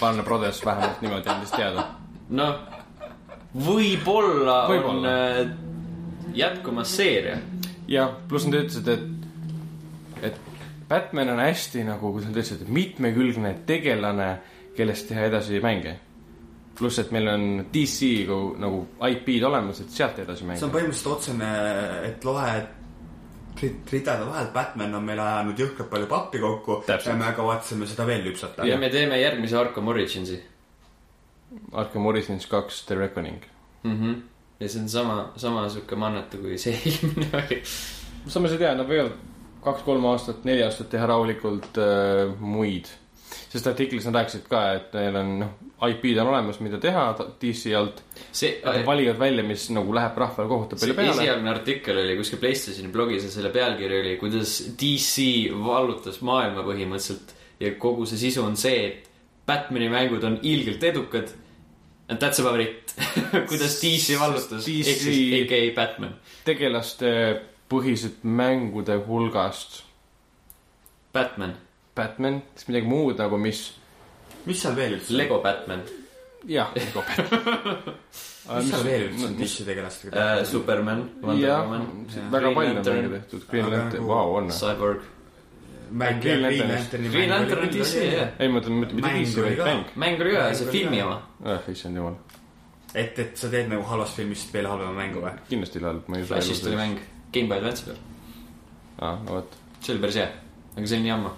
[0.00, 1.84] Warner Brothers vähemalt niimoodi andis teada.
[2.30, 2.58] noh,
[3.54, 5.40] võib-olla võib on äh,
[6.34, 7.38] jätkumas seeria.
[7.90, 10.38] jah, pluss nad ütlesid, et, et
[10.90, 14.30] Batman on hästi nagu, kuidas nad ütlesid, mitmekülgne tegelane,
[14.76, 15.96] kellest teha edasi mänge.
[16.78, 17.42] pluss, et meil on
[17.72, 18.78] DC nagu, nagu
[19.10, 21.50] IP-d olemas, et sealt edasi see on põhimõtteliselt otsene,
[22.08, 22.79] et loe rid-
[23.92, 27.12] ridade vahelt, Batman on meile ajanud jõhkralt palju pappi kokku Täpselt.
[27.12, 28.66] ja me kavatseme seda veel lüpsata.
[28.66, 30.40] ja me teeme järgmise Arkham Originsi
[31.72, 33.42] Arkham Origins kaks The Reckoning.
[33.82, 33.96] mm.
[34.00, 34.20] -hmm.
[34.60, 37.62] ja see on sama, sama sihuke mannetu kui see eelmine oli.
[38.26, 39.12] samas ei tea, nad võivad
[39.64, 42.88] kaks-kolm aastat, neli aastat teha rahulikult äh, muid.
[43.50, 45.50] Sest artiklis nad rääkisid ka, et neil on noh,
[45.88, 47.04] IP-d on olemas, mida teha
[47.40, 48.02] DC alt.
[48.32, 51.26] see, Nad valivad välja, mis nagu läheb rahvale kohutavalt see palju peale.
[51.26, 57.36] esialgne artikkel oli kuskil Playstationi blogis ja selle pealkiri oli, kuidas DC vallutas maailma põhimõtteliselt
[57.60, 59.08] ja kogu see sisu on see, et
[59.46, 61.32] Batman'i mängud on ilgelt edukad.
[62.10, 62.94] And that's about it.
[63.50, 66.16] kuidas DC vallutas, ehk siis AKA Batman.
[66.44, 67.12] tegelaste
[67.70, 69.84] põhised mängude hulgast
[71.14, 71.54] Batman,
[72.00, 73.62] Batman, siis midagi muud nagu, mis
[74.48, 75.12] mis seal veel üldse?
[75.20, 75.84] Lego Batman
[76.48, 77.94] jah, Lego Batman.
[78.56, 80.44] mis seal veel üldse on DC tegelastega äh?
[80.48, 81.86] Superman, Wonder Woman,,
[82.32, 84.48] väga palju on mänge tehtud, Green Lantern, nagu- vau, on.
[84.56, 85.04] Cyborg,
[85.90, 88.32] mäng Green Green Lantern- Lanterni Green Lantern on DC, jah.
[88.40, 89.92] ei, ma mõtlen mitte, DC, oli vaid mäng.
[90.06, 91.18] mäng oli ka see oli filmi oma.
[91.44, 92.16] ah, issand jumal,
[92.94, 95.34] et, et sa teed nagu halvast filmist veel halvema mängu või?
[95.52, 96.32] kindlasti halb, ma ei usu.
[96.32, 97.04] Flashist oli mäng
[97.34, 98.00] Gameboy Advance'i peal,
[99.04, 100.30] aa, no vot, see oli päris hea,
[100.78, 101.36] aga see oli nii ammu.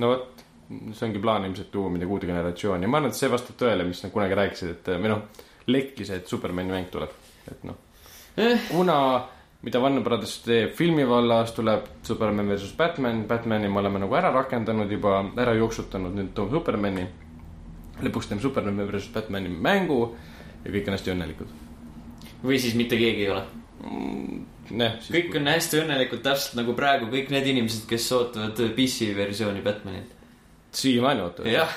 [0.00, 3.30] No vot, see ongi plaan ilmselt tuua midagi uude generatsiooni ja ma arvan, et see
[3.30, 7.14] vastab tõele, mis nad kunagi rääkisid, et või noh, lekkis, et Supermani mäng tuleb,
[7.50, 7.86] et noh
[8.36, 8.58] Eh.
[8.70, 9.26] kuna,
[9.62, 14.30] mida Warner Brothers teeb filmi vallas, tuleb Superman versus Batman, Batmani me oleme nagu ära
[14.32, 17.08] rakendanud juba, ära jooksutanud, nüüd toome Supermani.
[18.00, 20.14] lõpuks teeme Superman versus Batmani mängu
[20.64, 21.50] ja kõik on hästi õnnelikud.
[22.44, 23.42] või siis mitte keegi ei ole.
[24.70, 29.62] jah, kõik on hästi õnnelikud, täpselt nagu praegu kõik need inimesed, kes ootavad PC versiooni
[29.64, 30.16] Batmanit.
[30.72, 31.48] siiamaani ootavad.
[31.50, 31.72] jah,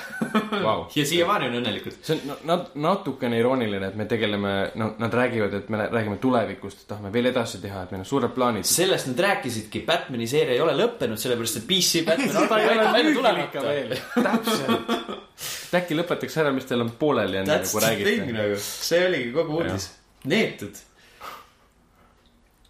[0.62, 0.84] Vau.
[0.98, 1.96] ja siiamaani on õnnelikud.
[2.06, 6.84] see on nat-, natukene irooniline, et me tegeleme, no nad räägivad, et me räägime tulevikust,
[6.84, 8.68] et tahame veel edasi teha, et meil on suured plaanid.
[8.70, 12.40] sellest nad rääkisidki, Batman'i seeria ei ole lõppenud, sellepärast et PC Batman
[12.78, 13.66] ole välja ikka tulemata.
[13.68, 15.76] veel, täpselt.
[15.82, 18.32] äkki lõpetaks ära, mis teil on pooleli enne, nagu thing räägite.
[18.38, 19.90] nagu, see oligi kogu uudis.
[20.30, 20.84] neetud.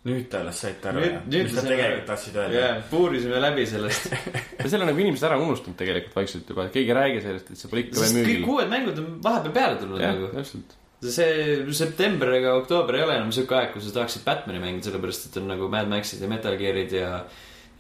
[0.05, 1.03] Nüüd te alles saite aru,
[1.33, 2.61] mis te tegelikult tahtsid öelda.
[2.61, 4.11] jah, puurisime läbi sellest.
[4.61, 7.53] ja selle on nagu inimesed ära unustanud tegelikult vaikselt juba, et keegi ei räägi sellest,
[7.53, 8.49] et see pole ikka veel sest kõik müügil.
[8.53, 10.29] uued mängud on vahepeal peale tulnud jah nagu,.
[10.35, 10.77] täpselt.
[11.15, 15.31] see september ega oktoober ei ole enam siuke aeg, kus sa tahaksid Batman'i mängida, sellepärast
[15.31, 17.11] et on nagu Mad Maxid ja Metal Gearid ja,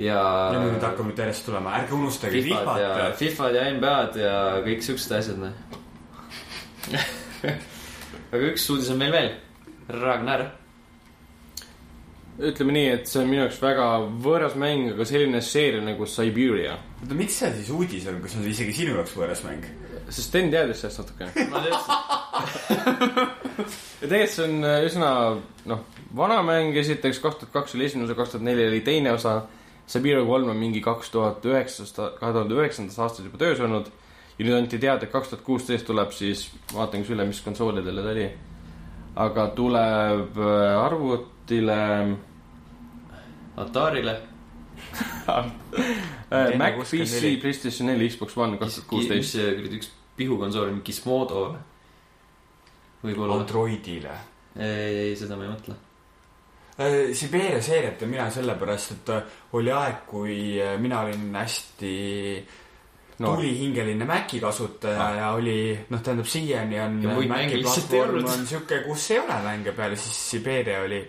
[0.01, 0.25] ja.
[0.57, 3.13] ja nüüd hakkab nüüd järjest tulema, ärge unustage Fifad ja.
[3.21, 4.35] Fifad ja NBA-d ja
[4.65, 5.81] kõik siuksed asjad, noh.
[8.33, 9.35] aga üks uudis on meil veel.
[9.93, 10.64] Ragnar.
[12.39, 13.87] Ütleme nii, et see on minu jaoks väga
[14.25, 16.75] võõras mäng, aga selline seeria nagu Siberia.
[17.03, 19.67] oota, miks see siis uudis on, kas on isegi sinu jaoks võõras mäng?
[20.09, 21.51] sest Sten teadis sellest teadsin,
[24.03, 25.11] ja tegelikult see on äh, üsna
[25.71, 25.85] noh,
[26.17, 29.43] vana mäng, esiteks kaks tuhat kaks oli esimene osa, kaks tuhat neli oli teine osa.
[29.87, 33.91] Siberia kolm on mingi kaks tuhat üheksast, kahe tuhande üheksandast aastast juba töös olnud.
[34.39, 38.03] ja nüüd anti teada, et kaks tuhat kuusteist tuleb siis, vaatan siis üle, mis konsoolidele
[38.03, 38.29] ta oli.
[39.25, 40.85] aga tuleb äh,
[41.45, 42.17] arvutile
[43.57, 44.21] Atarile.
[45.29, 49.33] äh, Mac, PC Playstation neli, Xbox One kaks tuhat mis kuusteist.
[49.37, 51.61] see kuradi üks pihukonsool Gizmodo või?
[53.05, 53.39] võib-olla.
[53.39, 54.17] Androidile.
[54.57, 55.77] ei, ei, seda ma ei mõtle.
[57.15, 61.93] Siberia seeriat ja mina sellepärast, et äh, oli aeg, kui äh, mina olin hästi
[63.23, 63.37] Noor.
[63.37, 65.17] tulihingeline Maci kasutaja Ah.
[65.21, 68.33] ja oli, noh, tähendab siiani on Ja muid mänge lihtsalt ei platvorm olnud.
[68.41, 71.05] on siuke, kus ei ole mänge peal ja siis Siberia oli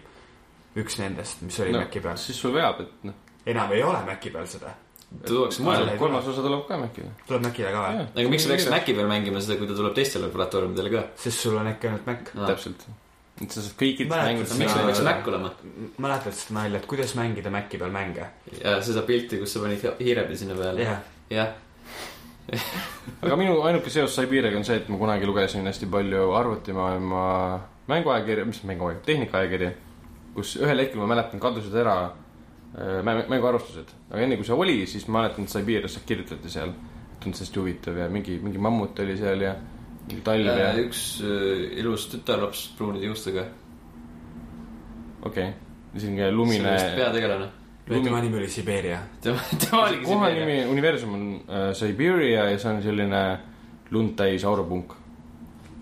[0.82, 2.18] üks nendest, mis oli no Maci peal.
[2.20, 3.22] siis sul veab, et noh,
[3.54, 4.74] enam ei ole Maci peal seda.
[5.64, 5.98] mujale ei.
[6.02, 7.08] kolmas osa tuleb ka äkki.
[7.28, 8.06] tuleb Macile ka või?
[8.06, 11.48] aga miks sa peaksid Maci peal mängima seda, kui ta tuleb teistele platvormidele ka sest
[11.48, 12.32] sul on äkki ainult Mac.
[12.34, 12.48] no.?
[12.50, 12.88] täpselt.
[13.42, 15.04] et sa saad kõikidest Mäletad, mängudest miks ta peaks.
[15.10, 15.54] Mac olema?
[16.08, 18.32] mäletad seda nalja, et kuidas mängida Maci peal mänge?
[18.60, 20.90] ja seda pilti, kus sa panid hiirepi sinna peale.
[21.32, 21.54] jah,
[23.24, 27.24] aga minu ainuke seos Siberiaga on see, et ma kunagi lugesin hästi palju arvutimaailma
[27.90, 29.72] mänguajakirja, mis mänguajakirja, tehnikaajakirja,
[30.36, 33.94] kus ühel hetkel ma mäletan, kadusid ära äh, mä- mänguarvustused.
[34.12, 36.74] aga enne kui see oli, siis ma mäletan, et Siberias kirjutati seal,
[37.24, 39.56] tundus hästi huvitav ja mingi, mingi mammut oli seal ja
[40.06, 43.46] mingi talv ja üks äh, ilus tütarlaps pruunide juustega.
[45.22, 45.54] okei okay.,
[45.96, 46.76] selline lumine.
[46.96, 47.48] peategelane.
[47.88, 49.00] tema nimi oli Siberia.
[49.22, 50.46] tema, tema oligi koha Siberia.
[50.46, 53.26] nimi, universum on äh, Siberia ja see on selline
[53.92, 54.94] lund täis aurupunk.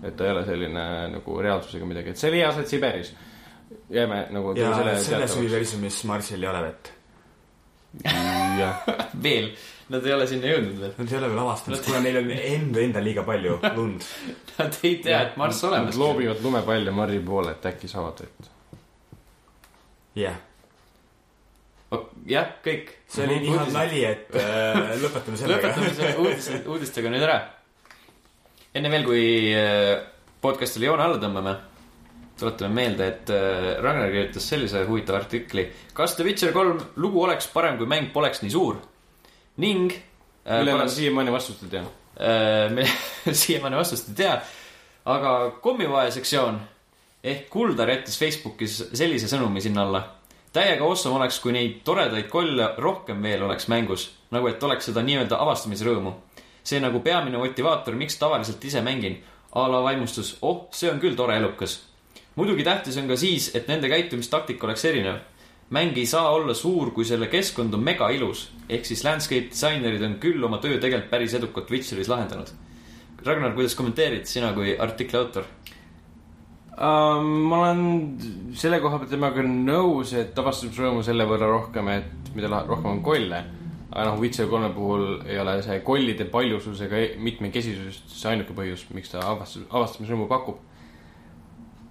[0.02, 3.14] et ta ei ole selline nagu reaalsusega midagi, et see oli hea aset Siberis.
[3.90, 6.92] Jääme nagu ja selle selles universumis Marsil ei ole vett.
[8.04, 8.86] jah,
[9.26, 9.50] veel,
[9.92, 10.94] nad ei ole sinna jõudnud veel.
[10.98, 14.08] Nad ei ole veel avastanud, kuna neil on enda, enda liiga palju lund.
[14.58, 15.98] Nad ei tea, et Marss Nad olemas.
[15.98, 18.50] loobivad lumepalle Marri poole, et äkki saavad vett.
[20.14, 20.36] jah,
[22.26, 22.90] jah, kõik.
[23.10, 25.68] see oli nii hea nali, et äh, lõpetame sellega.
[25.68, 27.38] lõpetame selle uudise, uudistega nüüd ära.
[28.74, 29.24] enne veel, kui
[29.54, 29.92] äh,
[30.44, 31.54] podcast'ile joone alla tõmbame,
[32.38, 35.68] tuletame meelde, et äh, Ragnar kirjutas sellise huvitava artikli.
[35.94, 38.80] kas The Witcher kolm lugu oleks parem, kui mäng poleks nii suur?
[39.56, 41.84] ning äh, millele paras- siiamaani vastust ei tea.
[42.18, 42.86] Äh, me
[43.32, 44.38] siiamaani vastust ei tea,
[45.14, 46.60] aga kommivae sektsioon
[47.24, 50.02] ehk Kuldar jättis Facebookis sellise sõnumi sinna alla.
[50.52, 55.02] täiega awesome oleks, kui neid toredaid kolle rohkem veel oleks mängus, nagu et oleks seda
[55.02, 56.12] nii-öelda avastamisrõõmu.
[56.64, 59.22] see nagu peamine motivaator, miks tavaliselt ise mängin.
[59.54, 61.93] a la vaimustus, oh, see on küll tore elukas.
[62.36, 65.22] Muidugi tähtis on ka siis, et nende käitumistaktika oleks erinev.
[65.70, 68.50] mäng ei saa olla suur, kui selle keskkond on mega ilus.
[68.68, 72.50] ehk siis landscape disainerid on küll oma töö tegelikult päris edukalt Witcheris lahendanud.
[73.24, 75.44] Ragnar, kuidas kommenteerid sina kui artikli autor?
[76.74, 77.82] Um, ma olen
[78.58, 83.44] selle koha pealt temaga nõus, et avastamisrõõmu selle võrra rohkem, et mida rohkem on kolle.
[83.94, 88.56] aga noh, Witcher kolme puhul ei ole see kollide paljusus ega e- mitmekesisus see ainuke
[88.56, 90.58] põhjus, miks ta avastus, avastamisrõõmu pakub.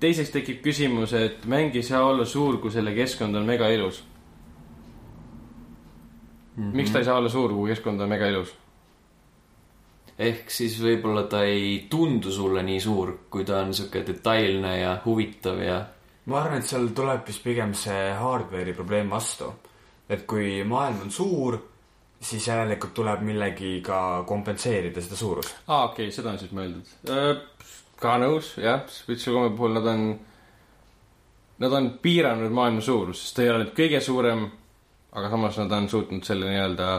[0.04, 4.04] Teiseks tekib küsimus, et mäng ei saa olla suur, kui selle keskkond on mega ilus.
[6.56, 8.54] miks ta ei saa olla suur, kui keskkond on mega ilus?
[10.20, 14.96] ehk siis võib-olla ta ei tundu sulle nii suur, kui ta on sihuke detailne ja
[15.06, 15.80] huvitav ja
[16.30, 19.52] ma arvan, et seal tuleb vist pigem see hardware'i probleem vastu.
[20.10, 21.58] et kui maailm on suur,
[22.24, 25.56] siis järelikult tuleb millegiga kompenseerida seda suurust.
[25.68, 26.94] aa, okei okay,, seda on siis mõeldud.
[28.04, 30.06] Ka nõus, jah, Witcher kolme puhul nad on,
[31.64, 34.48] nad on piiranud maailma suurust, sest ta ei ole nüüd kõige suurem,
[35.14, 36.90] aga samas nad on suutnud selle nii-öelda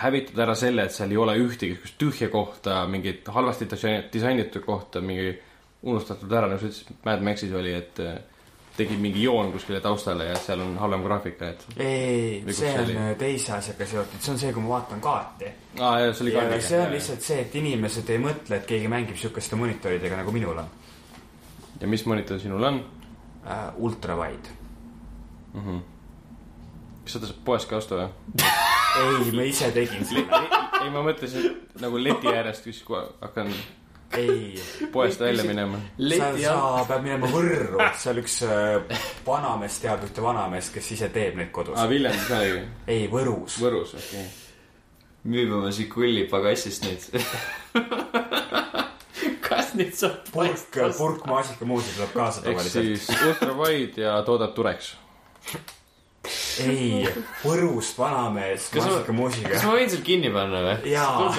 [0.00, 4.62] hävitada ära selle, et seal ei ole ühtegi sihukest tühja kohta, mingit halvasti disain- disainitud
[4.66, 5.32] kohta, mingi
[5.82, 7.98] unustatud ära, nagu sa ütlesid, Mad Maxis oli, et
[8.80, 12.98] tegid mingi joon kuskile taustale ja seal on halvem graafika, et ei see on oli?
[13.20, 15.54] teise asjaga seotud, see on see, kui ma vaatan kaarti.
[15.78, 18.68] aa, jah, see oli ka ja see on lihtsalt see, et inimesed ei mõtle, et
[18.68, 20.70] keegi mängib sihukeste monitoridega nagu minul on
[21.80, 22.84] ja mis monitor sinul on
[23.46, 23.72] äh,.
[23.76, 24.48] ultrawide.
[25.54, 25.60] mm?
[25.60, 25.80] -hmm.
[27.02, 28.08] kas seda saab poest ka osta või?
[29.00, 30.42] ei, ma ise tegin seda.
[30.84, 33.52] ei, ma mõtlesin nagu leti äärest, kui hakkan
[34.18, 34.62] ei,
[34.92, 35.78] poest välja minema.
[36.18, 41.38] sa, sa pead minema Võrru, seal üks äh, vanamees teab ühte vanameest, kes ise teeb
[41.38, 41.88] neid kodus aa,.
[41.90, 42.62] Viljandis ka oli?
[42.90, 43.58] ei, Võrus.
[43.62, 44.30] Võrus, okei okay..
[45.34, 47.06] müüb oma Žiguli pagassist neid.
[49.46, 53.04] kas neid saab purk, purk maasikamuusi tuleb kaasa ehk tavaliselt.
[53.04, 54.94] siis ultrawide ja toodab Turex.
[56.64, 57.08] ei,
[57.44, 59.64] Võrust vanamees Kas ma- maasikamuusiga kas.
[59.64, 60.92] ma võin seal kinni panna või?
[60.92, 61.30] jaa,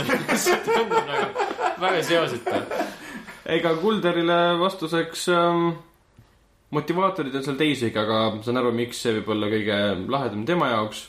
[0.66, 1.46] tundub nagu
[1.84, 2.62] väga seoseta.
[3.58, 5.72] ega Kulderile vastuseks ähm,
[6.76, 9.80] motivaatorid on seal teisigi, aga ma saan aru, miks see võib olla kõige
[10.12, 11.04] lahedam tema jaoks.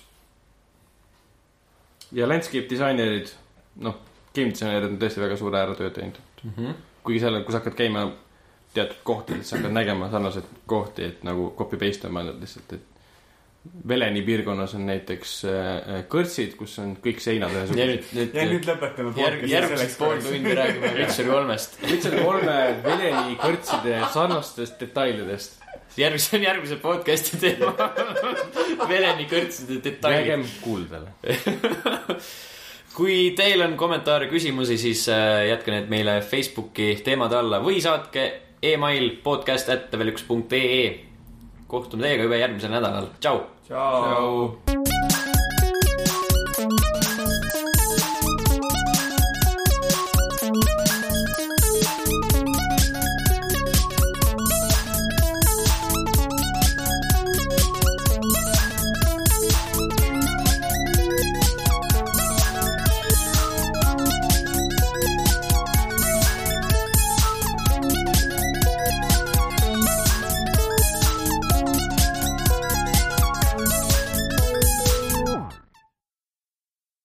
[2.13, 3.33] ja landscape disainerid,
[3.87, 3.97] noh,
[4.37, 6.53] game disainerid on tõesti väga suure ära töö teinud mm.
[6.57, 6.79] -hmm.
[7.07, 8.11] kuigi seal, kui sa hakkad käima
[8.75, 12.92] teatud kohtades, sa hakkad nägema sarnaseid kohti, et nagu copy paste on mõeldud lihtsalt, et
[13.89, 18.09] Veleni piirkonnas on näiteks äh, kõrtsid, kus on kõik seinad ja ühesugused.
[18.11, 21.77] nüüd, ja nüüd nüüd lõpetame järg, järgmised pool tundi räägime Witcher kolmest.
[21.87, 25.63] Witcher kolme Veleni kõrtside sarnastest detailidest.
[25.97, 27.71] järgmise, järgmise podcast'i teema.
[28.93, 30.19] Veleni kõrtside detailid.
[30.19, 31.15] jäägem kuuldele.
[32.99, 38.27] kui teil on kommentaare, küsimusi, siis äh, jätke need meile Facebooki teemade alla või saatke
[38.63, 41.12] email podcast at level1.ee.
[41.73, 43.43] kohtume teiega juba järgmisel nädalal, tšau.
[43.69, 44.82] tšau, tšau..